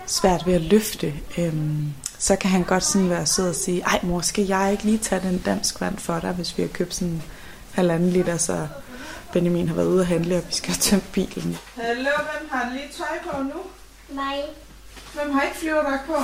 svært 0.06 0.46
ved 0.46 0.54
at 0.54 0.62
løfte. 0.62 1.14
Øhm, 1.38 1.94
så 2.20 2.36
kan 2.36 2.50
han 2.50 2.64
godt 2.64 2.84
sådan 2.84 3.10
være 3.10 3.26
sød 3.26 3.50
og 3.50 3.56
sige, 3.56 3.82
ej 3.82 4.00
mor, 4.04 4.22
skal 4.22 4.46
jeg 4.46 4.72
ikke 4.72 4.84
lige 4.84 4.98
tage 4.98 5.22
den 5.22 5.38
dansk 5.40 5.82
vand 5.82 5.98
for 5.98 6.20
dig, 6.20 6.32
hvis 6.32 6.58
vi 6.58 6.62
har 6.62 6.70
købt 6.70 6.94
sådan 6.96 7.08
en 7.08 7.24
halvanden 7.74 8.10
liter, 8.10 8.38
så 8.38 8.68
Benjamin 9.34 9.68
har 9.68 9.76
været 9.76 9.88
ude 9.88 10.02
at 10.02 10.08
handle, 10.08 10.38
og 10.38 10.44
vi 10.48 10.54
skal 10.54 10.70
have 10.70 10.80
tømt 10.80 11.12
bilen. 11.12 11.58
Hallo, 11.76 12.10
hvem 12.18 12.50
har 12.52 12.74
lige 12.74 12.90
tøj 12.98 13.32
på 13.32 13.44
nu? 13.44 13.60
Mig. 14.10 14.44
Hvem 15.14 15.32
har 15.32 15.42
ikke 15.42 15.58
flyverdragt 15.58 16.06
på? 16.06 16.16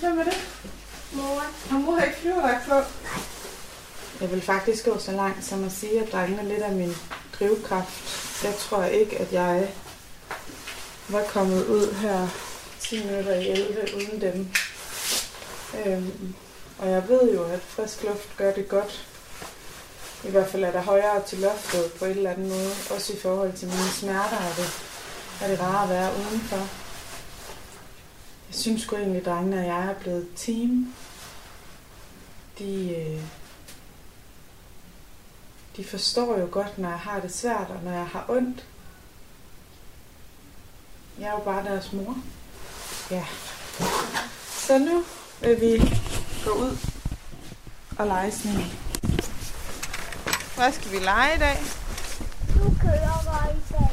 Hvem 0.00 0.18
er 0.18 0.24
det? 0.24 0.48
Mor. 1.12 1.42
Har 1.70 1.78
mor 1.78 1.98
ikke 1.98 2.18
flyverdragt 2.20 2.68
på? 2.68 2.74
Jeg 4.20 4.30
vil 4.30 4.42
faktisk 4.42 4.84
gå 4.84 4.98
så 4.98 5.12
langt 5.12 5.44
som 5.44 5.64
at 5.64 5.72
sige, 5.72 6.00
at 6.00 6.12
drengene 6.12 6.48
lidt 6.48 6.62
af 6.62 6.72
min 6.72 6.94
drivkraft. 7.38 8.44
Jeg 8.44 8.54
tror 8.56 8.84
ikke, 8.84 9.18
at 9.18 9.32
jeg 9.32 9.68
var 11.08 11.22
kommet 11.32 11.66
ud 11.66 11.94
her 11.94 12.28
10 12.80 13.04
minutter 13.04 13.34
i 13.34 13.48
11 13.48 13.94
uden 13.96 14.20
dem. 14.20 14.48
Øhm, 15.86 16.34
og 16.78 16.90
jeg 16.90 17.08
ved 17.08 17.34
jo, 17.34 17.44
at 17.44 17.60
frisk 17.60 18.02
luft 18.02 18.36
gør 18.36 18.52
det 18.52 18.68
godt. 18.68 19.08
I 20.24 20.30
hvert 20.30 20.48
fald 20.48 20.64
er 20.64 20.72
der 20.72 20.82
højere 20.82 21.22
til 21.26 21.38
loftet 21.38 21.92
på 21.98 22.04
et 22.04 22.10
eller 22.10 22.30
andet 22.30 22.48
måde. 22.48 22.70
Også 22.90 23.12
i 23.12 23.16
forhold 23.16 23.52
til 23.52 23.68
mine 23.68 23.90
smerter 23.90 24.36
er 24.36 24.54
det, 24.56 24.70
er 25.42 25.48
det 25.48 25.60
rart 25.60 25.82
at 25.82 25.96
være 25.96 26.12
udenfor. 26.12 26.68
Jeg 28.48 28.54
synes 28.54 28.82
sgu 28.82 28.96
egentlig, 28.96 29.20
at 29.20 29.26
drengene 29.26 29.58
og 29.58 29.66
jeg 29.66 29.90
er 29.90 29.94
blevet 29.94 30.28
team. 30.36 30.94
De, 32.58 32.94
øh, 32.96 33.22
de 35.76 35.84
forstår 35.84 36.38
jo 36.38 36.48
godt, 36.50 36.78
når 36.78 36.88
jeg 36.88 36.98
har 36.98 37.20
det 37.20 37.34
svært, 37.34 37.66
og 37.70 37.80
når 37.84 37.92
jeg 37.92 38.06
har 38.06 38.24
ondt. 38.28 38.66
Jeg 41.20 41.26
er 41.26 41.32
jo 41.32 41.38
bare 41.44 41.64
deres 41.64 41.92
mor. 41.92 42.16
Ja. 43.10 43.24
Så 44.66 44.78
nu 44.78 45.02
vil 45.40 45.60
vi 45.60 45.96
gå 46.44 46.50
ud 46.50 46.76
og 47.98 48.06
lege 48.06 48.32
sne. 48.32 48.64
Hvad 50.56 50.72
skal 50.72 50.92
vi 50.92 50.96
lege 50.96 51.36
i 51.36 51.38
dag? 51.38 51.56
Du 52.54 52.74
kører 52.82 53.24
mig 53.24 53.56
i 53.56 53.72
dag. 53.72 53.90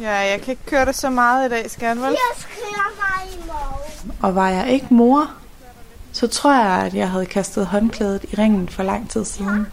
Ja, 0.00 0.16
jeg 0.30 0.40
kan 0.40 0.50
ikke 0.50 0.66
køre 0.66 0.84
dig 0.84 0.94
så 0.94 1.10
meget 1.10 1.46
i 1.46 1.50
dag, 1.50 1.70
skal 1.70 1.96
vel? 1.96 2.04
Jeg 2.04 2.18
kører 2.38 2.90
mig 2.96 3.32
i 3.34 3.46
morgen. 3.46 4.12
Og 4.22 4.34
var 4.34 4.48
jeg 4.48 4.70
ikke 4.70 4.86
mor, 4.90 5.30
så 6.12 6.26
tror 6.26 6.52
jeg, 6.54 6.86
at 6.86 6.94
jeg 6.94 7.10
havde 7.10 7.26
kastet 7.26 7.66
håndklædet 7.66 8.24
i 8.24 8.34
ringen 8.34 8.68
for 8.68 8.82
lang 8.82 9.10
tid 9.10 9.24
siden. 9.24 9.66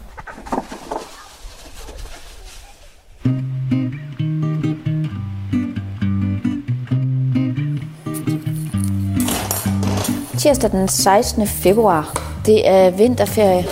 Tirsdag 10.38 10.70
den 10.70 10.88
16. 10.88 11.46
februar. 11.46 12.18
Det 12.46 12.68
er 12.68 12.90
vinterferie. 12.90 13.64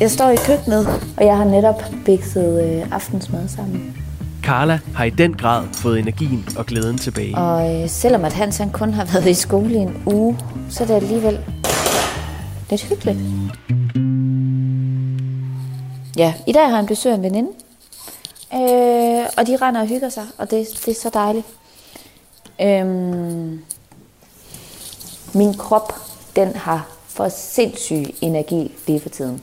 Jeg 0.00 0.10
står 0.10 0.30
i 0.30 0.36
køkkenet, 0.36 0.86
og 1.16 1.26
jeg 1.26 1.36
har 1.36 1.44
netop 1.44 1.82
bikset 2.04 2.64
øh, 2.64 2.92
aftensmad 2.92 3.48
sammen. 3.48 3.96
Carla 4.42 4.80
har 4.94 5.04
i 5.04 5.10
den 5.10 5.34
grad 5.34 5.64
fået 5.72 5.98
energien 5.98 6.48
og 6.58 6.66
glæden 6.66 6.98
tilbage. 6.98 7.36
Og 7.36 7.82
øh, 7.82 7.88
selvom 7.88 8.24
at 8.24 8.32
Hans 8.32 8.58
han 8.58 8.70
kun 8.70 8.94
har 8.94 9.04
været 9.12 9.26
i 9.26 9.34
skole 9.34 9.72
i 9.72 9.76
en 9.76 10.02
uge, 10.06 10.38
så 10.70 10.82
er 10.82 10.86
det 10.86 10.94
alligevel 10.94 11.38
lidt 12.70 12.82
hyggeligt. 12.82 13.18
Ja, 16.16 16.34
i 16.46 16.52
dag 16.52 16.68
har 16.68 16.76
han 16.76 16.86
besøg 16.86 17.12
af 17.12 17.16
en 17.16 17.22
veninde. 17.22 17.50
Øh, 18.54 19.26
og 19.38 19.46
de 19.46 19.56
render 19.56 19.80
og 19.80 19.86
hygger 19.86 20.08
sig, 20.08 20.24
og 20.38 20.50
det, 20.50 20.66
det 20.86 20.88
er 20.88 21.00
så 21.02 21.10
dejligt. 21.14 21.46
Øhm, 22.62 23.60
min 25.36 25.54
krop, 25.54 25.92
den 26.36 26.56
har 26.56 26.88
for 27.06 27.28
sindssyg 27.28 28.04
energi 28.20 28.74
lige 28.86 29.00
for 29.00 29.08
tiden. 29.08 29.42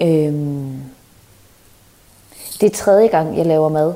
Øhm, 0.00 0.82
det 2.60 2.66
er 2.72 2.76
tredje 2.76 3.06
gang, 3.06 3.36
jeg 3.36 3.46
laver 3.46 3.68
mad 3.68 3.94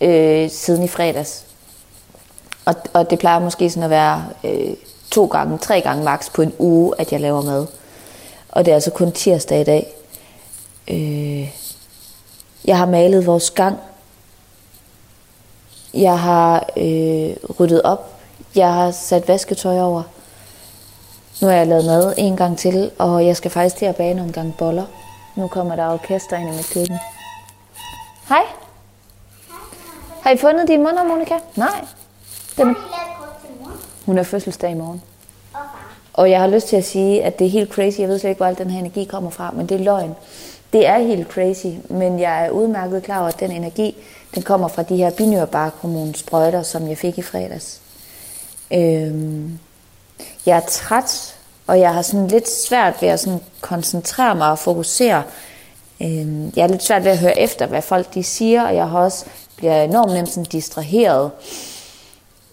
øh, 0.00 0.50
siden 0.50 0.82
i 0.82 0.88
fredags. 0.88 1.46
Og, 2.64 2.74
og 2.92 3.10
det 3.10 3.18
plejer 3.18 3.38
måske 3.38 3.70
sådan 3.70 3.82
at 3.82 3.90
være 3.90 4.24
øh, 4.44 4.74
to 5.10 5.26
gange, 5.26 5.58
tre 5.58 5.80
gange 5.80 6.04
maks 6.04 6.30
på 6.30 6.42
en 6.42 6.54
uge, 6.58 6.94
at 6.98 7.12
jeg 7.12 7.20
laver 7.20 7.42
mad. 7.42 7.66
Og 8.48 8.64
det 8.64 8.70
er 8.70 8.74
altså 8.74 8.90
kun 8.90 9.12
tirsdag 9.12 9.60
i 9.60 9.64
dag. 9.64 9.94
Øh, 10.88 11.50
jeg 12.64 12.78
har 12.78 12.86
malet 12.86 13.26
vores 13.26 13.50
gang. 13.50 13.78
Jeg 15.94 16.18
har 16.18 16.70
øh, 16.76 17.36
ryddet 17.60 17.82
op. 17.82 18.21
Jeg 18.54 18.74
har 18.74 18.90
sat 18.90 19.28
vasketøj 19.28 19.80
over. 19.80 20.02
Nu 21.40 21.48
har 21.48 21.54
jeg 21.54 21.66
lavet 21.66 21.84
mad 21.84 22.14
en 22.18 22.36
gang 22.36 22.58
til, 22.58 22.90
og 22.98 23.26
jeg 23.26 23.36
skal 23.36 23.50
faktisk 23.50 23.76
til 23.76 23.86
at 23.86 23.96
bage 23.96 24.14
nogle 24.14 24.32
gange 24.32 24.54
boller. 24.58 24.84
Nu 25.36 25.48
kommer 25.48 25.76
der 25.76 25.92
orkester 25.92 26.36
ind 26.36 26.48
i 26.48 26.56
mit 26.56 26.70
køkken. 26.74 26.98
Hej. 28.28 28.42
Har 30.22 30.30
I 30.30 30.36
fundet 30.36 30.68
din 30.68 30.82
mund, 30.82 31.08
Monika? 31.08 31.34
Nej. 31.56 31.84
Den, 32.56 32.76
hun 34.06 34.16
har 34.16 34.24
fødselsdag 34.24 34.70
i 34.70 34.74
morgen. 34.74 35.02
Og 36.12 36.30
jeg 36.30 36.40
har 36.40 36.46
lyst 36.46 36.68
til 36.68 36.76
at 36.76 36.84
sige, 36.84 37.24
at 37.24 37.38
det 37.38 37.46
er 37.46 37.50
helt 37.50 37.72
crazy. 37.72 38.00
Jeg 38.00 38.08
ved 38.08 38.18
slet 38.18 38.30
ikke, 38.30 38.38
hvor 38.38 38.46
al 38.46 38.58
den 38.58 38.70
her 38.70 38.78
energi 38.78 39.04
kommer 39.04 39.30
fra, 39.30 39.50
men 39.50 39.66
det 39.66 39.80
er 39.80 39.84
løgn. 39.84 40.14
Det 40.72 40.86
er 40.86 40.98
helt 40.98 41.28
crazy, 41.28 41.66
men 41.88 42.20
jeg 42.20 42.46
er 42.46 42.50
udmærket 42.50 43.02
klar 43.02 43.18
over, 43.18 43.28
at 43.28 43.40
den 43.40 43.50
energi, 43.50 43.96
den 44.34 44.42
kommer 44.42 44.68
fra 44.68 44.82
de 44.82 44.96
her 44.96 45.10
binyrbarkhormonsprøjter, 45.10 46.62
som 46.62 46.88
jeg 46.88 46.98
fik 46.98 47.18
i 47.18 47.22
fredags. 47.22 47.80
Øhm, 48.74 49.58
jeg 50.46 50.56
er 50.56 50.66
træt, 50.68 51.36
og 51.66 51.80
jeg 51.80 51.94
har 51.94 52.02
sådan 52.02 52.28
lidt 52.28 52.50
svært 52.50 53.02
ved 53.02 53.08
at 53.08 53.20
sådan 53.20 53.40
koncentrere 53.60 54.34
mig 54.34 54.50
og 54.50 54.58
fokusere. 54.58 55.22
Øhm, 56.02 56.52
jeg 56.56 56.62
er 56.62 56.66
lidt 56.66 56.82
svært 56.82 57.04
ved 57.04 57.10
at 57.10 57.18
høre 57.18 57.38
efter, 57.38 57.66
hvad 57.66 57.82
folk 57.82 58.14
de 58.14 58.24
siger, 58.24 58.62
og 58.62 58.74
jeg 58.74 58.88
har 58.88 58.98
også 58.98 59.24
bliver 59.56 59.82
enormt 59.82 60.12
nemt 60.12 60.28
sådan 60.28 60.44
distraheret. 60.44 61.30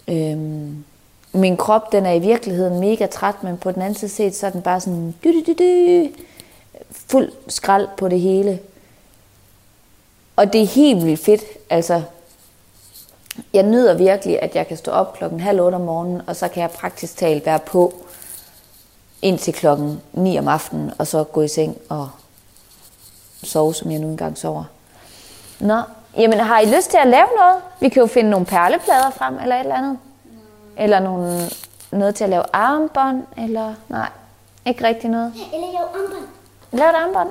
Øhm, 0.08 0.84
min 1.32 1.56
krop, 1.56 1.92
den 1.92 2.06
er 2.06 2.12
i 2.12 2.18
virkeligheden 2.18 2.80
mega 2.80 3.06
træt, 3.06 3.42
men 3.42 3.58
på 3.58 3.72
den 3.72 3.82
anden 3.82 3.94
side 3.94 4.10
set, 4.10 4.36
så 4.36 4.46
er 4.46 4.50
den 4.50 4.62
bare 4.62 4.80
sådan 4.80 5.14
dy, 5.24 5.28
dy, 5.28 5.44
dy, 5.46 5.54
dy. 5.58 6.14
Fuld 6.90 7.32
skrald 7.48 7.88
på 7.96 8.08
det 8.08 8.20
hele. 8.20 8.58
Og 10.36 10.52
det 10.52 10.62
er 10.62 10.66
helt 10.66 11.04
vildt 11.04 11.20
fedt. 11.20 11.42
Altså, 11.70 12.02
jeg 13.54 13.62
nyder 13.62 13.94
virkelig, 13.94 14.42
at 14.42 14.54
jeg 14.56 14.66
kan 14.66 14.76
stå 14.76 14.90
op 14.90 15.12
klokken 15.12 15.40
halv 15.40 15.60
otte 15.60 15.74
om 15.74 15.80
morgenen, 15.80 16.22
og 16.26 16.36
så 16.36 16.48
kan 16.48 16.62
jeg 16.62 16.70
praktisk 16.70 17.16
talt 17.16 17.46
være 17.46 17.58
på 17.58 17.94
indtil 19.22 19.54
klokken 19.54 20.00
9 20.12 20.38
om 20.38 20.48
aftenen, 20.48 20.92
og 20.98 21.06
så 21.06 21.24
gå 21.24 21.42
i 21.42 21.48
seng 21.48 21.76
og 21.88 22.10
sove, 23.42 23.74
som 23.74 23.90
jeg 23.90 24.00
nu 24.00 24.06
engang 24.08 24.38
sover. 24.38 24.64
Nå, 25.60 25.82
jamen 26.16 26.38
har 26.38 26.60
I 26.60 26.66
lyst 26.76 26.90
til 26.90 26.96
at 26.96 27.06
lave 27.06 27.26
noget? 27.38 27.62
Vi 27.80 27.88
kan 27.88 28.00
jo 28.00 28.06
finde 28.06 28.30
nogle 28.30 28.46
perleplader 28.46 29.10
frem, 29.10 29.38
eller 29.42 29.56
et 29.56 29.60
eller 29.60 29.74
andet. 29.74 29.98
Eller 30.76 31.00
nogle, 31.00 31.40
noget 31.90 32.14
til 32.14 32.24
at 32.24 32.30
lave 32.30 32.42
armbånd, 32.52 33.22
eller 33.36 33.74
nej, 33.88 34.08
ikke 34.66 34.84
rigtig 34.84 35.10
noget. 35.10 35.32
Eller 35.54 35.66
lave 35.72 36.04
armbånd. 36.04 36.26
Lav 36.72 36.88
et 36.88 36.94
armbånd. 36.94 37.30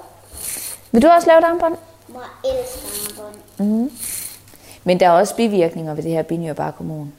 Vil 0.91 1.01
du 1.01 1.07
også 1.07 1.27
lave 1.27 1.39
et 1.39 1.43
armbånd? 1.43 1.75
Mor 2.07 2.23
elsker 2.45 3.19
armbånd. 3.19 3.69
Mm. 3.69 3.91
Men 4.89 4.99
der 4.99 5.07
er 5.07 5.11
også 5.11 5.35
bivirkninger 5.35 5.93
ved 5.93 6.03
det 6.03 6.11
her 6.11 6.21
binyrbarkhormon. 6.21 7.13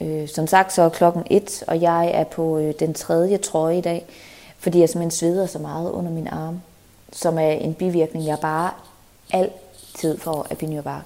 Øh, 0.00 0.28
som 0.28 0.46
sagt, 0.46 0.72
så 0.72 0.82
er 0.82 0.88
klokken 0.88 1.22
et, 1.30 1.64
og 1.66 1.80
jeg 1.80 2.10
er 2.14 2.24
på 2.24 2.58
øh, 2.58 2.74
den 2.80 2.94
tredje 2.94 3.36
trøje 3.36 3.78
i 3.78 3.80
dag, 3.80 4.04
fordi 4.58 4.80
jeg 4.80 4.88
simpelthen 4.88 5.10
sveder 5.10 5.46
så 5.46 5.58
meget 5.58 5.90
under 5.90 6.10
min 6.10 6.28
arm, 6.28 6.60
som 7.12 7.38
er 7.38 7.50
en 7.50 7.74
bivirkning, 7.74 8.26
jeg 8.26 8.38
bare 8.38 8.70
altid 9.32 10.18
får 10.18 10.46
af 10.50 10.58
binyrbark. 10.58 11.02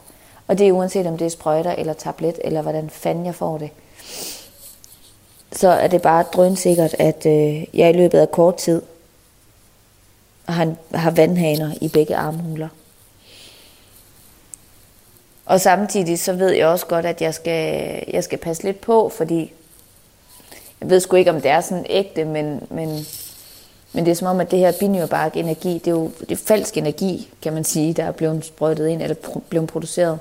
Og 0.47 0.59
det 0.59 0.69
er 0.69 0.73
uanset 0.73 1.07
om 1.07 1.19
det 1.19 1.25
er 1.25 1.31
sprøjter 1.31 1.73
eller 1.73 1.93
tablet, 1.93 2.39
eller 2.45 2.63
hvordan 2.63 2.91
fanden 2.91 3.27
jeg 3.27 3.35
får 3.35 3.59
det. 3.59 3.71
Så 5.53 5.69
er 5.69 5.89
det 5.89 6.03
bare 6.03 6.23
drønsikkert, 6.23 6.95
at 6.99 7.27
øh, 7.27 7.65
jeg 7.75 7.91
i 7.91 7.97
løbet 7.97 8.19
af 8.19 8.31
kort 8.31 8.57
tid 8.57 8.83
har, 10.45 10.75
har 10.95 11.11
vandhaner 11.11 11.73
i 11.81 11.89
begge 11.89 12.17
armhuler. 12.17 12.69
Og 15.47 15.61
samtidig 15.61 16.19
så 16.19 16.33
ved 16.33 16.51
jeg 16.51 16.67
også 16.67 16.87
godt, 16.87 17.07
at 17.07 17.23
jeg 17.23 17.35
skal, 17.35 18.03
jeg 18.13 18.25
skal 18.25 18.39
passe 18.39 18.63
lidt 18.63 18.81
på, 18.81 19.09
fordi 19.09 19.53
jeg 20.81 20.91
ved 20.91 21.01
sgu 21.01 21.17
ikke, 21.17 21.31
om 21.31 21.41
det 21.41 21.51
er 21.51 21.61
sådan 21.61 21.87
ægte, 21.89 22.25
men, 22.25 22.67
men, 22.71 23.07
men 23.93 24.05
det 24.05 24.11
er 24.11 24.15
som 24.15 24.29
om, 24.29 24.41
at 24.41 24.51
det 24.51 24.59
her 24.59 24.73
binyrbark 24.81 25.37
energi, 25.37 25.73
det 25.73 25.87
er 25.87 25.91
jo 25.91 26.11
det 26.21 26.33
er 26.33 26.37
falsk 26.37 26.77
energi, 26.77 27.33
kan 27.43 27.53
man 27.53 27.65
sige, 27.65 27.93
der 27.93 28.05
er 28.05 28.13
blevet 28.13 28.45
sprøjtet 28.45 28.89
ind, 28.89 29.03
eller 29.03 29.17
blevet 29.49 29.69
produceret. 29.69 30.19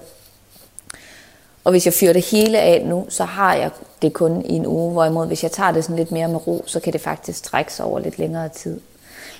Og 1.64 1.72
hvis 1.72 1.86
jeg 1.86 1.94
fyrer 1.94 2.14
det 2.14 2.26
hele 2.26 2.60
af 2.60 2.86
nu, 2.86 3.06
så 3.10 3.24
har 3.24 3.56
jeg 3.56 3.70
det 4.02 4.14
kun 4.14 4.46
i 4.46 4.54
en 4.54 4.66
uge, 4.66 4.92
hvorimod 4.92 5.28
hvis 5.28 5.44
jeg 5.44 5.52
tager 5.52 5.72
det 5.72 5.84
sådan 5.84 5.96
lidt 5.96 6.12
mere 6.12 6.28
med 6.28 6.48
ro, 6.48 6.64
så 6.66 6.80
kan 6.80 6.94
det 6.94 7.02
faktisk 7.02 7.44
trække 7.44 7.74
sig 7.74 7.86
over 7.86 8.00
lidt 8.00 8.20
længere 8.20 8.50
tid. 8.50 8.80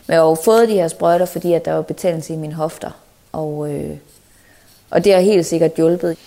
Men 0.08 0.14
jeg 0.14 0.22
har 0.22 0.28
jo 0.28 0.36
fået 0.36 0.70
de 0.70 0.74
her 0.74 0.88
sprøjter, 0.88 1.26
fordi 1.26 1.54
at 1.54 1.66
der 1.66 1.74
var 1.74 1.82
betændelse 1.82 2.34
i 2.34 2.38
mine 2.38 2.54
hofter, 2.54 2.92
og, 3.32 3.72
øh, 3.72 3.98
og 4.96 5.04
det 5.04 5.14
har 5.14 5.20
helt 5.20 5.46
sikkert 5.46 5.76
hjulpet. 5.76 6.18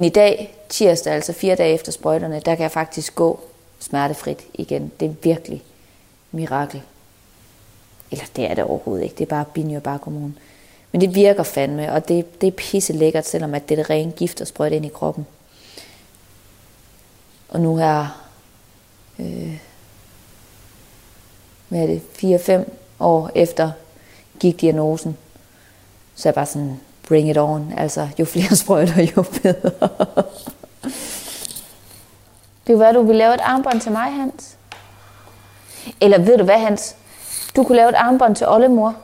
I 0.00 0.08
dag, 0.08 0.54
tirsdag, 0.68 1.12
altså 1.12 1.32
fire 1.32 1.54
dage 1.54 1.74
efter 1.74 1.92
sprøjterne, 1.92 2.40
der 2.44 2.54
kan 2.54 2.62
jeg 2.62 2.70
faktisk 2.70 3.14
gå 3.14 3.40
smertefrit 3.78 4.46
igen. 4.54 4.92
Det 5.00 5.08
er 5.08 5.14
virkelig 5.22 5.62
mirakel. 6.32 6.82
Eller 8.10 8.24
det 8.36 8.50
er 8.50 8.54
det 8.54 8.64
overhovedet 8.64 9.04
ikke, 9.04 9.14
det 9.14 9.24
er 9.24 9.28
bare 9.28 9.44
binyrbarkhormon. 9.54 10.38
Men 10.92 11.00
det 11.00 11.14
virker 11.14 11.42
fandme, 11.42 11.92
og 11.92 12.08
det, 12.08 12.40
det 12.40 12.46
er 12.46 12.50
pisse 12.50 12.92
lækkert, 12.92 13.26
selvom 13.26 13.54
at 13.54 13.68
det 13.68 13.78
er 13.78 13.82
det 13.82 13.90
rene 13.90 14.12
gift 14.12 14.40
at 14.40 14.48
sprøjte 14.48 14.76
ind 14.76 14.86
i 14.86 14.88
kroppen. 14.88 15.26
Og 17.48 17.60
nu 17.60 17.76
her, 17.76 18.26
øh, 19.18 19.60
hvad 21.68 21.80
er 21.80 21.86
det, 21.86 22.64
4-5 22.66 22.70
år 23.00 23.30
efter 23.34 23.70
gik 24.40 24.60
diagnosen, 24.60 25.16
så 26.14 26.28
er 26.28 26.30
jeg 26.30 26.34
bare 26.34 26.46
sådan, 26.46 26.80
bring 27.08 27.30
it 27.30 27.38
on. 27.38 27.72
Altså, 27.76 28.08
jo 28.18 28.24
flere 28.24 28.56
sprøjter, 28.62 29.02
jo 29.16 29.22
bedre. 29.22 29.88
det 32.66 32.74
kunne 32.74 32.80
være, 32.80 32.92
du 32.92 33.02
ville 33.02 33.18
lave 33.18 33.34
et 33.34 33.40
armbånd 33.40 33.80
til 33.80 33.92
mig, 33.92 34.12
Hans. 34.12 34.56
Eller 36.00 36.18
ved 36.18 36.38
du 36.38 36.44
hvad, 36.44 36.58
Hans? 36.58 36.96
Du 37.56 37.64
kunne 37.64 37.76
lave 37.76 37.88
et 37.88 37.94
armbånd 37.94 38.36
til 38.36 38.48
oldemor. 38.48 38.94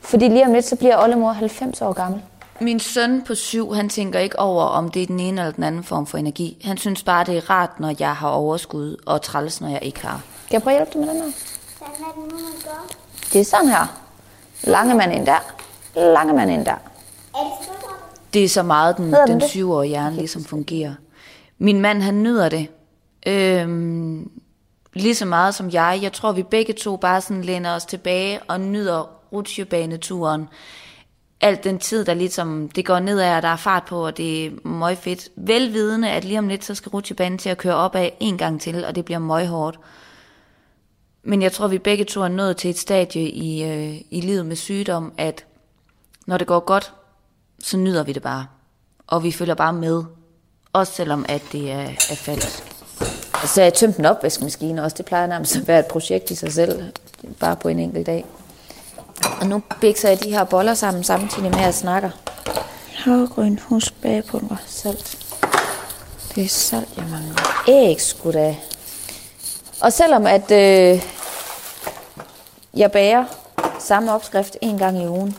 Fordi 0.00 0.28
lige 0.28 0.46
om 0.46 0.52
lidt, 0.52 0.64
så 0.64 0.76
bliver 0.76 1.02
oldemor 1.02 1.32
90 1.32 1.82
år 1.82 1.92
gammel. 1.92 2.22
Min 2.60 2.80
søn 2.80 3.22
på 3.26 3.34
syv, 3.34 3.74
han 3.74 3.88
tænker 3.88 4.18
ikke 4.18 4.38
over, 4.38 4.64
om 4.64 4.90
det 4.90 5.02
er 5.02 5.06
den 5.06 5.20
ene 5.20 5.40
eller 5.40 5.52
den 5.52 5.64
anden 5.64 5.84
form 5.84 6.06
for 6.06 6.18
energi. 6.18 6.62
Han 6.64 6.76
synes 6.76 7.02
bare, 7.02 7.24
det 7.24 7.36
er 7.36 7.50
rart, 7.50 7.80
når 7.80 7.94
jeg 7.98 8.16
har 8.16 8.28
overskud, 8.28 8.96
og 9.06 9.22
træls, 9.22 9.60
når 9.60 9.68
jeg 9.68 9.78
ikke 9.82 10.06
har. 10.06 10.20
Kan 10.48 10.52
jeg 10.52 10.62
prøve 10.62 10.76
at 10.76 10.78
hjælpe 10.78 10.98
dig 10.98 11.06
med 11.06 11.14
den 11.14 11.22
her? 11.22 11.32
Hvordan 11.78 11.94
er 11.94 12.22
det 12.22 12.32
nu, 12.32 12.38
man 12.38 12.52
gør? 12.64 12.86
Det 13.32 13.40
er 13.40 13.44
sådan 13.44 13.68
her. 13.68 13.86
Lange 14.62 14.94
mand 14.94 15.12
ind 15.12 15.26
der. 15.26 15.54
Lange 15.96 16.32
mand 16.32 16.50
ind 16.50 16.64
der. 16.64 16.72
Er 17.34 17.70
det 18.34 18.44
er 18.44 18.48
så 18.48 18.62
meget, 18.62 18.96
den, 18.96 19.14
den 19.26 19.40
syvårige 19.40 19.88
hjerne 19.88 20.16
ligesom 20.16 20.44
fungerer. 20.44 20.94
Min 21.58 21.80
mand, 21.80 22.02
han 22.02 22.22
nyder 22.22 22.48
det. 22.48 22.68
Øhm, 23.26 24.30
lige 24.94 25.14
så 25.14 25.24
meget 25.24 25.54
som 25.54 25.70
jeg. 25.70 25.98
Jeg 26.02 26.12
tror, 26.12 26.32
vi 26.32 26.42
begge 26.42 26.72
to 26.72 26.96
bare 26.96 27.20
sådan 27.20 27.42
læner 27.42 27.74
os 27.74 27.84
tilbage 27.84 28.40
og 28.48 28.60
nyder 28.60 29.10
rutsjebaneturen. 29.32 30.48
Alt 31.40 31.64
den 31.64 31.78
tid, 31.78 32.04
der 32.04 32.14
ligesom, 32.14 32.68
det 32.68 32.86
går 32.86 32.98
nedad, 32.98 33.36
og 33.36 33.42
der 33.42 33.48
er 33.48 33.56
fart 33.56 33.84
på, 33.84 34.06
og 34.06 34.16
det 34.16 34.46
er 34.46 34.50
møg 34.64 34.98
fedt. 34.98 35.28
Velvidende, 35.36 36.10
at 36.10 36.24
lige 36.24 36.38
om 36.38 36.48
lidt, 36.48 36.64
så 36.64 36.74
skal 36.74 36.90
rutsjebanen 36.90 37.38
til 37.38 37.48
at 37.48 37.58
køre 37.58 37.74
op 37.74 37.94
af 37.94 38.16
en 38.20 38.38
gang 38.38 38.60
til, 38.60 38.84
og 38.84 38.94
det 38.94 39.04
bliver 39.04 39.18
møg 39.18 39.46
hårdt. 39.46 39.78
Men 41.22 41.42
jeg 41.42 41.52
tror, 41.52 41.68
vi 41.68 41.78
begge 41.78 42.04
to 42.04 42.20
er 42.22 42.28
nået 42.28 42.56
til 42.56 42.70
et 42.70 42.78
stadie 42.78 43.30
i, 43.30 43.64
øh, 43.64 44.00
i 44.10 44.20
livet 44.20 44.46
med 44.46 44.56
sygdom, 44.56 45.12
at 45.18 45.44
når 46.26 46.38
det 46.38 46.46
går 46.46 46.60
godt, 46.60 46.92
så 47.62 47.76
nyder 47.76 48.02
vi 48.02 48.12
det 48.12 48.22
bare. 48.22 48.46
Og 49.06 49.22
vi 49.22 49.32
følger 49.32 49.54
bare 49.54 49.72
med. 49.72 50.02
Også 50.72 50.92
selvom, 50.92 51.26
at 51.28 51.42
det 51.52 51.72
er, 51.72 51.88
er 52.10 52.16
falsk. 52.16 52.64
Så 53.44 53.62
jeg 53.62 53.74
tømte 53.74 53.98
en 53.98 54.06
opvaskemaskine 54.06 54.84
også. 54.84 54.96
Det 54.96 55.06
plejer 55.06 55.26
nærmest 55.26 55.56
at 55.56 55.68
være 55.68 55.78
et 55.78 55.86
projekt 55.86 56.30
i 56.30 56.34
sig 56.34 56.52
selv. 56.52 56.82
Bare 57.40 57.56
på 57.56 57.68
en 57.68 57.78
enkelt 57.78 58.06
dag. 58.06 58.24
Og 59.40 59.46
nu 59.46 59.62
bikser 59.80 60.08
jeg 60.08 60.24
de 60.24 60.30
her 60.30 60.44
boller 60.44 60.74
sammen, 60.74 61.04
samtidig 61.04 61.50
med 61.50 61.58
at 61.58 61.64
jeg 61.64 61.74
snakker. 61.74 62.10
Havregryn, 62.94 63.58
husk 63.58 64.02
bagepulver, 64.02 64.56
salt. 64.66 65.18
Det 66.34 66.44
er 66.44 66.48
salt, 66.48 66.88
jeg 66.96 67.04
mangler. 67.10 67.64
Æg, 67.68 68.00
sgu 68.00 68.32
da. 68.32 68.56
Og 69.80 69.92
selvom 69.92 70.26
at 70.26 70.50
øh, 70.50 71.02
jeg 72.74 72.92
bager 72.92 73.24
samme 73.78 74.12
opskrift 74.12 74.56
en 74.60 74.78
gang 74.78 75.02
i 75.02 75.06
ugen, 75.06 75.36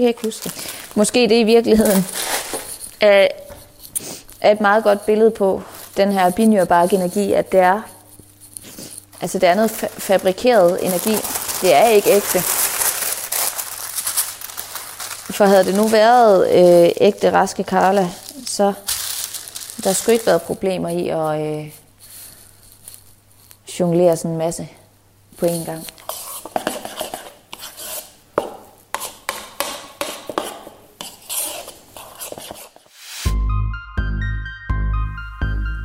kan 0.00 0.02
jeg 0.02 0.08
ikke 0.08 0.24
huske. 0.24 0.50
Måske 0.94 1.20
det 1.28 1.32
i 1.34 1.42
virkeligheden 1.42 2.06
er, 3.00 3.28
er 4.40 4.52
et 4.52 4.60
meget 4.60 4.84
godt 4.84 5.06
billede 5.06 5.30
på 5.30 5.62
den 5.96 6.12
her 6.12 6.30
binyrbark 6.30 6.92
energi, 6.92 7.32
at 7.32 7.52
det 7.52 7.60
er, 7.60 7.80
altså 9.20 9.38
det 9.38 9.48
er 9.48 9.54
noget 9.54 9.70
fa- 9.70 9.98
fabrikeret 10.00 10.84
energi. 10.86 11.16
Det 11.62 11.74
er 11.74 11.88
ikke 11.88 12.10
ægte. 12.10 12.40
For 15.30 15.44
havde 15.44 15.64
det 15.64 15.74
nu 15.74 15.88
været 15.88 16.48
øh, 16.50 16.90
ægte 17.00 17.32
raske 17.32 17.64
Karla, 17.64 18.10
så 18.46 18.72
der 19.84 19.92
skulle 19.92 20.12
ikke 20.14 20.26
været 20.26 20.42
problemer 20.42 20.88
i 20.88 21.08
at 21.08 21.40
øh, 21.40 21.70
jonglere 23.80 24.16
sådan 24.16 24.30
en 24.30 24.38
masse 24.38 24.68
på 25.38 25.46
én 25.46 25.64
gang. 25.64 25.86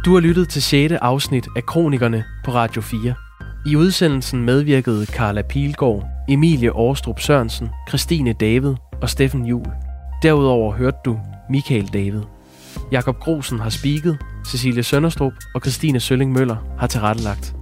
Du 0.05 0.13
har 0.13 0.19
lyttet 0.19 0.49
til 0.49 0.61
6. 0.61 0.93
afsnit 0.93 1.47
af 1.55 1.65
Kronikerne 1.65 2.23
på 2.45 2.51
Radio 2.51 2.81
4. 2.81 3.13
I 3.65 3.75
udsendelsen 3.75 4.45
medvirkede 4.45 5.05
Carla 5.05 5.41
Pilgaard, 5.41 6.07
Emilie 6.29 6.71
Aarstrup 6.75 7.19
Sørensen, 7.19 7.69
Christine 7.89 8.33
David 8.33 8.75
og 9.01 9.09
Steffen 9.09 9.45
Jul. 9.45 9.65
Derudover 10.23 10.73
hørte 10.73 10.97
du 11.05 11.19
Michael 11.49 11.87
David. 11.87 12.21
Jakob 12.91 13.19
Grosen 13.19 13.59
har 13.59 13.69
spiket, 13.69 14.17
Cecilie 14.47 14.83
Sønderstrup 14.83 15.33
og 15.55 15.61
Christine 15.61 15.99
Sølling 15.99 16.31
Møller 16.31 16.75
har 16.79 16.87
tilrettelagt. 16.87 17.55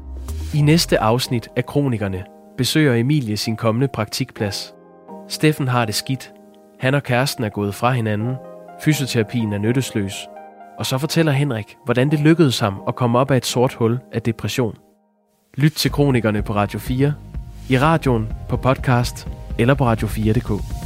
I 0.53 0.61
næste 0.61 0.99
afsnit 0.99 1.47
af 1.55 1.65
Kronikerne 1.65 2.23
besøger 2.57 2.95
Emilie 2.95 3.37
sin 3.37 3.55
kommende 3.55 3.87
praktikplads. 3.93 4.73
Steffen 5.29 5.67
har 5.67 5.85
det 5.85 5.95
skidt. 5.95 6.31
Han 6.79 6.95
og 6.95 7.03
kæresten 7.03 7.43
er 7.43 7.49
gået 7.49 7.75
fra 7.75 7.91
hinanden. 7.91 8.35
Fysioterapien 8.83 9.53
er 9.53 9.57
nyttesløs. 9.57 10.13
Og 10.80 10.86
så 10.86 10.97
fortæller 10.97 11.32
Henrik, 11.32 11.77
hvordan 11.86 12.11
det 12.11 12.19
lykkedes 12.19 12.59
ham 12.59 12.82
at 12.88 12.95
komme 12.95 13.19
op 13.19 13.32
af 13.32 13.38
et 13.38 13.45
sort 13.45 13.73
hul 13.73 13.99
af 14.11 14.21
depression. 14.21 14.75
Lyt 15.57 15.71
til 15.71 15.91
Kronikerne 15.91 16.41
på 16.41 16.53
Radio 16.53 16.80
4, 16.80 17.13
i 17.69 17.80
radioen, 17.80 18.34
på 18.49 18.57
podcast 18.57 19.27
eller 19.57 19.73
på 19.73 19.91
radio4.dk. 19.91 20.78